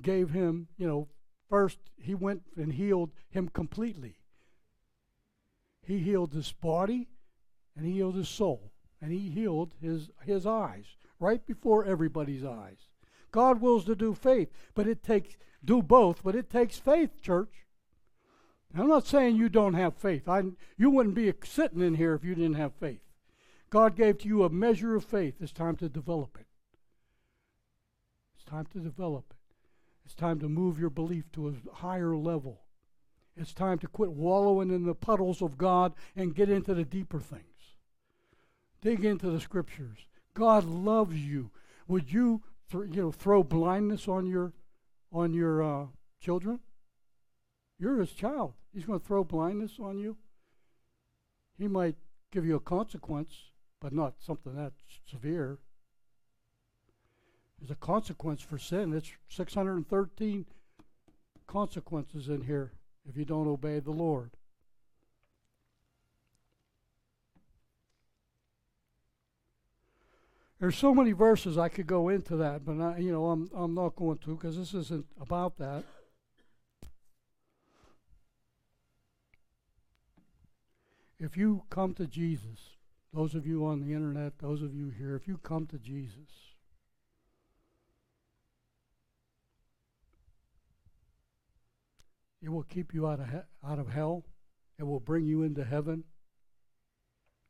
gave 0.00 0.30
him, 0.30 0.68
you 0.76 0.86
know, 0.86 1.08
first 1.48 1.78
he 1.98 2.14
went 2.14 2.42
and 2.56 2.72
healed 2.72 3.10
him 3.30 3.48
completely. 3.48 4.18
He 5.82 5.98
healed 5.98 6.32
his 6.32 6.52
body 6.52 7.08
and 7.76 7.86
he 7.86 7.92
healed 7.92 8.16
his 8.16 8.28
soul 8.28 8.72
and 9.00 9.12
he 9.12 9.30
healed 9.30 9.74
his, 9.80 10.10
his 10.24 10.46
eyes 10.46 10.96
right 11.18 11.44
before 11.46 11.84
everybody's 11.84 12.44
eyes. 12.44 12.88
God 13.30 13.60
wills 13.60 13.84
to 13.86 13.94
do 13.94 14.14
faith, 14.14 14.48
but 14.74 14.86
it 14.86 15.02
takes 15.02 15.36
do 15.64 15.82
both, 15.82 16.22
but 16.22 16.36
it 16.36 16.48
takes 16.48 16.78
faith, 16.78 17.20
church. 17.20 17.66
I'm 18.78 18.88
not 18.88 19.06
saying 19.06 19.36
you 19.36 19.48
don't 19.48 19.74
have 19.74 19.96
faith. 19.96 20.28
I, 20.28 20.42
you 20.76 20.90
wouldn't 20.90 21.14
be 21.14 21.32
sitting 21.44 21.80
in 21.80 21.94
here 21.94 22.14
if 22.14 22.24
you 22.24 22.34
didn't 22.34 22.54
have 22.54 22.74
faith. 22.74 23.00
God 23.70 23.96
gave 23.96 24.18
to 24.18 24.28
you 24.28 24.44
a 24.44 24.50
measure 24.50 24.94
of 24.94 25.04
faith. 25.04 25.34
It's 25.40 25.52
time 25.52 25.76
to 25.76 25.88
develop 25.88 26.36
it. 26.38 26.46
It's 28.36 28.44
time 28.44 28.66
to 28.72 28.78
develop 28.78 29.24
it. 29.30 29.36
It's 30.04 30.14
time 30.14 30.38
to 30.40 30.48
move 30.48 30.78
your 30.78 30.90
belief 30.90 31.32
to 31.32 31.48
a 31.48 31.74
higher 31.76 32.16
level. 32.16 32.60
It's 33.36 33.52
time 33.52 33.78
to 33.80 33.88
quit 33.88 34.12
wallowing 34.12 34.70
in 34.70 34.84
the 34.84 34.94
puddles 34.94 35.42
of 35.42 35.58
God 35.58 35.94
and 36.14 36.34
get 36.34 36.48
into 36.48 36.74
the 36.74 36.84
deeper 36.84 37.18
things. 37.18 37.42
Dig 38.80 39.04
into 39.04 39.30
the 39.30 39.40
scriptures. 39.40 40.06
God 40.32 40.64
loves 40.64 41.18
you. 41.18 41.50
Would 41.88 42.12
you, 42.12 42.42
th- 42.70 42.84
you 42.90 43.02
know, 43.02 43.12
throw 43.12 43.42
blindness 43.42 44.08
on 44.08 44.26
your, 44.26 44.52
on 45.12 45.32
your 45.32 45.62
uh, 45.62 45.86
children? 46.20 46.60
You're 47.78 47.98
his 47.98 48.12
child. 48.12 48.54
He's 48.72 48.84
going 48.84 49.00
to 49.00 49.06
throw 49.06 49.24
blindness 49.24 49.72
on 49.80 49.98
you. 49.98 50.16
He 51.58 51.68
might 51.68 51.96
give 52.32 52.44
you 52.44 52.56
a 52.56 52.60
consequence, 52.60 53.50
but 53.80 53.92
not 53.92 54.14
something 54.20 54.54
that 54.56 54.72
severe. 55.10 55.58
There's 57.58 57.70
a 57.70 57.76
consequence 57.76 58.42
for 58.42 58.58
sin. 58.58 58.92
It's 58.92 59.10
613 59.28 60.46
consequences 61.46 62.28
in 62.28 62.42
here 62.42 62.72
if 63.08 63.16
you 63.16 63.24
don't 63.24 63.48
obey 63.48 63.78
the 63.78 63.92
Lord. 63.92 64.35
There's 70.58 70.76
so 70.76 70.94
many 70.94 71.12
verses 71.12 71.58
I 71.58 71.68
could 71.68 71.86
go 71.86 72.08
into 72.08 72.36
that, 72.36 72.64
but 72.64 72.80
I, 72.80 72.98
you 72.98 73.12
know 73.12 73.26
I'm 73.26 73.50
I'm 73.54 73.74
not 73.74 73.94
going 73.94 74.18
to 74.18 74.36
because 74.36 74.56
this 74.56 74.72
isn't 74.72 75.06
about 75.20 75.58
that. 75.58 75.84
If 81.18 81.36
you 81.36 81.64
come 81.70 81.94
to 81.94 82.06
Jesus, 82.06 82.76
those 83.12 83.34
of 83.34 83.46
you 83.46 83.66
on 83.66 83.80
the 83.80 83.94
internet, 83.94 84.38
those 84.38 84.62
of 84.62 84.74
you 84.74 84.90
here, 84.90 85.14
if 85.14 85.26
you 85.28 85.38
come 85.38 85.66
to 85.66 85.78
Jesus, 85.78 86.54
it 92.42 92.48
will 92.50 92.62
keep 92.62 92.94
you 92.94 93.06
out 93.06 93.20
of 93.20 93.28
he- 93.30 93.66
out 93.66 93.78
of 93.78 93.88
hell. 93.88 94.24
It 94.78 94.84
will 94.84 95.00
bring 95.00 95.26
you 95.26 95.42
into 95.42 95.64
heaven, 95.64 96.04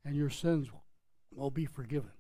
and 0.05 0.17
your 0.17 0.31
sins 0.31 0.71
will 1.33 1.51
be 1.51 1.67
forgiven. 1.67 2.16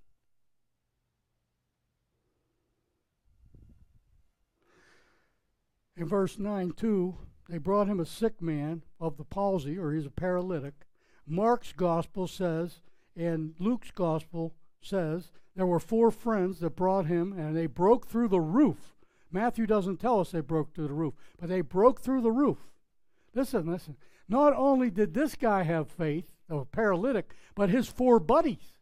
In 5.96 6.06
verse 6.06 6.38
9, 6.38 6.72
2, 6.72 7.14
they 7.48 7.58
brought 7.58 7.88
him 7.88 8.00
a 8.00 8.06
sick 8.06 8.42
man 8.42 8.82
of 9.00 9.16
the 9.16 9.24
palsy, 9.24 9.78
or 9.78 9.92
he's 9.92 10.06
a 10.06 10.10
paralytic. 10.10 10.74
Mark's 11.26 11.72
gospel 11.72 12.26
says, 12.26 12.80
and 13.16 13.54
Luke's 13.58 13.90
gospel 13.90 14.54
says, 14.80 15.30
there 15.54 15.66
were 15.66 15.80
four 15.80 16.10
friends 16.10 16.60
that 16.60 16.76
brought 16.76 17.06
him, 17.06 17.32
and 17.32 17.56
they 17.56 17.66
broke 17.66 18.06
through 18.06 18.28
the 18.28 18.40
roof. 18.40 18.94
Matthew 19.32 19.66
doesn't 19.66 19.98
tell 19.98 20.20
us 20.20 20.30
they 20.30 20.40
broke 20.40 20.74
through 20.74 20.88
the 20.88 20.94
roof, 20.94 21.14
but 21.38 21.48
they 21.48 21.62
broke 21.62 22.00
through 22.00 22.20
the 22.20 22.30
roof. 22.30 22.58
Listen, 23.34 23.66
listen. 23.66 23.96
Not 24.28 24.54
only 24.54 24.90
did 24.90 25.14
this 25.14 25.34
guy 25.34 25.62
have 25.62 25.88
faith, 25.88 26.32
a 26.48 26.64
paralytic, 26.64 27.34
but 27.54 27.70
his 27.70 27.88
four 27.88 28.20
buddies. 28.20 28.74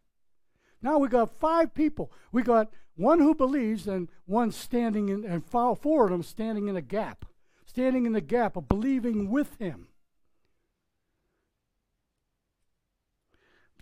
Now 0.81 0.97
we 0.97 1.07
got 1.07 1.39
five 1.39 1.73
people. 1.73 2.11
We 2.31 2.43
got 2.43 2.71
one 2.95 3.19
who 3.19 3.35
believes 3.35 3.87
and 3.87 4.09
one 4.25 4.51
standing 4.51 5.09
in, 5.09 5.25
and 5.25 5.45
four 5.45 6.05
of 6.05 6.11
them 6.11 6.23
standing 6.23 6.67
in 6.67 6.75
a 6.75 6.81
gap, 6.81 7.25
standing 7.65 8.05
in 8.05 8.13
the 8.13 8.21
gap 8.21 8.55
of 8.55 8.67
believing 8.67 9.29
with 9.29 9.57
him. 9.59 9.87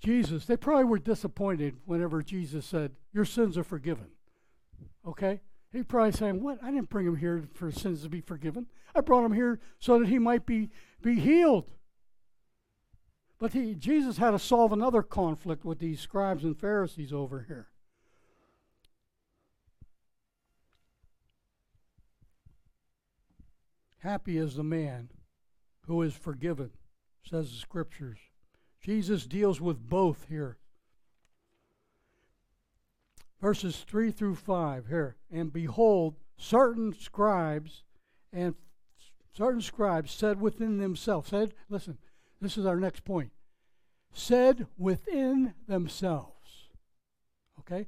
Jesus, 0.04 0.46
they 0.46 0.58
probably 0.58 0.84
were 0.84 1.00
disappointed 1.00 1.78
whenever 1.86 2.22
Jesus 2.22 2.66
said, 2.66 2.92
Your 3.14 3.24
sins 3.24 3.58
are 3.58 3.64
forgiven. 3.64 4.08
Okay? 5.08 5.40
He 5.72 5.82
probably 5.82 6.12
saying, 6.12 6.42
What? 6.42 6.60
I 6.62 6.72
didn't 6.72 6.90
bring 6.90 7.08
him 7.08 7.16
here 7.16 7.46
for 7.54 7.72
sins 7.72 8.04
to 8.04 8.10
be 8.10 8.20
forgiven. 8.20 8.68
I 8.94 9.02
brought 9.02 9.26
him 9.26 9.34
here 9.34 9.60
so 9.80 10.00
that 10.00 10.10
he 10.10 10.20
might 10.20 10.46
be, 10.46 10.70
be 11.02 11.16
healed. 11.16 11.72
But 13.40 13.54
he, 13.54 13.76
Jesus 13.76 14.18
had 14.18 14.32
to 14.32 14.40
solve 14.40 14.74
another 14.74 15.02
conflict 15.02 15.64
with 15.64 15.80
these 15.80 16.00
scribes 16.00 16.44
and 16.44 16.58
Pharisees 16.58 17.14
over 17.14 17.46
here. 17.48 17.68
Happy 24.04 24.38
is 24.38 24.56
the 24.56 24.64
man 24.66 25.10
who 25.88 26.02
is 26.02 26.14
forgiven, 26.14 26.72
says 27.24 27.50
the 27.50 27.58
scriptures. 27.58 28.20
Jesus 28.82 29.26
deals 29.26 29.62
with 29.62 29.90
both 29.90 30.26
here. 30.28 30.58
Verses 33.40 33.86
3 33.88 34.12
through 34.12 34.36
5 34.36 34.88
here. 34.88 35.16
And 35.32 35.54
behold, 35.54 36.16
certain 36.36 36.94
scribes 36.94 37.84
and 38.34 38.56
certain 39.32 39.62
scribes 39.62 40.12
said 40.12 40.42
within 40.42 40.80
themselves, 40.80 41.30
said, 41.30 41.54
listen, 41.70 41.98
this 42.42 42.58
is 42.58 42.66
our 42.66 42.78
next 42.78 43.06
point. 43.06 43.32
Said 44.12 44.68
within 44.78 45.54
themselves. 45.66 46.68
Okay? 47.62 47.88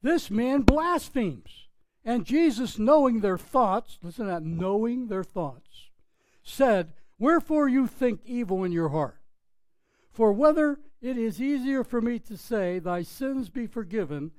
This 0.00 0.30
man 0.30 0.62
blasphemes. 0.62 1.66
And 2.04 2.24
Jesus, 2.24 2.78
knowing 2.78 3.20
their 3.20 3.38
thoughts, 3.38 3.98
listen 4.02 4.26
to 4.26 4.32
that, 4.32 4.42
knowing 4.42 5.08
their 5.08 5.24
thoughts, 5.24 5.90
said, 6.42 6.92
Wherefore 7.18 7.68
you 7.68 7.86
think 7.86 8.20
evil 8.24 8.64
in 8.64 8.72
your 8.72 8.88
heart? 8.88 9.20
For 10.10 10.32
whether 10.32 10.80
it 11.02 11.18
is 11.18 11.40
easier 11.40 11.84
for 11.84 12.00
me 12.00 12.18
to 12.20 12.36
say, 12.36 12.78
Thy 12.78 13.02
sins 13.02 13.50
be 13.50 13.66
forgiven 13.66 14.32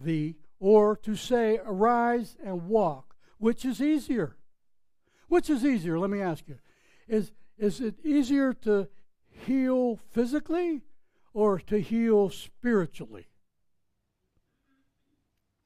thee, 0.00 0.36
or 0.60 0.96
to 0.98 1.16
say, 1.16 1.58
Arise 1.64 2.36
and 2.44 2.68
walk, 2.68 3.16
which 3.38 3.64
is 3.64 3.82
easier? 3.82 4.36
Which 5.28 5.50
is 5.50 5.64
easier? 5.64 5.98
Let 5.98 6.10
me 6.10 6.20
ask 6.20 6.48
you. 6.48 6.58
Is, 7.08 7.32
is 7.58 7.80
it 7.80 7.94
easier 8.04 8.52
to 8.52 8.88
heal 9.46 9.96
physically 10.12 10.82
or 11.32 11.58
to 11.60 11.80
heal 11.80 12.30
spiritually? 12.30 13.26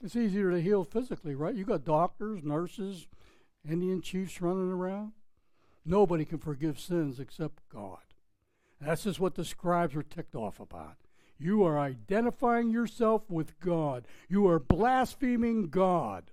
It's 0.02 0.16
easier 0.16 0.50
to 0.50 0.60
heal 0.60 0.82
physically, 0.82 1.34
right? 1.34 1.54
You 1.54 1.64
got 1.64 1.84
doctors, 1.84 2.42
nurses, 2.42 3.06
Indian 3.68 4.02
chiefs 4.02 4.40
running 4.40 4.72
around. 4.72 5.12
Nobody 5.84 6.24
can 6.24 6.38
forgive 6.38 6.80
sins 6.80 7.20
except 7.20 7.68
God. 7.72 7.98
That's 8.80 9.04
just 9.04 9.20
what 9.20 9.36
the 9.36 9.44
scribes 9.44 9.94
were 9.94 10.02
ticked 10.02 10.34
off 10.34 10.58
about. 10.58 10.96
You 11.38 11.64
are 11.64 11.78
identifying 11.78 12.70
yourself 12.70 13.30
with 13.30 13.58
God. 13.60 14.06
You 14.28 14.46
are 14.48 14.58
blaspheming 14.58 15.68
God. 15.68 16.30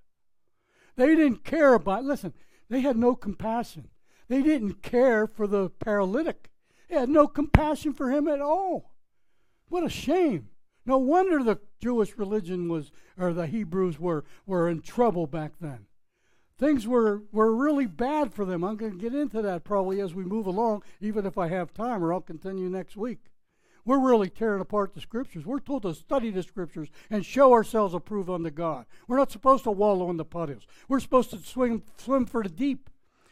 They 0.95 1.15
didn't 1.15 1.43
care 1.43 1.75
about, 1.75 2.03
listen, 2.03 2.33
they 2.69 2.81
had 2.81 2.97
no 2.97 3.15
compassion. 3.15 3.89
They 4.27 4.41
didn't 4.41 4.81
care 4.81 5.27
for 5.27 5.47
the 5.47 5.69
paralytic. 5.69 6.49
They 6.89 6.95
had 6.95 7.09
no 7.09 7.27
compassion 7.27 7.93
for 7.93 8.11
him 8.11 8.27
at 8.27 8.41
all. 8.41 8.93
What 9.67 9.83
a 9.83 9.89
shame. 9.89 10.49
No 10.89 10.97
wonder 10.97 11.43
the 11.43 11.59
Jewish 11.79 12.17
religion 12.17 12.67
was, 12.67 12.91
or 13.15 13.31
the 13.31 13.45
Hebrews 13.45 13.99
were, 13.99 14.25
were 14.47 14.67
in 14.67 14.81
trouble 14.81 15.27
back 15.27 15.51
then. 15.61 15.85
Things 16.57 16.87
were, 16.87 17.21
were 17.31 17.55
really 17.55 17.85
bad 17.85 18.33
for 18.33 18.43
them. 18.43 18.63
I'm 18.63 18.75
going 18.75 18.93
to 18.93 18.97
get 18.97 19.13
into 19.13 19.43
that 19.43 19.63
probably 19.63 20.01
as 20.01 20.15
we 20.15 20.23
move 20.23 20.47
along, 20.47 20.81
even 20.99 21.27
if 21.27 21.37
I 21.37 21.47
have 21.49 21.75
time, 21.75 22.03
or 22.03 22.11
I'll 22.11 22.21
continue 22.21 22.69
next 22.69 22.97
week. 22.97 23.19
We're 23.85 23.99
really 23.99 24.31
tearing 24.31 24.61
apart 24.61 24.95
the 24.95 25.01
scriptures. 25.01 25.45
We're 25.45 25.59
told 25.59 25.83
to 25.83 25.93
study 25.93 26.31
the 26.31 26.41
scriptures 26.41 26.89
and 27.11 27.23
show 27.23 27.53
ourselves 27.53 27.93
approved 27.93 28.31
unto 28.31 28.49
God. 28.49 28.87
We're 29.07 29.17
not 29.17 29.31
supposed 29.31 29.65
to 29.65 29.71
wallow 29.71 30.09
in 30.09 30.17
the 30.17 30.25
puddles. 30.25 30.65
We're 30.87 31.01
supposed 31.01 31.29
to 31.29 31.37
swim, 31.37 31.83
swim 31.97 32.25
for 32.25 32.41
the 32.41 32.49
deep. 32.49 32.88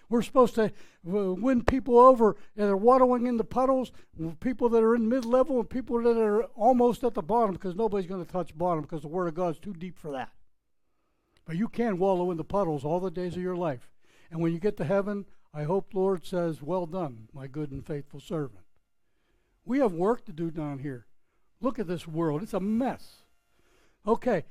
We're 0.09 0.21
supposed 0.21 0.55
to 0.55 0.71
win 1.03 1.63
people 1.63 1.99
over 1.99 2.37
and 2.55 2.67
they're 2.67 2.77
wallowing 2.77 3.27
in 3.27 3.37
the 3.37 3.43
puddles, 3.43 3.91
people 4.39 4.69
that 4.69 4.83
are 4.83 4.95
in 4.95 5.09
mid 5.09 5.25
level, 5.25 5.59
and 5.59 5.69
people 5.69 6.01
that 6.01 6.17
are 6.17 6.43
almost 6.55 7.03
at 7.03 7.13
the 7.13 7.21
bottom 7.21 7.53
because 7.53 7.75
nobody's 7.75 8.07
going 8.07 8.25
to 8.25 8.31
touch 8.31 8.57
bottom 8.57 8.81
because 8.83 9.01
the 9.01 9.09
Word 9.09 9.27
of 9.27 9.35
God 9.35 9.55
is 9.55 9.59
too 9.59 9.73
deep 9.73 9.97
for 9.99 10.11
that. 10.11 10.31
But 11.45 11.57
you 11.57 11.67
can 11.67 11.97
wallow 11.97 12.31
in 12.31 12.37
the 12.37 12.43
puddles 12.43 12.85
all 12.85 12.99
the 12.99 13.11
days 13.11 13.35
of 13.35 13.41
your 13.41 13.55
life. 13.55 13.89
And 14.31 14.41
when 14.41 14.53
you 14.53 14.59
get 14.59 14.77
to 14.77 14.85
heaven, 14.85 15.25
I 15.53 15.63
hope 15.63 15.93
Lord 15.93 16.25
says, 16.25 16.61
Well 16.61 16.85
done, 16.85 17.27
my 17.33 17.47
good 17.47 17.71
and 17.71 17.85
faithful 17.85 18.19
servant. 18.19 18.63
We 19.65 19.79
have 19.79 19.93
work 19.93 20.25
to 20.25 20.31
do 20.31 20.51
down 20.51 20.79
here. 20.79 21.05
Look 21.59 21.79
at 21.79 21.87
this 21.87 22.07
world. 22.07 22.43
It's 22.43 22.53
a 22.53 22.59
mess. 22.59 23.23
Okay. 24.05 24.45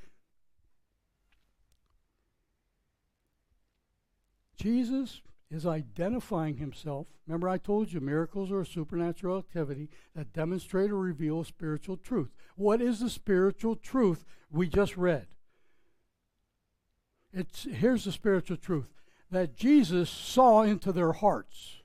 Jesus 4.56 5.20
is 5.50 5.66
identifying 5.66 6.56
himself. 6.56 7.06
Remember, 7.26 7.48
I 7.48 7.58
told 7.58 7.92
you 7.92 8.00
miracles 8.00 8.50
are 8.50 8.60
a 8.60 8.66
supernatural 8.66 9.38
activity 9.38 9.88
that 10.14 10.32
demonstrate 10.32 10.90
or 10.90 10.98
reveal 10.98 11.44
spiritual 11.44 11.96
truth. 11.96 12.30
What 12.56 12.80
is 12.80 13.00
the 13.00 13.10
spiritual 13.10 13.76
truth 13.76 14.24
we 14.50 14.68
just 14.68 14.96
read? 14.96 15.26
It's, 17.32 17.64
here's 17.64 18.04
the 18.04 18.12
spiritual 18.12 18.56
truth 18.56 18.88
that 19.30 19.56
Jesus 19.56 20.08
saw 20.08 20.62
into 20.62 20.92
their 20.92 21.12
hearts, 21.12 21.82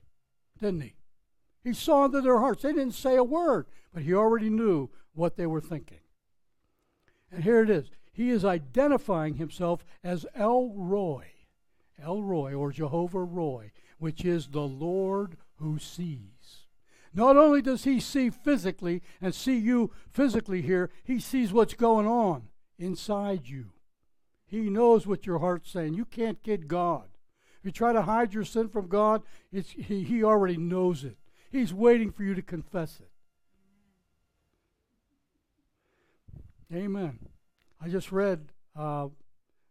didn't 0.60 0.82
he? 0.82 0.96
He 1.64 1.74
saw 1.74 2.06
into 2.06 2.22
their 2.22 2.40
hearts. 2.40 2.64
They 2.64 2.74
didn't 2.74 2.94
say 2.94 3.16
a 3.16 3.24
word, 3.24 3.66
but 3.94 4.04
he 4.04 4.14
already 4.14 4.50
knew 4.50 4.90
what 5.14 5.36
they 5.36 5.46
were 5.46 5.62
thinking. 5.62 6.00
And 7.32 7.44
here 7.44 7.62
it 7.62 7.70
is. 7.70 7.90
He 8.12 8.30
is 8.30 8.44
identifying 8.44 9.36
himself 9.36 9.86
as 10.04 10.26
El 10.36 10.74
Roi, 10.76 11.26
El 12.04 12.24
Roi, 12.24 12.54
or 12.54 12.72
Jehovah 12.72 13.24
Roi, 13.24 13.72
which 14.00 14.26
is 14.26 14.48
the 14.48 14.68
Lord 14.68 15.38
who 15.58 15.78
sees. 15.80 16.68
Not 17.14 17.38
only 17.38 17.62
does 17.62 17.84
he 17.84 18.00
see 18.00 18.30
physically 18.30 19.02
and 19.22 19.36
see 19.36 19.58
you 19.58 19.92
physically 20.10 20.62
here, 20.62 20.90
he 21.04 21.20
sees 21.20 21.52
what's 21.52 21.74
going 21.74 22.08
on 22.08 22.48
inside 22.80 23.48
you. 23.48 23.72
He 24.46 24.70
knows 24.70 25.06
what 25.06 25.26
your 25.26 25.40
heart's 25.40 25.72
saying. 25.72 25.94
You 25.94 26.06
can't 26.06 26.42
kid 26.44 26.68
God. 26.68 27.10
If 27.60 27.66
you 27.66 27.72
try 27.72 27.94
to 27.94 28.02
hide 28.02 28.34
your 28.34 28.44
sin 28.44 28.70
from 28.70 28.88
God, 28.88 29.22
he, 29.52 30.04
he 30.04 30.24
already 30.24 30.58
knows 30.58 31.04
it. 31.04 31.18
He's 31.52 31.74
waiting 31.74 32.12
for 32.12 32.24
you 32.24 32.34
to 32.34 32.42
confess 32.42 33.00
it. 33.00 33.12
Amen. 36.74 37.20
I 37.82 37.90
just 37.90 38.12
read 38.12 38.52
uh, 38.76 39.10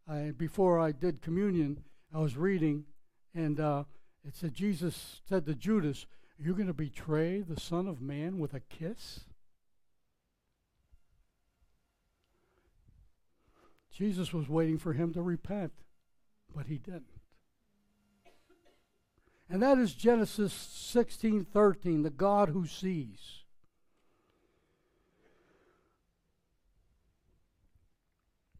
I, 0.07 0.33
before 0.37 0.79
I 0.79 0.93
did 0.93 1.23
communion, 1.23 1.83
I 2.13 2.19
was 2.19 2.37
reading, 2.37 2.85
and 3.35 3.61
uh, 3.61 3.85
it 4.27 4.35
said 4.35 4.55
Jesus 4.55 5.21
said 5.29 5.47
to 5.47 5.55
Judas, 5.55 6.07
"You're 6.39 6.49
you 6.49 6.55
going 6.55 6.67
to 6.67 6.75
betray 6.75 7.41
the 7.41 7.61
Son 7.61 7.87
of 7.87 8.01
Man 8.01 8.39
with 8.39 8.53
a 8.53 8.61
kiss? 8.61 9.21
Jesus 13.93 14.33
was 14.33 14.49
waiting 14.49 14.79
for 14.79 14.95
him 14.95 15.13
to 15.13 15.23
repent, 15.23 15.73
but 16.55 16.67
he 16.67 16.79
didn't. 16.79 17.05
And 19.49 19.63
that 19.63 19.79
is 19.79 19.95
Genesis 19.95 20.53
16:13, 20.53 22.03
the 22.03 22.11
God 22.11 22.49
who 22.49 22.67
sees. 22.67 23.45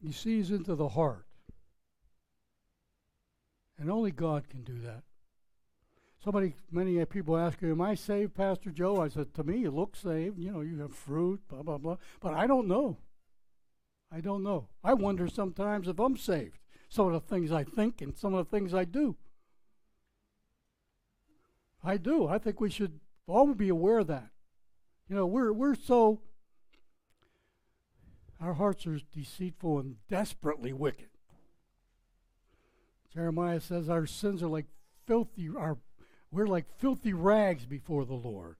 He 0.03 0.13
sees 0.13 0.51
into 0.51 0.75
the 0.75 0.91
heart. 0.91 1.27
And 3.81 3.91
only 3.91 4.11
God 4.11 4.49
can 4.51 4.63
do 4.63 4.79
that. 4.85 5.03
Somebody, 6.23 6.55
many 6.71 7.03
people 7.07 7.39
ask 7.39 7.63
Am 7.63 7.81
I 7.81 7.95
saved, 7.95 8.35
Pastor 8.35 8.71
Joe? 8.71 9.01
I 9.01 9.09
said, 9.09 9.33
To 9.35 9.43
me, 9.43 9.57
you 9.57 9.71
look 9.71 9.97
saved. 9.97 10.39
You 10.39 10.53
know, 10.53 10.61
you 10.61 10.79
have 10.81 10.95
fruit, 10.95 11.41
blah, 11.49 11.63
blah, 11.63 11.79
blah. 11.79 11.97
But 12.21 12.35
I 12.35 12.47
don't 12.47 12.69
know. 12.69 12.99
I 14.13 14.21
don't 14.21 14.43
know. 14.43 14.69
I 14.85 14.93
wonder 14.93 15.29
sometimes 15.29 15.89
if 15.89 15.99
I'm 15.99 16.19
saved. 16.19 16.59
Some 16.91 17.07
of 17.07 17.13
the 17.13 17.21
things 17.21 17.51
I 17.51 17.65
think 17.65 18.03
and 18.03 18.19
some 18.19 18.35
of 18.35 18.45
the 18.45 18.57
things 18.57 18.75
I 18.75 18.85
do. 18.85 19.17
I 21.83 21.97
do. 21.97 22.27
I 22.29 22.37
think 22.37 22.61
we 22.61 22.69
should 22.69 23.01
all 23.27 23.55
be 23.55 23.71
aware 23.71 24.01
of 24.01 24.09
that. 24.09 24.29
You 25.09 25.17
know, 25.17 25.27
we're 25.27 25.53
we're 25.53 25.75
so 25.75 26.21
our 28.41 28.55
hearts 28.55 28.87
are 28.87 28.99
deceitful 29.13 29.79
and 29.79 29.97
desperately 30.09 30.73
wicked. 30.73 31.09
Jeremiah 33.13 33.61
says 33.61 33.89
our 33.89 34.07
sins 34.07 34.43
are 34.43 34.49
like 34.49 34.67
filthy 35.07 35.49
our 35.57 35.79
we're 36.31 36.47
like 36.47 36.67
filthy 36.79 37.13
rags 37.13 37.67
before 37.67 38.05
the 38.05 38.15
Lord. 38.15 38.57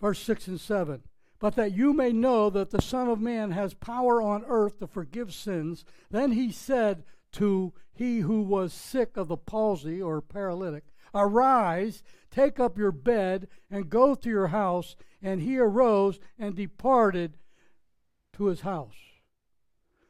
Verse 0.00 0.18
6 0.20 0.48
and 0.48 0.60
7. 0.60 1.02
But 1.38 1.56
that 1.56 1.72
you 1.72 1.94
may 1.94 2.12
know 2.12 2.50
that 2.50 2.70
the 2.70 2.82
Son 2.82 3.08
of 3.08 3.20
Man 3.20 3.52
has 3.52 3.72
power 3.72 4.20
on 4.20 4.44
earth 4.46 4.78
to 4.78 4.86
forgive 4.86 5.32
sins. 5.32 5.84
Then 6.10 6.32
he 6.32 6.52
said 6.52 7.04
to 7.32 7.72
he 7.92 8.20
who 8.20 8.42
was 8.42 8.74
sick 8.74 9.16
of 9.16 9.28
the 9.28 9.36
palsy 9.36 10.02
or 10.02 10.20
paralytic, 10.20 10.84
Arise, 11.14 12.02
take 12.30 12.60
up 12.60 12.76
your 12.76 12.92
bed, 12.92 13.48
and 13.70 13.90
go 13.90 14.14
to 14.14 14.28
your 14.28 14.48
house. 14.48 14.96
And 15.22 15.40
he 15.40 15.58
arose 15.58 16.20
and 16.38 16.54
departed 16.54 17.38
to 18.34 18.46
his 18.46 18.60
house. 18.60 19.09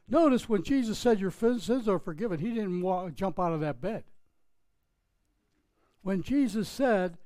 Notice 0.09 0.49
when 0.49 0.63
Jesus 0.63 0.97
said, 0.97 1.19
Your 1.19 1.31
sins 1.31 1.87
are 1.87 1.99
forgiven, 1.99 2.39
he 2.39 2.49
didn't 2.49 2.81
walk, 2.81 3.13
jump 3.15 3.39
out 3.39 3.53
of 3.53 3.61
that 3.61 3.81
bed. 3.81 4.03
When 6.01 6.21
Jesus 6.21 6.67
said, 6.67 7.17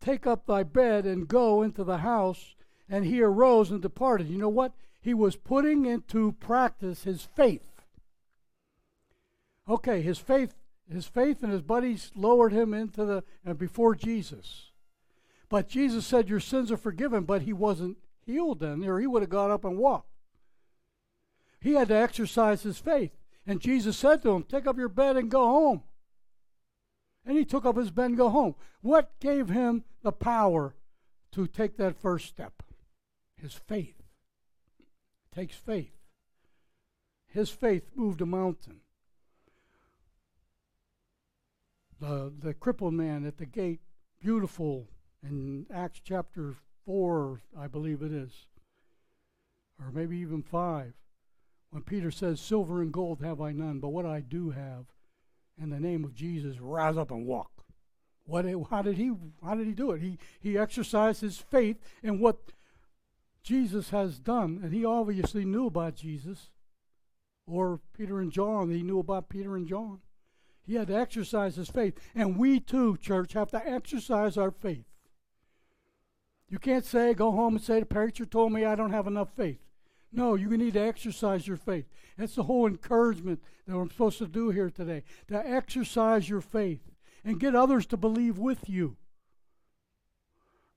Take 0.00 0.26
up 0.26 0.46
thy 0.46 0.62
bed 0.62 1.04
and 1.04 1.28
go 1.28 1.62
into 1.62 1.84
the 1.84 1.98
house, 1.98 2.54
and 2.88 3.04
he 3.04 3.22
arose 3.22 3.70
and 3.70 3.82
departed, 3.82 4.28
you 4.28 4.38
know 4.38 4.48
what? 4.48 4.72
He 5.00 5.14
was 5.14 5.36
putting 5.36 5.86
into 5.86 6.32
practice 6.32 7.04
his 7.04 7.22
faith. 7.22 7.82
Okay, 9.68 10.00
his 10.00 10.18
faith, 10.18 10.54
his 10.90 11.06
faith 11.06 11.42
and 11.42 11.52
his 11.52 11.62
buddies 11.62 12.10
lowered 12.14 12.52
him 12.52 12.72
into 12.72 13.04
the 13.04 13.24
uh, 13.46 13.54
before 13.54 13.94
Jesus. 13.94 14.70
But 15.48 15.68
Jesus 15.68 16.06
said, 16.06 16.28
Your 16.28 16.40
sins 16.40 16.72
are 16.72 16.76
forgiven, 16.76 17.24
but 17.24 17.42
he 17.42 17.52
wasn't 17.52 17.98
healed 18.24 18.60
then, 18.60 18.84
or 18.84 18.98
he 18.98 19.06
would 19.06 19.22
have 19.22 19.30
got 19.30 19.50
up 19.50 19.64
and 19.64 19.78
walked. 19.78 20.08
He 21.66 21.72
had 21.72 21.88
to 21.88 21.96
exercise 21.96 22.62
his 22.62 22.78
faith. 22.78 23.10
And 23.44 23.60
Jesus 23.60 23.96
said 23.96 24.22
to 24.22 24.30
him, 24.30 24.44
Take 24.44 24.68
up 24.68 24.78
your 24.78 24.88
bed 24.88 25.16
and 25.16 25.28
go 25.28 25.44
home. 25.46 25.82
And 27.24 27.36
he 27.36 27.44
took 27.44 27.64
up 27.64 27.76
his 27.76 27.90
bed 27.90 28.06
and 28.06 28.16
go 28.16 28.28
home. 28.28 28.54
What 28.82 29.18
gave 29.18 29.48
him 29.48 29.82
the 30.04 30.12
power 30.12 30.76
to 31.32 31.48
take 31.48 31.76
that 31.76 32.00
first 32.00 32.28
step? 32.28 32.62
His 33.34 33.52
faith. 33.52 34.00
It 34.78 35.34
takes 35.34 35.56
faith. 35.56 35.96
His 37.26 37.50
faith 37.50 37.90
moved 37.96 38.20
a 38.20 38.26
mountain. 38.26 38.82
the, 41.98 42.32
the 42.38 42.54
crippled 42.54 42.94
man 42.94 43.26
at 43.26 43.38
the 43.38 43.46
gate, 43.46 43.80
beautiful 44.20 44.86
in 45.20 45.66
Acts 45.74 46.00
chapter 46.04 46.54
4, 46.84 47.40
I 47.58 47.66
believe 47.66 48.02
it 48.02 48.12
is, 48.12 48.46
or 49.80 49.90
maybe 49.90 50.16
even 50.18 50.44
5, 50.44 50.92
when 51.70 51.82
Peter 51.82 52.10
says, 52.10 52.40
Silver 52.40 52.80
and 52.80 52.92
gold 52.92 53.20
have 53.22 53.40
I 53.40 53.52
none, 53.52 53.80
but 53.80 53.88
what 53.88 54.06
I 54.06 54.20
do 54.20 54.50
have, 54.50 54.86
in 55.60 55.70
the 55.70 55.80
name 55.80 56.04
of 56.04 56.14
Jesus, 56.14 56.60
rise 56.60 56.96
up 56.96 57.10
and 57.10 57.26
walk. 57.26 57.50
What, 58.24 58.44
how 58.70 58.82
did 58.82 58.96
he 58.96 59.12
how 59.44 59.54
did 59.54 59.66
he 59.66 59.72
do 59.72 59.92
it? 59.92 60.02
He 60.02 60.18
he 60.40 60.58
exercised 60.58 61.20
his 61.20 61.38
faith 61.38 61.76
in 62.02 62.18
what 62.18 62.52
Jesus 63.42 63.90
has 63.90 64.18
done, 64.18 64.60
and 64.62 64.72
he 64.72 64.84
obviously 64.84 65.44
knew 65.44 65.66
about 65.66 65.94
Jesus, 65.94 66.50
or 67.46 67.80
Peter 67.96 68.18
and 68.18 68.32
John, 68.32 68.70
he 68.70 68.82
knew 68.82 68.98
about 68.98 69.28
Peter 69.28 69.54
and 69.54 69.68
John. 69.68 70.00
He 70.66 70.74
had 70.74 70.88
to 70.88 70.96
exercise 70.96 71.54
his 71.54 71.68
faith. 71.68 71.94
And 72.14 72.36
we 72.36 72.58
too, 72.58 72.96
church, 72.96 73.34
have 73.34 73.50
to 73.52 73.64
exercise 73.64 74.36
our 74.36 74.50
faith. 74.50 74.86
You 76.48 76.58
can't 76.58 76.84
say, 76.84 77.14
go 77.14 77.30
home 77.30 77.56
and 77.56 77.64
say, 77.64 77.80
the 77.80 77.86
preacher 77.86 78.24
told 78.24 78.52
me 78.52 78.64
I 78.64 78.74
don't 78.74 78.92
have 78.92 79.06
enough 79.06 79.30
faith. 79.36 79.60
No, 80.16 80.34
you 80.34 80.48
need 80.56 80.72
to 80.72 80.80
exercise 80.80 81.46
your 81.46 81.58
faith. 81.58 81.84
That's 82.16 82.34
the 82.34 82.44
whole 82.44 82.66
encouragement 82.66 83.42
that 83.68 83.76
I'm 83.76 83.90
supposed 83.90 84.16
to 84.18 84.26
do 84.26 84.48
here 84.48 84.70
today 84.70 85.02
to 85.28 85.36
exercise 85.36 86.28
your 86.28 86.40
faith 86.40 86.80
and 87.22 87.38
get 87.38 87.54
others 87.54 87.84
to 87.86 87.98
believe 87.98 88.38
with 88.38 88.66
you. 88.66 88.96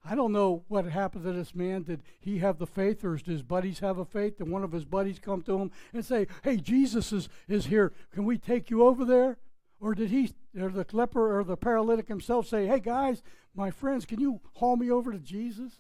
I 0.04 0.16
don't 0.16 0.34
know 0.34 0.66
what 0.68 0.86
happened 0.86 1.24
to 1.24 1.32
this 1.32 1.56
man. 1.56 1.84
Did 1.84 2.02
he 2.20 2.40
have 2.40 2.58
the 2.58 2.68
faith, 2.68 3.06
or 3.06 3.16
did 3.16 3.28
his 3.28 3.42
buddies 3.42 3.80
have 3.80 3.98
a 3.98 4.06
faith? 4.06 4.38
Did 4.38 4.50
one 4.50 4.64
of 4.64 4.74
his 4.74 4.86
buddies 4.86 5.20
come 5.20 5.42
to 5.44 5.58
him 5.58 5.72
and 5.94 6.04
say, 6.04 6.28
Hey, 6.44 6.58
Jesus 6.58 7.14
is, 7.14 7.30
is 7.48 7.68
here. 7.68 7.94
Can 8.12 8.26
we 8.26 8.38
take 8.38 8.70
you 8.70 8.84
over 8.84 9.06
there? 9.06 9.38
Or 9.80 9.96
did 9.96 10.10
he, 10.10 10.34
or 10.60 10.70
the 10.70 10.86
leper 10.92 11.40
or 11.40 11.46
the 11.46 11.56
paralytic 11.56 12.10
himself 12.10 12.48
say, 12.48 12.66
Hey, 12.66 12.80
guys, 12.80 13.24
my 13.56 13.72
friends, 13.72 14.06
can 14.06 14.20
you 14.20 14.42
haul 14.56 14.76
me 14.76 14.92
over 14.92 15.14
to 15.14 15.20
Jesus? 15.20 15.80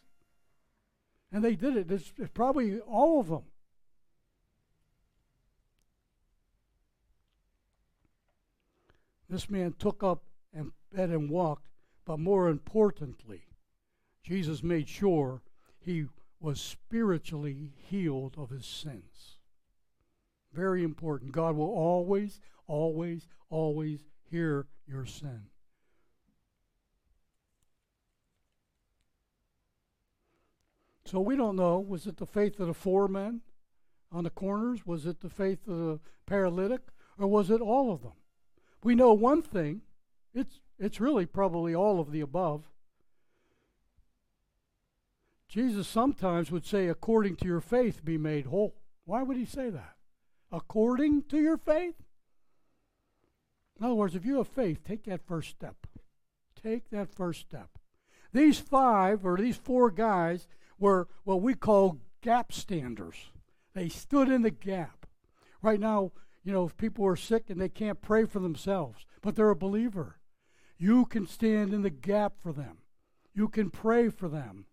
And 1.31 1.43
they 1.43 1.55
did 1.55 1.77
it. 1.77 1.91
It's, 1.91 2.11
it's 2.17 2.31
probably 2.33 2.79
all 2.79 3.19
of 3.19 3.27
them. 3.27 3.43
This 9.29 9.49
man 9.49 9.75
took 9.77 10.03
up 10.03 10.23
and 10.53 10.71
bed 10.91 11.11
and 11.11 11.29
walked, 11.29 11.67
but 12.03 12.19
more 12.19 12.49
importantly, 12.49 13.43
Jesus 14.23 14.63
made 14.63 14.89
sure 14.89 15.43
he 15.79 16.05
was 16.39 16.59
spiritually 16.59 17.73
healed 17.89 18.35
of 18.37 18.49
his 18.49 18.65
sins. 18.65 19.37
Very 20.51 20.83
important. 20.83 21.31
God 21.31 21.55
will 21.55 21.69
always, 21.69 22.39
always, 22.65 23.27
always 23.49 23.99
hear 24.31 24.65
your 24.87 25.05
sin. 25.05 25.43
So 31.09 31.19
we 31.19 31.35
don't 31.35 31.55
know. 31.55 31.79
Was 31.79 32.05
it 32.05 32.17
the 32.17 32.27
faith 32.27 32.59
of 32.59 32.67
the 32.67 32.73
four 32.73 33.07
men 33.07 33.41
on 34.11 34.25
the 34.25 34.29
corners? 34.29 34.85
Was 34.85 35.07
it 35.07 35.21
the 35.21 35.29
faith 35.29 35.67
of 35.67 35.77
the 35.77 35.99
paralytic? 36.27 36.81
Or 37.17 37.25
was 37.25 37.49
it 37.49 37.61
all 37.61 37.91
of 37.91 38.03
them? 38.03 38.11
We 38.83 38.93
know 38.93 39.13
one 39.13 39.41
thing. 39.41 39.81
It's, 40.35 40.61
it's 40.77 41.01
really 41.01 41.25
probably 41.25 41.73
all 41.73 41.99
of 41.99 42.11
the 42.11 42.21
above. 42.21 42.69
Jesus 45.47 45.87
sometimes 45.87 46.51
would 46.51 46.65
say, 46.65 46.87
according 46.87 47.37
to 47.37 47.47
your 47.47 47.61
faith, 47.61 48.05
be 48.05 48.19
made 48.19 48.45
whole. 48.45 48.75
Why 49.05 49.23
would 49.23 49.35
he 49.35 49.45
say 49.45 49.71
that? 49.71 49.95
According 50.51 51.23
to 51.23 51.39
your 51.39 51.57
faith? 51.57 51.95
In 53.79 53.85
other 53.85 53.95
words, 53.95 54.13
if 54.13 54.25
you 54.25 54.37
have 54.37 54.47
faith, 54.47 54.83
take 54.83 55.05
that 55.05 55.25
first 55.25 55.49
step. 55.49 55.87
Take 56.61 56.91
that 56.91 57.09
first 57.11 57.39
step. 57.39 57.69
These 58.31 58.59
five, 58.59 59.25
or 59.25 59.37
these 59.37 59.57
four 59.57 59.89
guys, 59.89 60.47
were 60.79 61.07
what 61.23 61.41
we 61.41 61.53
call 61.53 61.99
gap 62.21 62.51
standers. 62.51 63.31
They 63.73 63.89
stood 63.89 64.29
in 64.29 64.41
the 64.41 64.51
gap. 64.51 65.05
Right 65.61 65.79
now, 65.79 66.11
you 66.43 66.53
know, 66.53 66.65
if 66.65 66.77
people 66.77 67.05
are 67.05 67.15
sick 67.15 67.49
and 67.49 67.59
they 67.59 67.69
can't 67.69 68.01
pray 68.01 68.25
for 68.25 68.39
themselves, 68.39 69.05
but 69.21 69.35
they're 69.35 69.49
a 69.49 69.55
believer, 69.55 70.19
you 70.77 71.05
can 71.05 71.27
stand 71.27 71.73
in 71.73 71.81
the 71.81 71.89
gap 71.89 72.33
for 72.41 72.53
them. 72.53 72.77
You 73.33 73.49
can 73.49 73.69
pray 73.69 74.09
for 74.09 74.27
them. 74.27 74.65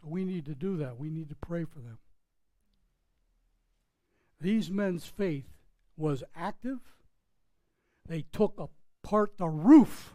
So 0.00 0.08
we 0.08 0.24
need 0.24 0.46
to 0.46 0.54
do 0.54 0.76
that. 0.78 0.98
We 0.98 1.10
need 1.10 1.28
to 1.28 1.36
pray 1.36 1.64
for 1.64 1.78
them. 1.78 1.98
These 4.40 4.70
men's 4.70 5.06
faith 5.06 5.46
was 6.02 6.24
active. 6.34 6.80
They 8.06 8.26
took 8.32 8.58
apart 8.58 9.38
the 9.38 9.48
roof. 9.48 10.14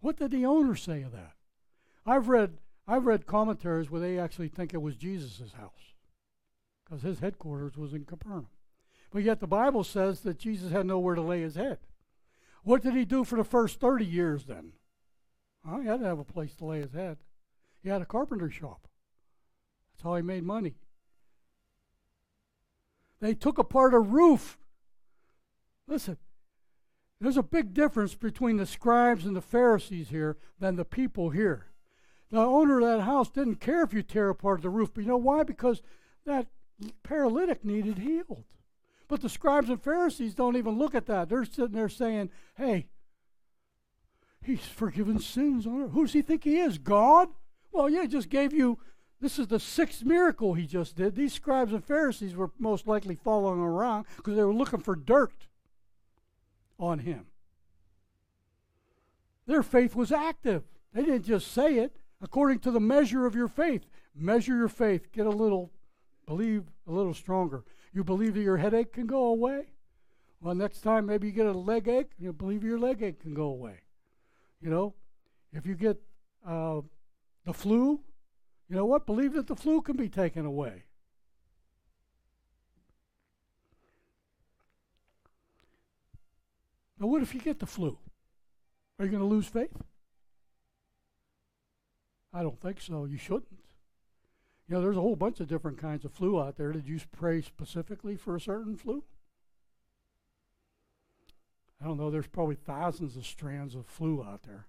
What 0.00 0.18
did 0.18 0.32
the 0.32 0.44
owner 0.44 0.74
say 0.74 1.02
of 1.02 1.12
that? 1.12 1.34
I've 2.04 2.28
read 2.28 2.58
I've 2.88 3.06
read 3.06 3.24
commentaries 3.24 3.88
where 3.88 4.00
they 4.00 4.18
actually 4.18 4.48
think 4.48 4.74
it 4.74 4.82
was 4.82 4.96
Jesus' 4.96 5.52
house 5.52 5.94
because 6.84 7.02
his 7.02 7.20
headquarters 7.20 7.76
was 7.76 7.94
in 7.94 8.04
Capernaum. 8.04 8.48
But 9.12 9.22
yet 9.22 9.38
the 9.38 9.46
Bible 9.46 9.84
says 9.84 10.20
that 10.20 10.38
Jesus 10.38 10.72
had 10.72 10.86
nowhere 10.86 11.14
to 11.14 11.22
lay 11.22 11.42
his 11.42 11.54
head. 11.54 11.78
What 12.64 12.82
did 12.82 12.94
he 12.94 13.04
do 13.04 13.22
for 13.22 13.36
the 13.36 13.44
first 13.44 13.78
30 13.78 14.04
years 14.04 14.44
then? 14.44 14.72
Well, 15.64 15.80
he 15.80 15.86
had 15.86 16.00
to 16.00 16.06
have 16.06 16.18
a 16.18 16.24
place 16.24 16.54
to 16.56 16.64
lay 16.64 16.80
his 16.80 16.92
head. 16.92 17.18
He 17.80 17.88
had 17.88 18.02
a 18.02 18.06
carpenter 18.06 18.50
shop. 18.50 18.88
That's 19.92 20.02
how 20.02 20.16
he 20.16 20.22
made 20.22 20.42
money. 20.42 20.74
They 23.20 23.34
took 23.34 23.58
apart 23.58 23.94
a 23.94 24.00
roof. 24.00 24.58
Listen, 25.90 26.16
there's 27.20 27.36
a 27.36 27.42
big 27.42 27.74
difference 27.74 28.14
between 28.14 28.56
the 28.56 28.64
scribes 28.64 29.26
and 29.26 29.34
the 29.34 29.42
Pharisees 29.42 30.08
here 30.08 30.38
than 30.58 30.76
the 30.76 30.84
people 30.84 31.30
here. 31.30 31.66
The 32.30 32.38
owner 32.38 32.78
of 32.78 32.86
that 32.86 33.02
house 33.02 33.28
didn't 33.28 33.56
care 33.56 33.82
if 33.82 33.92
you 33.92 34.02
tear 34.02 34.30
apart 34.30 34.62
the 34.62 34.70
roof, 34.70 34.94
but 34.94 35.02
you 35.02 35.08
know 35.08 35.16
why? 35.16 35.42
Because 35.42 35.82
that 36.24 36.46
paralytic 37.02 37.64
needed 37.64 37.98
healed. 37.98 38.44
But 39.08 39.20
the 39.20 39.28
scribes 39.28 39.68
and 39.68 39.82
Pharisees 39.82 40.36
don't 40.36 40.56
even 40.56 40.78
look 40.78 40.94
at 40.94 41.06
that. 41.06 41.28
They're 41.28 41.44
sitting 41.44 41.72
there 41.72 41.88
saying, 41.88 42.30
hey, 42.56 42.86
he's 44.40 44.64
forgiven 44.64 45.18
sins 45.18 45.66
on 45.66 45.82
earth. 45.82 45.90
Who 45.90 46.04
does 46.04 46.12
he 46.12 46.22
think 46.22 46.44
he 46.44 46.60
is? 46.60 46.78
God? 46.78 47.30
Well, 47.72 47.90
yeah, 47.90 48.02
he 48.02 48.08
just 48.08 48.30
gave 48.30 48.52
you, 48.52 48.78
this 49.20 49.40
is 49.40 49.48
the 49.48 49.58
sixth 49.58 50.04
miracle 50.04 50.54
he 50.54 50.66
just 50.66 50.94
did. 50.94 51.16
These 51.16 51.32
scribes 51.32 51.72
and 51.72 51.84
Pharisees 51.84 52.36
were 52.36 52.52
most 52.60 52.86
likely 52.86 53.16
following 53.16 53.60
around 53.60 54.06
because 54.16 54.36
they 54.36 54.44
were 54.44 54.54
looking 54.54 54.80
for 54.80 54.94
dirt 54.94 55.48
on 56.80 57.00
him. 57.00 57.26
Their 59.46 59.62
faith 59.62 59.94
was 59.94 60.10
active. 60.10 60.64
They 60.92 61.02
didn't 61.02 61.24
just 61.24 61.52
say 61.52 61.76
it. 61.76 61.96
According 62.22 62.60
to 62.60 62.70
the 62.70 62.80
measure 62.80 63.26
of 63.26 63.34
your 63.34 63.48
faith, 63.48 63.86
measure 64.14 64.56
your 64.56 64.68
faith. 64.68 65.12
Get 65.12 65.26
a 65.26 65.30
little, 65.30 65.70
believe 66.26 66.64
a 66.86 66.92
little 66.92 67.14
stronger. 67.14 67.64
You 67.92 68.04
believe 68.04 68.34
that 68.34 68.42
your 68.42 68.58
headache 68.58 68.92
can 68.92 69.06
go 69.06 69.26
away? 69.26 69.72
Well, 70.40 70.54
next 70.54 70.80
time 70.80 71.06
maybe 71.06 71.28
you 71.28 71.32
get 71.32 71.46
a 71.46 71.52
leg 71.52 71.88
ache, 71.88 72.12
you 72.18 72.32
believe 72.32 72.64
your 72.64 72.78
leg 72.78 73.02
ache 73.02 73.20
can 73.20 73.34
go 73.34 73.44
away. 73.44 73.80
You 74.60 74.70
know, 74.70 74.94
if 75.52 75.66
you 75.66 75.74
get 75.74 76.00
uh, 76.46 76.80
the 77.44 77.52
flu, 77.52 78.00
you 78.68 78.76
know 78.76 78.86
what? 78.86 79.06
Believe 79.06 79.32
that 79.32 79.46
the 79.46 79.56
flu 79.56 79.80
can 79.80 79.96
be 79.96 80.08
taken 80.08 80.46
away. 80.46 80.84
Now, 87.00 87.06
what 87.06 87.22
if 87.22 87.34
you 87.34 87.40
get 87.40 87.58
the 87.58 87.66
flu? 87.66 87.98
Are 88.98 89.06
you 89.06 89.10
going 89.10 89.22
to 89.22 89.28
lose 89.28 89.46
faith? 89.46 89.74
I 92.32 92.42
don't 92.42 92.60
think 92.60 92.80
so. 92.80 93.06
You 93.06 93.16
shouldn't. 93.16 93.46
You 94.68 94.76
know, 94.76 94.82
there's 94.82 94.98
a 94.98 95.00
whole 95.00 95.16
bunch 95.16 95.40
of 95.40 95.48
different 95.48 95.78
kinds 95.78 96.04
of 96.04 96.12
flu 96.12 96.40
out 96.40 96.56
there. 96.56 96.72
Did 96.72 96.86
you 96.86 97.00
pray 97.10 97.40
specifically 97.40 98.16
for 98.16 98.36
a 98.36 98.40
certain 98.40 98.76
flu? 98.76 99.02
I 101.82 101.86
don't 101.86 101.96
know. 101.96 102.10
There's 102.10 102.26
probably 102.26 102.54
thousands 102.54 103.16
of 103.16 103.24
strands 103.24 103.74
of 103.74 103.86
flu 103.86 104.22
out 104.22 104.42
there. 104.42 104.66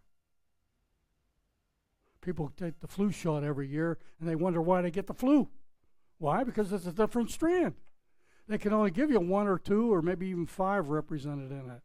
People 2.22 2.52
take 2.56 2.80
the 2.80 2.88
flu 2.88 3.12
shot 3.12 3.44
every 3.44 3.68
year 3.68 3.98
and 4.20 4.30
they 4.30 4.36
wonder 4.36 4.62
why 4.62 4.82
they 4.82 4.92
get 4.92 5.08
the 5.08 5.14
flu. 5.14 5.50
Why? 6.18 6.44
Because 6.44 6.72
it's 6.72 6.86
a 6.86 6.92
different 6.92 7.30
strand. 7.30 7.74
They 8.48 8.58
can 8.58 8.74
only 8.74 8.92
give 8.92 9.12
you 9.12 9.20
one 9.20 9.48
or 9.48 9.58
two 9.58 9.94
or 9.94 10.02
maybe 10.02 10.28
even 10.28 10.46
five 10.46 10.88
represented 10.88 11.52
in 11.52 11.70
it. 11.70 11.82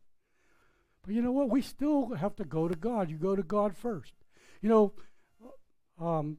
But 1.07 1.15
you 1.15 1.23
know 1.23 1.33
what? 1.33 1.49
We 1.49 1.63
still 1.63 2.15
have 2.15 2.35
to 2.37 2.45
go 2.45 2.67
to 2.67 2.75
God. 2.75 3.09
You 3.09 3.17
go 3.17 3.37
to 3.37 3.43
God 3.43 3.77
first. 3.77 4.13
You 4.61 4.69
know, 4.69 4.93
um, 6.01 6.39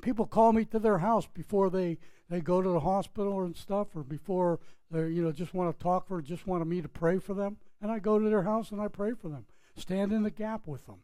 people 0.00 0.26
call 0.26 0.52
me 0.52 0.64
to 0.66 0.78
their 0.78 0.98
house 0.98 1.26
before 1.26 1.70
they, 1.70 1.98
they 2.28 2.40
go 2.40 2.62
to 2.62 2.68
the 2.68 2.80
hospital 2.80 3.42
and 3.42 3.56
stuff, 3.56 3.88
or 3.96 4.04
before 4.04 4.60
they 4.90 5.08
you 5.08 5.22
know 5.22 5.32
just 5.32 5.54
want 5.54 5.76
to 5.76 5.82
talk 5.82 6.06
for, 6.06 6.22
just 6.22 6.46
want 6.46 6.66
me 6.66 6.80
to 6.80 6.88
pray 6.88 7.18
for 7.18 7.34
them, 7.34 7.56
and 7.80 7.90
I 7.90 7.98
go 7.98 8.18
to 8.18 8.28
their 8.28 8.42
house 8.42 8.70
and 8.70 8.80
I 8.80 8.88
pray 8.88 9.12
for 9.12 9.28
them, 9.28 9.46
stand 9.76 10.12
in 10.12 10.22
the 10.22 10.30
gap 10.30 10.66
with 10.66 10.86
them. 10.86 11.02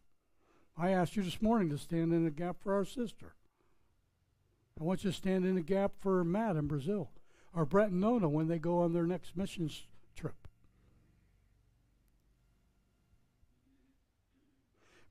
I 0.76 0.90
asked 0.90 1.16
you 1.16 1.22
this 1.22 1.42
morning 1.42 1.70
to 1.70 1.78
stand 1.78 2.12
in 2.12 2.24
the 2.24 2.30
gap 2.30 2.56
for 2.60 2.74
our 2.74 2.84
sister. 2.84 3.34
I 4.78 4.84
want 4.84 5.04
you 5.04 5.10
to 5.10 5.16
stand 5.16 5.44
in 5.44 5.54
the 5.54 5.62
gap 5.62 5.92
for 6.00 6.22
Matt 6.22 6.56
in 6.56 6.66
Brazil, 6.66 7.10
or 7.54 7.64
Brett 7.64 7.90
and 7.90 8.00
Nona 8.00 8.28
when 8.28 8.48
they 8.48 8.58
go 8.58 8.80
on 8.80 8.92
their 8.92 9.06
next 9.06 9.36
missions 9.36 9.86
trip. 10.14 10.46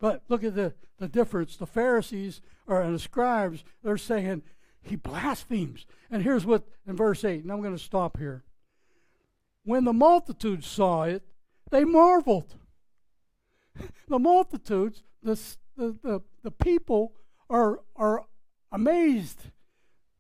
But 0.06 0.22
look 0.30 0.44
at 0.44 0.54
the, 0.54 0.76
the 1.00 1.08
difference. 1.08 1.58
The 1.58 1.66
Pharisees 1.66 2.40
or 2.68 2.80
and 2.80 2.94
the 2.94 3.00
scribes, 3.00 3.64
they're 3.82 3.98
saying 3.98 4.44
he 4.84 4.96
blasphemes. 4.96 5.88
And 6.12 6.22
here's 6.22 6.46
what 6.46 6.68
in 6.88 6.96
verse 6.96 7.26
8, 7.26 7.42
and 7.42 7.52
I'm 7.52 7.64
going 7.64 7.76
to 7.76 7.84
stop 7.84 8.20
here. 8.20 8.44
When 9.64 9.84
the 9.84 9.94
multitude 9.94 10.64
saw 10.64 11.06
it, 11.06 11.24
they 11.72 11.84
marveled. 11.84 12.54
The 14.08 14.20
multitudes, 14.20 15.02
the, 15.24 15.42
the, 15.76 15.98
the, 16.04 16.22
the 16.44 16.52
people 16.52 17.14
are, 17.50 17.80
are 17.96 18.26
amazed. 18.72 19.48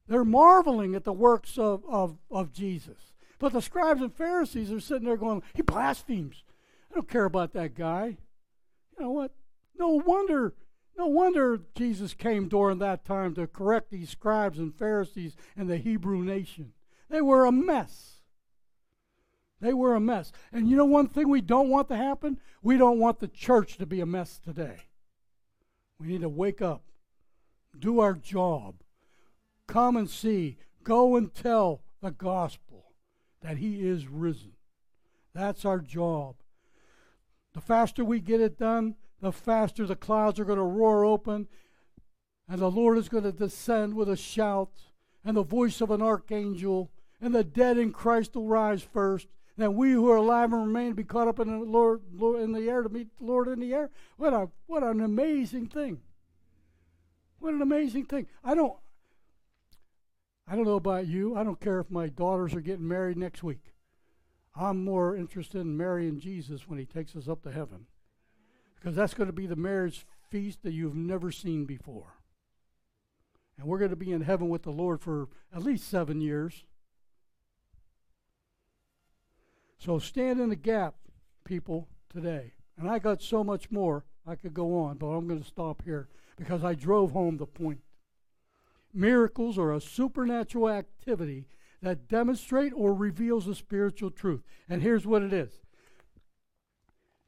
They're 0.07 0.25
marveling 0.25 0.95
at 0.95 1.03
the 1.03 1.13
works 1.13 1.59
of, 1.59 1.83
of, 1.88 2.17
of 2.31 2.51
Jesus. 2.51 3.13
But 3.38 3.53
the 3.53 3.61
scribes 3.61 4.01
and 4.01 4.11
Pharisees 4.11 4.71
are 4.71 4.79
sitting 4.79 5.05
there 5.05 5.15
going, 5.15 5.43
He 5.53 5.61
blasphemes. 5.61 6.43
I 6.91 6.95
don't 6.95 7.07
care 7.07 7.25
about 7.25 7.53
that 7.53 7.75
guy. 7.75 8.17
You 8.97 9.05
know 9.05 9.11
what? 9.11 9.31
No 9.78 9.89
wonder, 9.89 10.53
no 10.97 11.07
wonder 11.07 11.59
Jesus 11.76 12.13
came 12.13 12.47
during 12.47 12.80
that 12.80 13.05
time 13.05 13.36
to 13.36 13.47
correct 13.47 13.91
these 13.91 14.09
scribes 14.09 14.59
and 14.59 14.73
Pharisees 14.73 15.36
and 15.55 15.69
the 15.69 15.78
Hebrew 15.78 16.23
nation. 16.23 16.73
They 17.09 17.21
were 17.21 17.45
a 17.45 17.51
mess. 17.51 18.21
They 19.61 19.73
were 19.73 19.95
a 19.95 19.99
mess. 19.99 20.32
And 20.51 20.69
you 20.69 20.76
know 20.76 20.86
one 20.86 21.07
thing 21.07 21.30
we 21.30 21.41
don't 21.41 21.69
want 21.69 21.88
to 21.89 21.95
happen? 21.95 22.39
We 22.61 22.78
don't 22.78 22.99
want 22.99 23.19
the 23.19 23.28
church 23.28 23.78
to 23.78 23.86
be 23.86 24.01
a 24.01 24.05
mess 24.05 24.39
today. 24.39 24.78
We 25.99 26.07
need 26.07 26.21
to 26.21 26.30
wake 26.30 26.61
up, 26.61 26.84
do 27.78 27.99
our 27.99 28.13
job, 28.13 28.76
come 29.67 29.95
and 29.95 30.09
see, 30.09 30.57
go 30.84 31.15
and 31.15 31.34
tell 31.34 31.82
the 32.01 32.11
gospel 32.11 32.91
that 33.41 33.57
He 33.57 33.88
is 33.88 34.07
risen. 34.07 34.53
That's 35.34 35.65
our 35.65 35.80
job. 35.80 36.36
The 37.53 37.61
faster 37.61 38.03
we 38.03 38.19
get 38.19 38.41
it 38.41 38.57
done, 38.57 38.95
the 39.26 39.32
faster 39.32 39.88
the 39.88 39.95
clouds 39.95 40.39
are 40.39 40.45
going 40.45 40.59
to 40.59 40.63
roar 40.63 41.03
open, 41.03 41.47
and 42.47 42.59
the 42.59 42.69
Lord 42.69 42.99
is 42.99 43.09
going 43.09 43.23
to 43.23 43.32
descend 43.32 43.95
with 43.95 44.07
a 44.07 44.15
shout, 44.15 44.69
and 45.23 45.36
the 45.36 45.41
voice 45.41 45.82
of 45.82 45.89
an 45.89 45.99
archangel, 45.99 46.91
and 47.19 47.34
the 47.34 47.43
dead 47.43 47.80
in 47.80 47.91
Christ 47.91 48.36
will 48.36 48.45
rise 48.45 48.84
first. 48.84 49.28
Then 49.57 49.73
we 49.73 49.93
who 49.93 50.11
are 50.11 50.17
alive 50.17 50.53
and 50.53 50.67
remain 50.67 50.93
be 50.93 51.03
caught 51.03 51.28
up 51.28 51.39
in 51.39 51.47
the 51.47 51.65
Lord, 51.65 52.01
Lord 52.13 52.39
in 52.39 52.51
the 52.51 52.69
air 52.69 52.84
to 52.84 52.89
meet 52.89 53.17
the 53.17 53.26
Lord 53.26 53.47
in 53.47 53.59
the 53.59 53.73
air. 53.73 53.89
What 54.17 54.34
a 54.34 54.49
what 54.67 54.84
an 54.84 55.01
amazing 55.01 55.69
thing! 55.69 56.01
What 57.39 57.55
an 57.55 57.63
amazing 57.63 58.05
thing! 58.05 58.28
I 58.43 58.53
don't 58.53 58.78
I 60.47 60.55
don't 60.55 60.65
know 60.65 60.76
about 60.76 61.07
you. 61.07 61.36
I 61.36 61.43
don't 61.43 61.59
care 61.59 61.80
if 61.80 61.89
my 61.89 62.09
daughters 62.09 62.53
are 62.53 62.61
getting 62.61 62.88
married 62.88 63.17
next 63.17 63.41
week. 63.41 63.73
I'm 64.55 64.84
more 64.84 65.15
interested 65.15 65.61
in 65.61 65.76
marrying 65.76 66.19
Jesus 66.19 66.67
when 66.67 66.78
he 66.78 66.86
takes 66.86 67.15
us 67.15 67.28
up 67.28 67.41
to 67.41 67.51
heaven. 67.51 67.88
Because 68.86 68.97
that's 68.97 69.15
going 69.15 69.25
to 69.25 69.33
be 69.33 69.47
the 69.47 69.55
marriage 69.55 70.05
feast 70.29 70.61
that 70.61 70.73
you've 70.73 70.95
never 70.95 71.31
seen 71.31 71.65
before. 71.65 72.19
And 73.57 73.65
we're 73.65 73.79
going 73.79 73.89
to 73.89 73.95
be 73.95 74.11
in 74.11 74.21
heaven 74.21 74.47
with 74.47 74.61
the 74.61 74.69
Lord 74.69 75.01
for 75.01 75.27
at 75.51 75.63
least 75.63 75.89
seven 75.89 76.21
years. 76.21 76.65
So 79.79 79.97
stand 79.97 80.39
in 80.39 80.49
the 80.49 80.55
gap, 80.55 80.93
people, 81.45 81.88
today. 82.13 82.53
And 82.77 82.88
I 82.88 82.99
got 82.99 83.23
so 83.23 83.43
much 83.43 83.71
more 83.71 84.05
I 84.27 84.36
could 84.36 84.53
go 84.53 84.77
on, 84.77 84.97
but 84.97 85.07
I'm 85.07 85.27
going 85.27 85.41
to 85.41 85.47
stop 85.47 85.81
here 85.83 86.07
because 86.38 86.63
I 86.63 86.75
drove 86.75 87.11
home 87.11 87.38
the 87.38 87.47
point. 87.47 87.79
Miracles 88.93 89.57
are 89.57 89.73
a 89.73 89.81
supernatural 89.81 90.69
activity 90.69 91.47
that 91.81 92.07
demonstrate 92.07 92.71
or 92.75 92.93
reveals 92.93 93.47
a 93.47 93.55
spiritual 93.55 94.11
truth. 94.11 94.43
And 94.69 94.83
here's 94.83 95.07
what 95.07 95.23
it 95.23 95.33
is. 95.33 95.64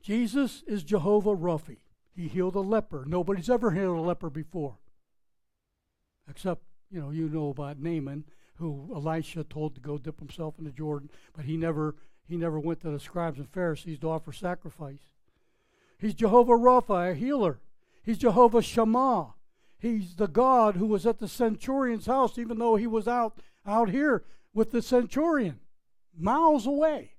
Jesus 0.07 0.63
is 0.65 0.85
Jehovah 0.85 1.35
Rapha. 1.35 1.75
He 2.15 2.29
healed 2.29 2.55
a 2.55 2.61
leper. 2.61 3.03
Nobody's 3.05 3.49
ever 3.49 3.71
healed 3.71 3.97
a 3.97 4.01
leper 4.01 4.29
before. 4.29 4.77
Except, 6.29 6.63
you 6.89 7.01
know, 7.01 7.09
you 7.09 7.27
know 7.27 7.49
about 7.49 7.81
Naaman, 7.81 8.23
who 8.55 8.89
Elisha 8.95 9.43
told 9.43 9.75
to 9.75 9.81
go 9.81 9.97
dip 9.97 10.19
himself 10.19 10.55
in 10.59 10.63
the 10.63 10.71
Jordan, 10.71 11.09
but 11.35 11.43
he 11.43 11.57
never 11.57 11.97
he 12.25 12.37
never 12.37 12.57
went 12.57 12.79
to 12.81 12.89
the 12.89 13.01
scribes 13.01 13.37
and 13.37 13.49
Pharisees 13.49 13.99
to 13.99 14.09
offer 14.09 14.31
sacrifice. 14.31 15.11
He's 15.99 16.13
Jehovah 16.13 16.53
Rapha, 16.53 17.11
a 17.11 17.13
healer. 17.13 17.59
He's 18.01 18.17
Jehovah 18.17 18.61
Shammah. 18.61 19.33
He's 19.77 20.15
the 20.15 20.29
God 20.29 20.77
who 20.77 20.85
was 20.85 21.05
at 21.05 21.19
the 21.19 21.27
centurion's 21.27 22.05
house, 22.05 22.37
even 22.37 22.59
though 22.59 22.77
he 22.77 22.87
was 22.87 23.09
out, 23.09 23.41
out 23.65 23.89
here 23.89 24.23
with 24.53 24.71
the 24.71 24.81
centurion, 24.81 25.59
miles 26.17 26.65
away. 26.65 27.15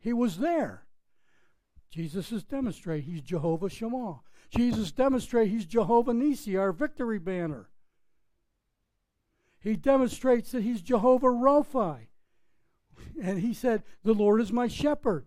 He 0.00 0.14
was 0.14 0.38
there. 0.38 0.84
Jesus 1.90 2.32
is 2.32 2.44
demonstrate 2.44 3.04
he's 3.04 3.22
Jehovah 3.22 3.70
Shammah. 3.70 4.20
Jesus 4.50 4.92
demonstrate 4.92 5.50
he's 5.50 5.66
Jehovah 5.66 6.12
Nissi, 6.12 6.58
our 6.58 6.72
victory 6.72 7.18
banner. 7.18 7.68
He 9.60 9.76
demonstrates 9.76 10.52
that 10.52 10.62
he's 10.62 10.80
Jehovah 10.80 11.28
Rapha, 11.28 11.98
and 13.20 13.40
he 13.40 13.52
said, 13.52 13.82
"The 14.04 14.14
Lord 14.14 14.40
is 14.40 14.52
my 14.52 14.68
shepherd." 14.68 15.26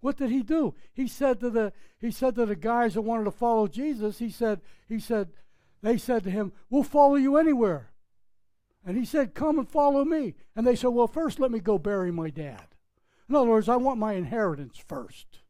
What 0.00 0.16
did 0.16 0.30
he 0.30 0.42
do? 0.42 0.74
He 0.92 1.08
said 1.08 1.40
to 1.40 1.50
the 1.50 1.72
he 1.98 2.10
said 2.10 2.34
to 2.36 2.46
the 2.46 2.56
guys 2.56 2.94
that 2.94 3.02
wanted 3.02 3.24
to 3.24 3.30
follow 3.30 3.66
Jesus, 3.66 4.18
he 4.18 4.30
said, 4.30 4.60
he 4.86 5.00
said, 5.00 5.30
they 5.82 5.98
said 5.98 6.24
to 6.24 6.30
him, 6.30 6.52
We'll 6.70 6.82
follow 6.82 7.14
you 7.16 7.36
anywhere. 7.36 7.92
And 8.84 8.96
he 8.96 9.04
said, 9.04 9.34
Come 9.34 9.58
and 9.58 9.68
follow 9.68 10.04
me. 10.04 10.34
And 10.54 10.66
they 10.66 10.76
said, 10.76 10.88
Well, 10.88 11.06
first 11.06 11.38
let 11.38 11.50
me 11.50 11.60
go 11.60 11.78
bury 11.78 12.10
my 12.10 12.30
dad. 12.30 12.66
In 13.28 13.34
other 13.34 13.50
words, 13.50 13.68
I 13.68 13.76
want 13.76 13.98
my 13.98 14.14
inheritance 14.14 14.78
first. 14.78 15.40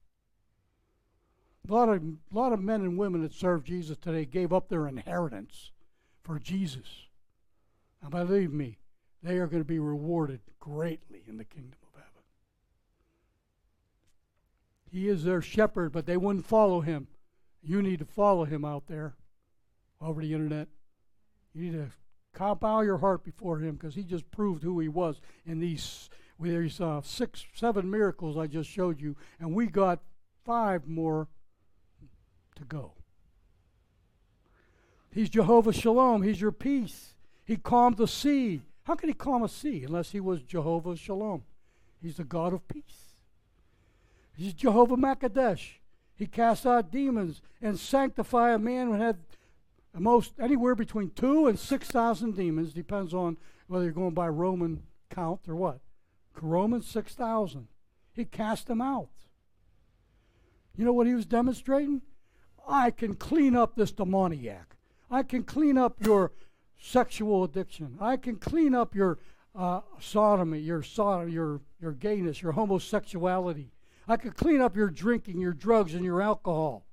A 1.69 1.73
lot 1.73 1.89
of, 1.89 2.03
lot 2.31 2.53
of 2.53 2.61
men 2.61 2.83
and 2.83 2.97
women 2.97 3.23
that 3.23 3.33
serve 3.33 3.65
Jesus 3.65 3.97
today 3.97 4.25
gave 4.25 4.53
up 4.53 4.69
their 4.69 4.87
inheritance 4.87 5.73
for 6.23 6.39
Jesus. 6.39 7.07
And 8.03 8.11
believe 8.11 8.53
me, 8.53 8.79
they 9.23 9.39
are 9.39 9.47
going 9.47 9.63
to 9.63 9.69
be 9.69 9.79
rewarded 9.79 10.41
greatly 10.61 11.23
in 11.27 11.39
the 11.39 11.45
kingdom 11.45 11.79
of 11.83 12.01
heaven. 12.01 12.23
He 14.91 15.09
is 15.09 15.25
their 15.25 15.43
shepherd, 15.43 15.93
but 15.93 16.07
they 16.07 16.17
wouldn't 16.17 16.47
follow 16.47 16.81
him. 16.81 17.09
You 17.63 17.83
need 17.83 17.99
to 17.99 18.05
follow 18.05 18.45
him 18.45 18.65
out 18.65 18.87
there 18.87 19.17
over 20.01 20.21
the 20.21 20.33
internet. 20.33 20.69
You 21.53 21.63
need 21.65 21.73
to 21.73 21.91
compile 22.33 22.85
your 22.85 22.99
heart 22.99 23.25
before 23.25 23.59
him 23.59 23.75
because 23.75 23.95
he 23.95 24.03
just 24.05 24.31
proved 24.31 24.63
who 24.63 24.79
he 24.79 24.89
was 24.89 25.21
in 25.45 25.59
these 25.59 26.11
with 26.39 26.53
these 26.53 26.81
uh, 26.81 27.01
six, 27.03 27.47
seven 27.55 27.91
miracles 27.91 28.37
I 28.37 28.47
just 28.47 28.69
showed 28.69 29.01
you, 29.01 29.17
and 29.41 29.55
we 29.55 29.67
got 29.67 30.01
five 30.45 30.87
more 30.87 31.29
to 32.57 32.65
go. 32.65 32.93
He's 35.11 35.31
Jehovah 35.31 35.73
Shalom. 35.73 36.23
He's 36.23 36.41
your 36.41 36.53
peace. 36.53 37.15
He 37.45 37.57
calmed 37.57 37.97
the 37.97 38.09
sea. 38.09 38.63
How 38.83 38.95
can 38.95 39.09
he 39.09 39.15
calm 39.15 39.43
a 39.43 39.49
sea 39.49 39.85
unless 39.85 40.11
he 40.11 40.21
was 40.21 40.43
Jehovah 40.43 40.97
Shalom? 40.97 41.45
He's 42.03 42.19
the 42.19 42.25
God 42.25 42.53
of 42.53 42.69
peace. 42.69 43.13
He's 44.37 44.53
Jehovah 44.53 44.97
Makadesh. 44.97 45.79
He 46.15 46.27
casts 46.27 46.67
out 46.67 46.91
demons 46.91 47.41
and 47.63 47.79
sanctify 47.79 48.53
a 48.53 48.59
man 48.59 48.89
who 48.89 48.95
had 48.95 49.19
most 49.95 50.35
anywhere 50.39 50.75
between 50.75 51.11
two 51.11 51.47
and 51.47 51.59
six 51.59 51.89
thousand 51.89 52.37
demons, 52.37 52.75
depends 52.75 53.15
on 53.15 53.39
whether 53.67 53.85
you're 53.85 53.93
going 53.95 54.15
by 54.15 54.29
Roman 54.29 54.83
count 55.11 55.41
or 55.49 55.57
what. 55.57 55.81
Romans 56.41 56.87
six 56.87 57.15
thousand. 57.15 57.69
He 58.13 58.25
cast 58.25 58.67
them 58.67 58.81
out. 58.81 59.09
You 60.77 60.85
know 60.85 60.93
what 60.93 61.07
he 61.07 61.15
was 61.15 61.25
demonstrating? 61.27 62.03
I 62.67 62.91
can 62.91 63.15
clean 63.15 63.55
up 63.55 63.77
this 63.77 63.93
demoniac. 63.93 64.77
I 65.11 65.23
can 65.23 65.45
clean 65.45 65.79
up 65.79 66.05
your 66.05 66.33
sexual 66.81 67.45
addiction. 67.45 67.97
I 68.01 68.17
can 68.17 68.37
clean 68.37 68.75
up 68.75 68.95
your 68.95 69.19
uh, 69.55 69.81
sodomy, 70.01 70.59
your 70.59 70.83
sodomy, 70.83 71.33
your 71.33 71.61
your 71.81 71.93
gayness, 71.93 72.43
your 72.43 72.53
homosexuality. 72.53 73.71
I 74.09 74.17
can 74.17 74.33
clean 74.33 74.61
up 74.61 74.77
your 74.77 74.91
drinking, 74.91 75.41
your 75.41 75.53
drugs, 75.53 75.95
and 75.95 76.05
your 76.05 76.23
alcohol. 76.23 76.87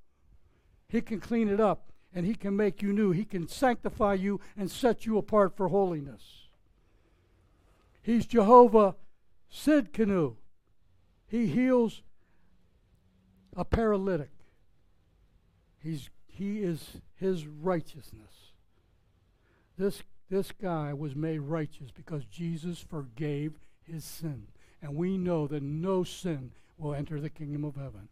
He 0.88 1.02
can 1.02 1.20
clean 1.20 1.48
it 1.48 1.60
up, 1.60 1.92
and 2.14 2.26
He 2.26 2.36
can 2.36 2.56
make 2.56 2.82
you 2.82 2.94
new. 2.94 3.12
He 3.12 3.26
can 3.26 3.48
sanctify 3.48 4.16
you 4.16 4.40
and 4.58 4.70
set 4.70 5.06
you 5.06 5.18
apart 5.18 5.56
for 5.56 5.68
holiness. 5.70 6.48
He's 8.02 8.26
Jehovah 8.26 8.96
Tsidkenu. 9.52 10.36
He 11.28 11.48
heals 11.48 12.02
a 13.56 13.64
paralytic. 13.64 14.30
He's, 15.84 16.10
he 16.26 16.60
is 16.60 17.02
His 17.16 17.46
righteousness. 17.46 18.54
This, 19.78 20.04
this 20.30 20.52
guy 20.52 20.94
was 20.94 21.16
made 21.16 21.40
righteous 21.40 21.92
because 21.92 22.26
Jesus 22.26 22.80
forgave 22.80 23.60
his 23.84 24.04
sin. 24.04 24.48
And 24.82 24.96
we 24.96 25.18
know 25.18 25.48
that 25.48 25.64
no 25.64 26.04
sin 26.04 26.52
will 26.78 26.94
enter 26.94 27.20
the 27.20 27.30
kingdom 27.30 27.64
of 27.64 27.76
heaven. 27.76 28.10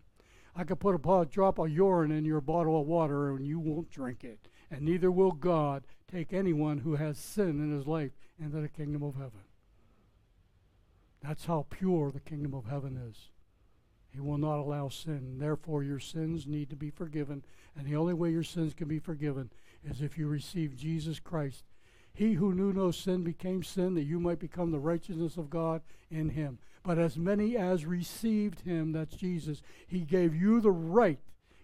I 0.56 0.64
could 0.64 0.80
put 0.80 0.96
a 0.96 1.26
drop 1.26 1.60
of 1.60 1.70
urine 1.70 2.12
in 2.12 2.26
your 2.26 2.42
bottle 2.42 2.80
of 2.80 2.88
water 2.88 3.30
and 3.30 3.46
you 3.46 3.60
won't 3.60 3.90
drink 3.90 4.24
it. 4.24 4.40
And 4.70 4.82
neither 4.82 5.12
will 5.12 5.32
God 5.32 5.84
take 6.12 6.34
anyone 6.34 6.80
who 6.80 6.96
has 6.96 7.18
sin 7.18 7.62
in 7.62 7.76
his 7.76 7.88
life 7.88 8.12
into 8.40 8.60
the 8.60 8.70
kingdom 8.70 9.04
of 9.04 9.16
heaven. 9.16 9.44
That's 11.22 11.46
how 11.46 11.68
pure 11.70 12.12
the 12.12 12.20
kingdom 12.20 12.54
of 12.54 12.66
heaven 12.66 12.98
is. 13.10 13.30
He 14.12 14.20
will 14.20 14.38
not 14.38 14.60
allow 14.60 14.90
sin. 14.90 15.38
Therefore, 15.40 15.84
your 15.84 16.00
sins 16.00 16.46
need 16.46 16.70
to 16.70 16.76
be 16.76 16.90
forgiven. 16.90 17.44
And 17.78 17.88
the 17.88 17.96
only 17.96 18.14
way 18.14 18.30
your 18.30 18.44
sins 18.44 18.74
can 18.74 18.88
be 18.88 19.00
forgiven 19.00 19.50
is 19.84 20.02
if 20.02 20.18
you 20.18 20.28
receive 20.28 20.76
Jesus 20.76 21.20
Christ. 21.20 21.64
He 22.14 22.34
who 22.34 22.54
knew 22.54 22.74
no 22.74 22.92
sin 22.92 23.24
became 23.24 23.64
sin 23.64 23.94
that 23.96 24.04
you 24.04 24.20
might 24.20 24.40
become 24.40 24.72
the 24.72 24.80
righteousness 24.80 25.38
of 25.38 25.50
God 25.50 25.82
in 26.10 26.30
him. 26.30 26.60
But 26.84 27.00
as 27.00 27.18
many 27.18 27.56
as 27.56 27.86
received 27.86 28.62
him, 28.62 28.92
that's 28.92 29.16
Jesus, 29.16 29.62
he 29.88 30.02
gave 30.02 30.36
you 30.36 30.60
the 30.60 30.72
right. 30.72 31.20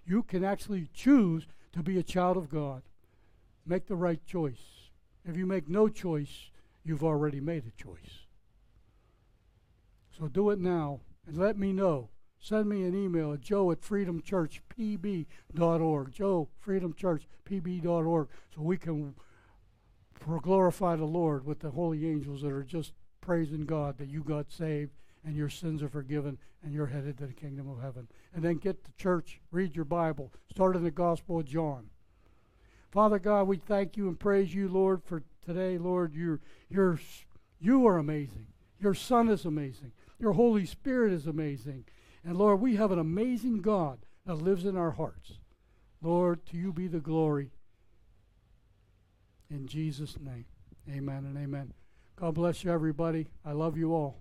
You 0.06 0.24
can 0.24 0.46
actually 0.46 0.90
choose 0.94 1.48
to 1.74 1.84
be 1.84 2.00
a 2.00 2.04
child 2.04 2.38
of 2.38 2.50
God. 2.50 2.84
Make 3.66 3.88
the 3.88 3.96
right 3.96 4.26
choice. 4.26 4.62
If 5.26 5.36
you 5.36 5.46
make 5.46 5.68
no 5.68 5.90
choice, 5.90 6.50
you've 6.86 7.04
already 7.04 7.42
made 7.42 7.66
a 7.68 7.84
choice. 7.84 8.26
So 10.18 10.28
do 10.30 10.50
it 10.52 10.60
now 10.60 11.02
and 11.28 11.38
let 11.38 11.58
me 11.58 11.74
know. 11.74 12.10
Send 12.40 12.70
me 12.70 12.84
an 12.84 12.96
email 12.96 13.34
at 13.34 13.42
joe 13.42 13.72
at 13.72 13.82
freedomchurchpb.org. 13.82 16.12
Joe, 16.12 16.50
freedomchurchpb.org, 16.66 18.28
so 18.56 18.62
we 18.62 18.78
can 18.78 19.16
glorify 20.42 20.96
the 20.96 21.06
Lord 21.06 21.46
with 21.46 21.60
the 21.60 21.72
holy 21.72 22.08
angels 22.08 22.42
that 22.42 22.52
are 22.52 22.64
just 22.64 22.94
praising 23.22 23.66
God 23.66 23.98
that 23.98 24.10
you 24.10 24.24
got 24.24 24.52
saved 24.52 24.92
and 25.26 25.36
your 25.36 25.50
sins 25.50 25.84
are 25.84 25.90
forgiven 25.90 26.38
and 26.64 26.74
you're 26.74 26.88
headed 26.88 27.18
to 27.18 27.28
the 27.28 27.34
kingdom 27.34 27.70
of 27.70 27.82
heaven. 27.82 28.08
And 28.34 28.44
then 28.44 28.58
get 28.58 28.84
to 28.86 28.92
church, 28.94 29.42
read 29.52 29.76
your 29.76 29.86
Bible, 29.86 30.32
start 30.50 30.76
in 30.76 30.84
the 30.84 30.92
Gospel 30.92 31.40
of 31.40 31.46
John. 31.46 31.90
Father 32.92 33.20
God, 33.20 33.48
we 33.48 33.58
thank 33.58 33.98
you 33.98 34.08
and 34.08 34.20
praise 34.20 34.54
you, 34.54 34.70
Lord, 34.70 35.04
for 35.04 35.24
today, 35.46 35.78
Lord. 35.78 36.16
You're, 36.16 36.40
you're, 36.70 37.00
you 37.60 37.86
are 37.88 37.98
amazing. 37.98 38.48
Your 38.80 38.94
Son 38.94 39.30
is 39.30 39.46
amazing. 39.46 39.92
Your 40.20 40.34
Holy 40.34 40.66
Spirit 40.66 41.12
is 41.12 41.28
amazing. 41.28 41.86
And 42.28 42.38
Lord, 42.38 42.60
we 42.60 42.76
have 42.76 42.92
an 42.92 43.00
amazing 43.00 43.62
God 43.62 44.00
that 44.26 44.36
lives 44.36 44.66
in 44.66 44.76
our 44.76 44.92
hearts. 44.92 45.40
Lord, 46.02 46.46
to 46.48 46.58
you 46.58 46.74
be 46.74 46.90
the 46.90 47.00
glory. 47.00 47.52
In 49.50 49.66
Jesus' 49.66 50.20
name, 50.20 50.44
amen 50.90 51.24
and 51.24 51.38
amen. 51.38 51.74
God 52.18 52.36
bless 52.36 52.66
you, 52.66 52.72
everybody. 52.72 53.28
I 53.46 53.54
love 53.54 53.78
you 53.78 53.94
all. 53.94 54.20